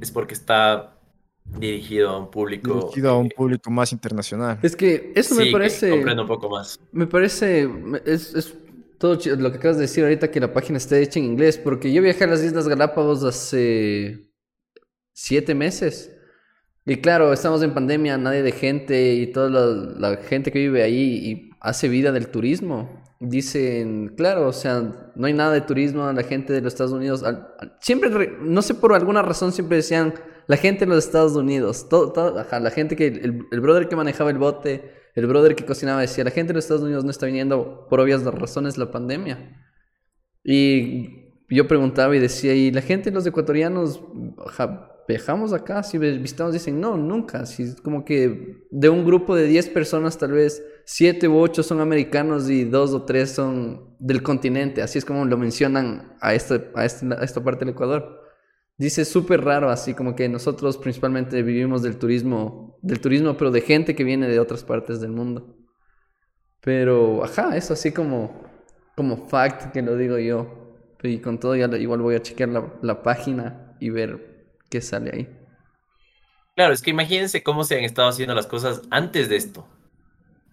[0.01, 0.97] Es porque está
[1.45, 2.73] dirigido a un público.
[2.73, 4.57] Dirigido a un eh, público más internacional.
[4.61, 5.89] Es que eso sí, me parece.
[5.89, 6.80] comprende un poco más.
[6.91, 7.69] Me parece.
[8.05, 8.55] Es, es
[8.97, 11.57] todo chido lo que acabas de decir ahorita que la página esté hecha en inglés.
[11.57, 14.30] Porque yo viajé a las Islas Galápagos hace
[15.13, 16.09] siete meses.
[16.85, 20.84] Y claro, estamos en pandemia, nadie de gente y toda la, la gente que vive
[20.84, 23.02] ahí y hace vida del turismo.
[23.25, 27.23] Dicen, claro, o sea, no hay nada de turismo, la gente de los Estados Unidos,
[27.79, 30.13] siempre, no sé por alguna razón, siempre decían,
[30.47, 33.95] la gente de los Estados Unidos, todo, ajá, la gente que, el, el, brother que
[33.95, 37.11] manejaba el bote, el brother que cocinaba decía, la gente de los Estados Unidos no
[37.11, 39.57] está viniendo por obvias razones la pandemia.
[40.43, 44.01] Y yo preguntaba y decía, ¿y la gente, los ecuatorianos,
[45.07, 45.83] viajamos acá?
[45.83, 47.45] Si visitamos, dicen, no, nunca.
[47.45, 51.80] Si como que de un grupo de 10 personas, tal vez 7 u 8 son
[51.80, 54.81] americanos y 2 o 3 son del continente.
[54.81, 58.22] Así es como lo mencionan a, este, a, este, esta parte del Ecuador.
[58.77, 63.61] Dice súper raro, así como que nosotros principalmente vivimos del turismo, del turismo, pero de
[63.61, 65.55] gente que viene de otras partes del mundo.
[66.60, 68.43] Pero, ajá, eso así como,
[68.95, 70.60] como fact que lo digo yo.
[71.03, 75.11] Y con todo, ya igual voy a chequear la, la página y ver qué sale
[75.14, 75.39] ahí.
[76.55, 79.68] Claro, es que imagínense cómo se han estado haciendo las cosas antes de esto.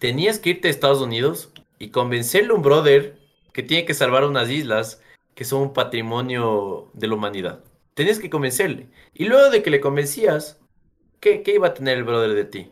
[0.01, 3.19] Tenías que irte a Estados Unidos y convencerle a un brother
[3.53, 4.99] que tiene que salvar unas islas
[5.35, 7.63] que son un patrimonio de la humanidad.
[7.93, 8.89] Tenías que convencerle.
[9.13, 10.59] Y luego de que le convencías,
[11.19, 12.71] ¿qué, qué iba a tener el brother de ti?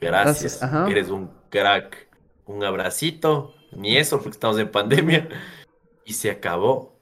[0.00, 0.60] Gracias.
[0.90, 2.08] Eres un crack.
[2.46, 3.54] Un abracito.
[3.70, 5.28] Ni eso, porque estamos en pandemia
[6.04, 6.98] y se acabó.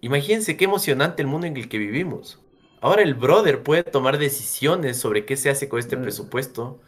[0.00, 2.42] Imagínense qué emocionante el mundo en el que vivimos.
[2.80, 6.02] Ahora el brother puede tomar decisiones sobre qué se hace con este mm.
[6.02, 6.80] presupuesto.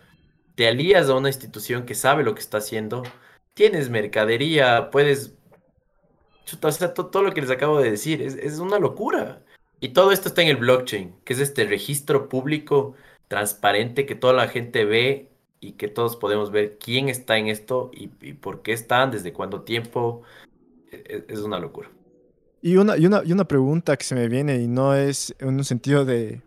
[0.59, 3.05] Te alías a una institución que sabe lo que está haciendo.
[3.55, 5.37] Tienes mercadería, puedes...
[6.61, 9.45] O sea, todo, lo que les acabo de decir es, es una locura.
[9.79, 12.97] Y todo esto está en el blockchain, que es este registro público,
[13.29, 15.31] transparente, que toda la gente ve
[15.61, 19.63] y que todos podemos ver quién está en esto y, por qué están, desde cuánto
[19.63, 20.23] tiempo,
[20.91, 21.89] e-, es una locura.
[22.63, 25.51] Y una, y, una, y una pregunta que se me viene, y no es en
[25.51, 26.43] un sentido de,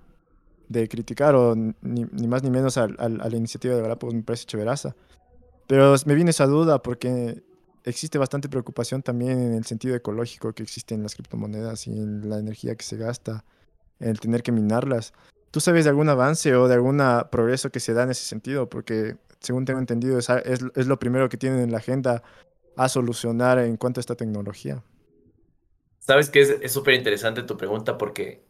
[0.72, 4.46] de criticar o ni, más ni menos a, a, la iniciativa de Galápagos, me parece
[4.46, 4.96] chéveraza.
[5.68, 7.44] Pero me viene esa duda porque
[7.84, 12.30] existe bastante preocupación también en el sentido ecológico que existe en las criptomonedas y en
[12.30, 13.44] la energía que se gasta,
[14.00, 15.14] en el tener que minarlas.
[15.52, 18.70] ¿Tú sabes de algún avance o de algún progreso que se da en ese sentido?
[18.70, 22.24] Porque según tengo entendido es, es, es lo primero que tienen en la agenda
[22.78, 24.84] a solucionar en cuanto a esta tecnología?
[26.00, 28.44] Sabes que es súper interesante tu pregunta porque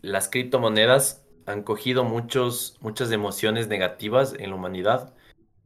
[0.00, 5.14] las criptomonedas han cogido muchos, muchas emociones negativas en la humanidad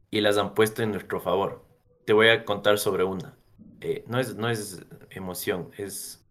[0.09, 1.63] y las han puesto en nuestro favor.
[2.05, 3.35] Te voy a contar sobre una.
[3.81, 6.25] Eh, no, es, no es emoción, es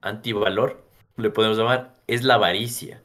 [0.00, 0.84] antivalor,
[1.16, 3.02] le podemos llamar, es la avaricia.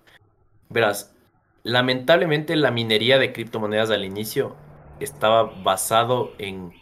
[0.69, 1.15] Verás,
[1.63, 4.55] lamentablemente la minería de criptomonedas al inicio
[4.99, 6.73] estaba basado en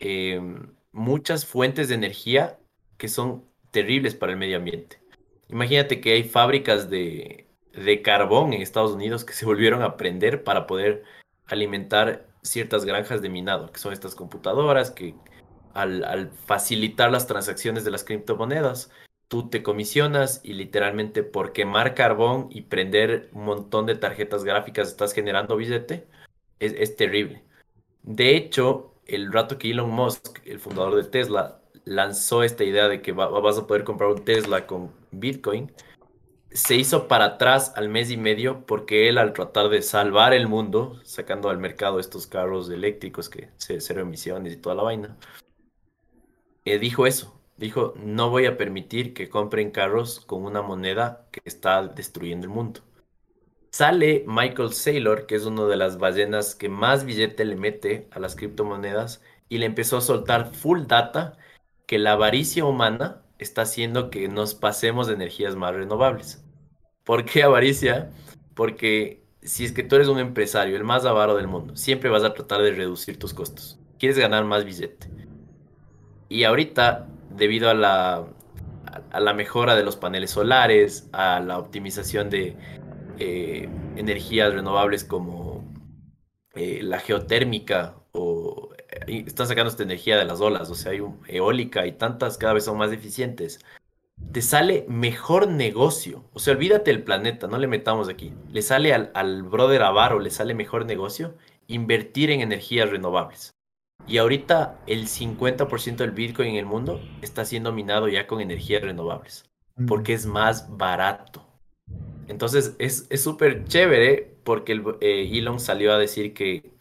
[0.00, 2.58] Em, muchas fuentes de energía
[2.98, 5.00] que son terribles para el medio ambiente.
[5.48, 7.47] Imagínate que hay fábricas de,
[7.84, 11.04] de carbón en Estados Unidos que se volvieron a prender para poder
[11.46, 15.14] alimentar ciertas granjas de minado, que son estas computadoras que
[15.74, 18.90] al, facilitar las transacciones de las criptomonedas,
[19.28, 24.88] tú te comisionas y literalmente por quemar carbón y prender un montón de tarjetas gráficas
[24.88, 26.06] estás generando billete,
[26.60, 27.44] es, es terrible.
[28.02, 33.02] De hecho, el rato que Elon Musk, el fundador de Tesla, lanzó esta idea de
[33.02, 35.72] que vas a poder comprar un Tesla con Bitcoin,
[36.50, 40.48] se hizo para atrás al mes y medio porque él al tratar de salvar el
[40.48, 45.16] mundo, sacando al mercado estos carros eléctricos que cero emisiones y toda la vaina,
[46.64, 47.34] eh, dijo eso.
[47.56, 52.52] Dijo, no voy a permitir que compren carros con una moneda que está destruyendo el
[52.52, 52.82] mundo.
[53.70, 58.20] Sale Michael Saylor, que es una de las ballenas que más billete le mete a
[58.20, 61.36] las criptomonedas, y le empezó a soltar full data
[61.86, 66.44] que la avaricia humana está haciendo que nos pasemos de energías más renovables.
[67.04, 68.10] ¿Por qué avaricia?
[68.54, 72.24] Porque si es que tú eres un empresario, el más avaro del mundo, siempre vas
[72.24, 73.78] a tratar de reducir tus costos.
[73.98, 75.08] Quieres ganar más billete.
[76.28, 78.26] Y ahorita, debido a la,
[79.10, 82.56] a la mejora de los paneles solares, a la optimización de
[83.18, 85.64] eh, energías renovables como
[86.54, 88.70] eh, la geotérmica o
[89.06, 92.64] están sacando esta energía de las olas, o sea, hay eólica y tantas cada vez
[92.64, 93.60] son más eficientes.
[94.32, 96.24] Te sale mejor negocio.
[96.32, 98.32] O sea, olvídate el planeta, no le metamos aquí.
[98.50, 101.36] Le sale al, al brother avaro, le sale mejor negocio
[101.68, 103.54] invertir en energías renovables.
[104.06, 108.82] Y ahorita el 50% del Bitcoin en el mundo está siendo minado ya con energías
[108.82, 109.44] renovables,
[109.86, 111.46] porque es más barato.
[112.26, 116.72] Entonces es súper chévere porque el, eh, Elon salió a decir que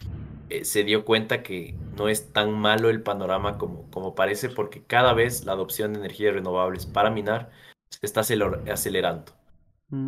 [0.50, 4.84] eh, se dio cuenta que no es tan malo el panorama como, como parece porque
[4.86, 7.52] cada vez la adopción de energías renovables para minar
[7.90, 9.34] se está acelerando.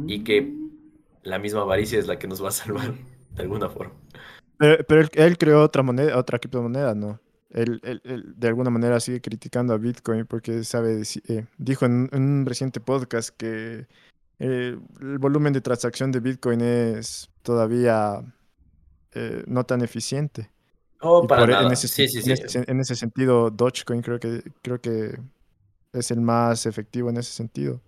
[0.07, 0.71] Y que mm.
[1.23, 2.93] la misma avaricia es la que nos va a salvar
[3.31, 3.93] de alguna forma.
[4.57, 7.19] Pero, pero él, él creó otra moneda, otra criptomoneda, ¿no?
[7.49, 12.09] Él, él- él de alguna manera sigue criticando a Bitcoin porque sabe, eh, dijo en,
[12.11, 13.87] en un reciente podcast que
[14.39, 18.21] eh, el volumen de transacción de Bitcoin es todavía
[19.13, 20.51] eh, no tan eficiente.
[21.01, 21.61] Oh, Y para por- nada.
[21.61, 22.33] En ese, sí, sí, en sí.
[22.33, 25.19] ese sen- en ese sentido, Dogecoin creo que, creo que
[25.93, 27.81] es el más efectivo en ese sentido.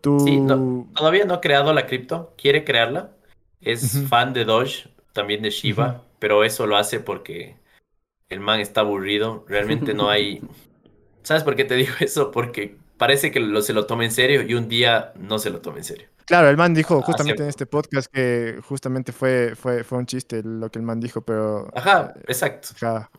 [0.00, 0.14] Tú...
[0.16, 3.16] Sí, no, Todavía no ha creado la cripto, quiere crearla.
[3.60, 7.56] Es fan de Doge, también de Shiba, pero eso lo hace porque
[8.30, 9.46] el man está aburrido.
[9.48, 10.48] Realmente no hay.
[11.24, 12.32] ¿Sabes por qué te digo eso?
[12.32, 15.62] Porque parece que lo, se lo toma en serio y un día no se lo
[15.62, 16.09] toma en serio.
[16.30, 20.06] Claro, el man dijo Ah, justamente en este podcast que justamente fue, fue, fue un
[20.06, 21.68] chiste lo que el man dijo, pero...
[21.74, 22.68] Ajá, eh, exacto.
[22.80, 23.10] ajá.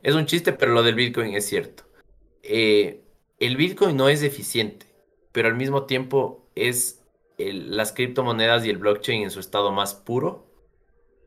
[0.00, 1.82] Es un chiste, pero lo del Bitcoin es cierto.
[2.44, 3.02] Eh,
[3.40, 4.86] el Bitcoin no es eficiente,
[5.32, 7.02] pero al mismo tiempo es
[7.36, 10.46] el- las criptomonedas y el blockchain en su estado más puro.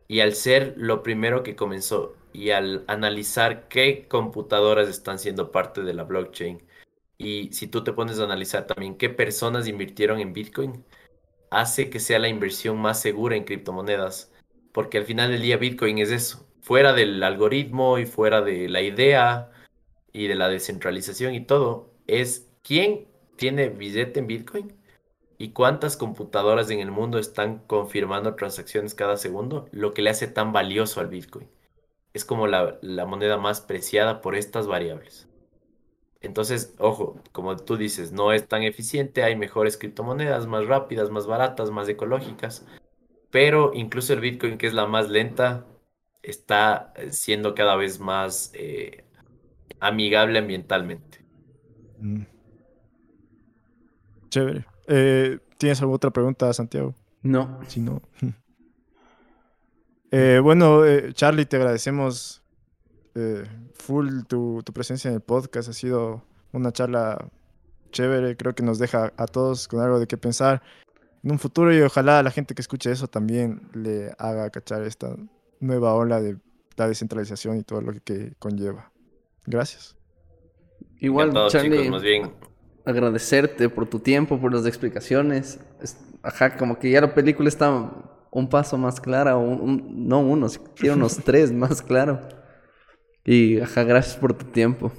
[0.07, 5.81] Y al ser lo primero que comenzó y al analizar qué computadoras están siendo parte
[5.83, 6.63] de la blockchain
[7.17, 10.85] y si tú te pones a analizar también qué personas invirtieron en Bitcoin,
[11.51, 14.31] hace que sea la inversión más segura en criptomonedas.
[14.71, 18.81] Porque al final del día Bitcoin es eso, fuera del algoritmo y fuera de la
[18.81, 19.51] idea
[20.13, 23.07] y de la descentralización y todo, es quién
[23.37, 24.73] tiene billete en Bitcoin
[25.37, 30.27] y cuántas computadoras en el mundo están confirmando transacciones cada segundo, lo que le hace
[30.27, 31.47] tan valioso al Bitcoin.
[32.13, 35.28] Es como la, la moneda más preciada por estas variables.
[36.21, 41.27] Entonces, ojo, como tú dices, no es tan eficiente, hay mejores criptomonedas, más rápidas, más
[41.27, 42.65] baratas, más ecológicas,
[43.31, 45.65] pero incluso el Bitcoin, que es la más lenta,
[46.21, 49.05] está eh, siendo cada vez más eh,
[49.79, 51.23] amigable ambientalmente.
[51.99, 52.23] Mm.
[54.29, 54.65] Chévere.
[54.87, 56.95] Eh, ¿Tienes alguna otra pregunta, Santiago?
[57.21, 57.59] No.
[57.67, 58.01] Si no.
[60.11, 62.41] Eh, bueno, eh, Charlie, te agradecemos
[63.19, 63.43] eh,
[63.73, 65.69] full tu, tu presencia en el podcast.
[65.69, 66.23] Ha sido
[66.53, 67.27] una charla
[67.91, 68.35] chévere.
[68.37, 70.61] Creo que nos deja a todos con algo de qué pensar
[71.23, 75.15] en un futuro y ojalá la gente que escuche eso también le haga cachar esta
[75.59, 76.37] nueva ola de
[76.77, 78.91] la descentralización y todo lo que, que conlleva.
[79.45, 79.97] Gracias.
[80.99, 82.31] Igual, Encantado, Charlie, chicos, más bien.
[82.85, 85.59] agradecerte por tu tiempo, por las explicaciones.
[85.81, 87.91] Es- ajá, como que ya la película está
[88.31, 92.19] un paso más clara, un- un- no uno, siquiera unos tres más claro.
[93.25, 94.91] Y ajá, gracias por tu tiempo.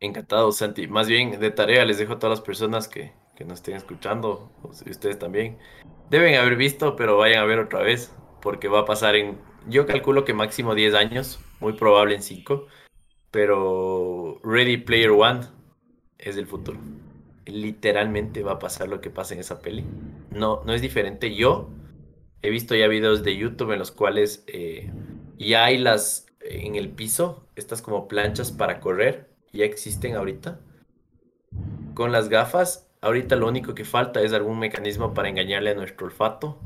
[0.00, 0.86] Encantado, Santi.
[0.88, 4.50] Más bien, de tarea les dejo a todas las personas que, que nos estén escuchando,
[4.62, 5.58] ustedes también.
[6.10, 9.38] Deben haber visto, pero vayan a ver otra vez, porque va a pasar en,
[9.68, 12.66] yo calculo que máximo 10 años, muy probable en 5,
[13.30, 15.40] pero Ready Player One
[16.18, 16.78] es el futuro.
[17.46, 19.84] Literalmente va a pasar lo que pasa en esa peli.
[20.30, 21.34] No, no es diferente.
[21.34, 21.70] Yo
[22.42, 24.90] he visto ya videos de YouTube en los cuales eh,
[25.48, 30.58] ya hay las en el piso, estas como planchas para correr, ya existen ahorita.
[31.94, 36.06] Con las gafas, ahorita lo único que falta es algún mecanismo para engañarle a nuestro
[36.06, 36.58] olfato,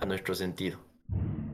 [0.00, 0.78] a nuestro sentido.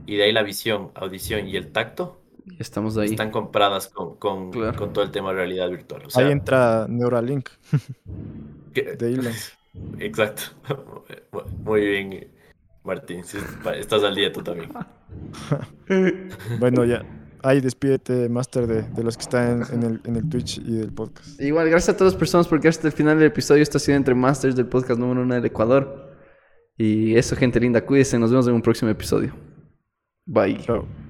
[0.06, 2.20] Y de ahí la visión, audición y el tacto
[2.58, 3.10] estamos ahí.
[3.10, 4.76] están compradas con, con, Claro.
[4.78, 6.06] con todo el tema de realidad virtual.
[6.06, 7.48] O sea, Ahí entra Neuralink
[8.74, 9.32] de Elon.
[9.98, 10.42] Exacto.
[11.64, 12.30] Muy bien,
[12.84, 13.22] Martín.
[13.76, 14.70] estás al día tú también.
[16.58, 17.04] Bueno, ya.
[17.42, 20.74] Ahí despídete, Master, de, de los que están en, en el, en el Twitch y
[20.76, 21.40] del podcast.
[21.40, 24.14] Igual, gracias a todas las personas porque hasta el final del episodio está siendo entre
[24.14, 26.10] Masters del podcast número uno del Ecuador.
[26.76, 28.18] Y eso, gente linda, cuídense.
[28.18, 29.34] Nos vemos en un próximo episodio.
[30.26, 30.58] Bye.
[30.58, 31.09] Chao.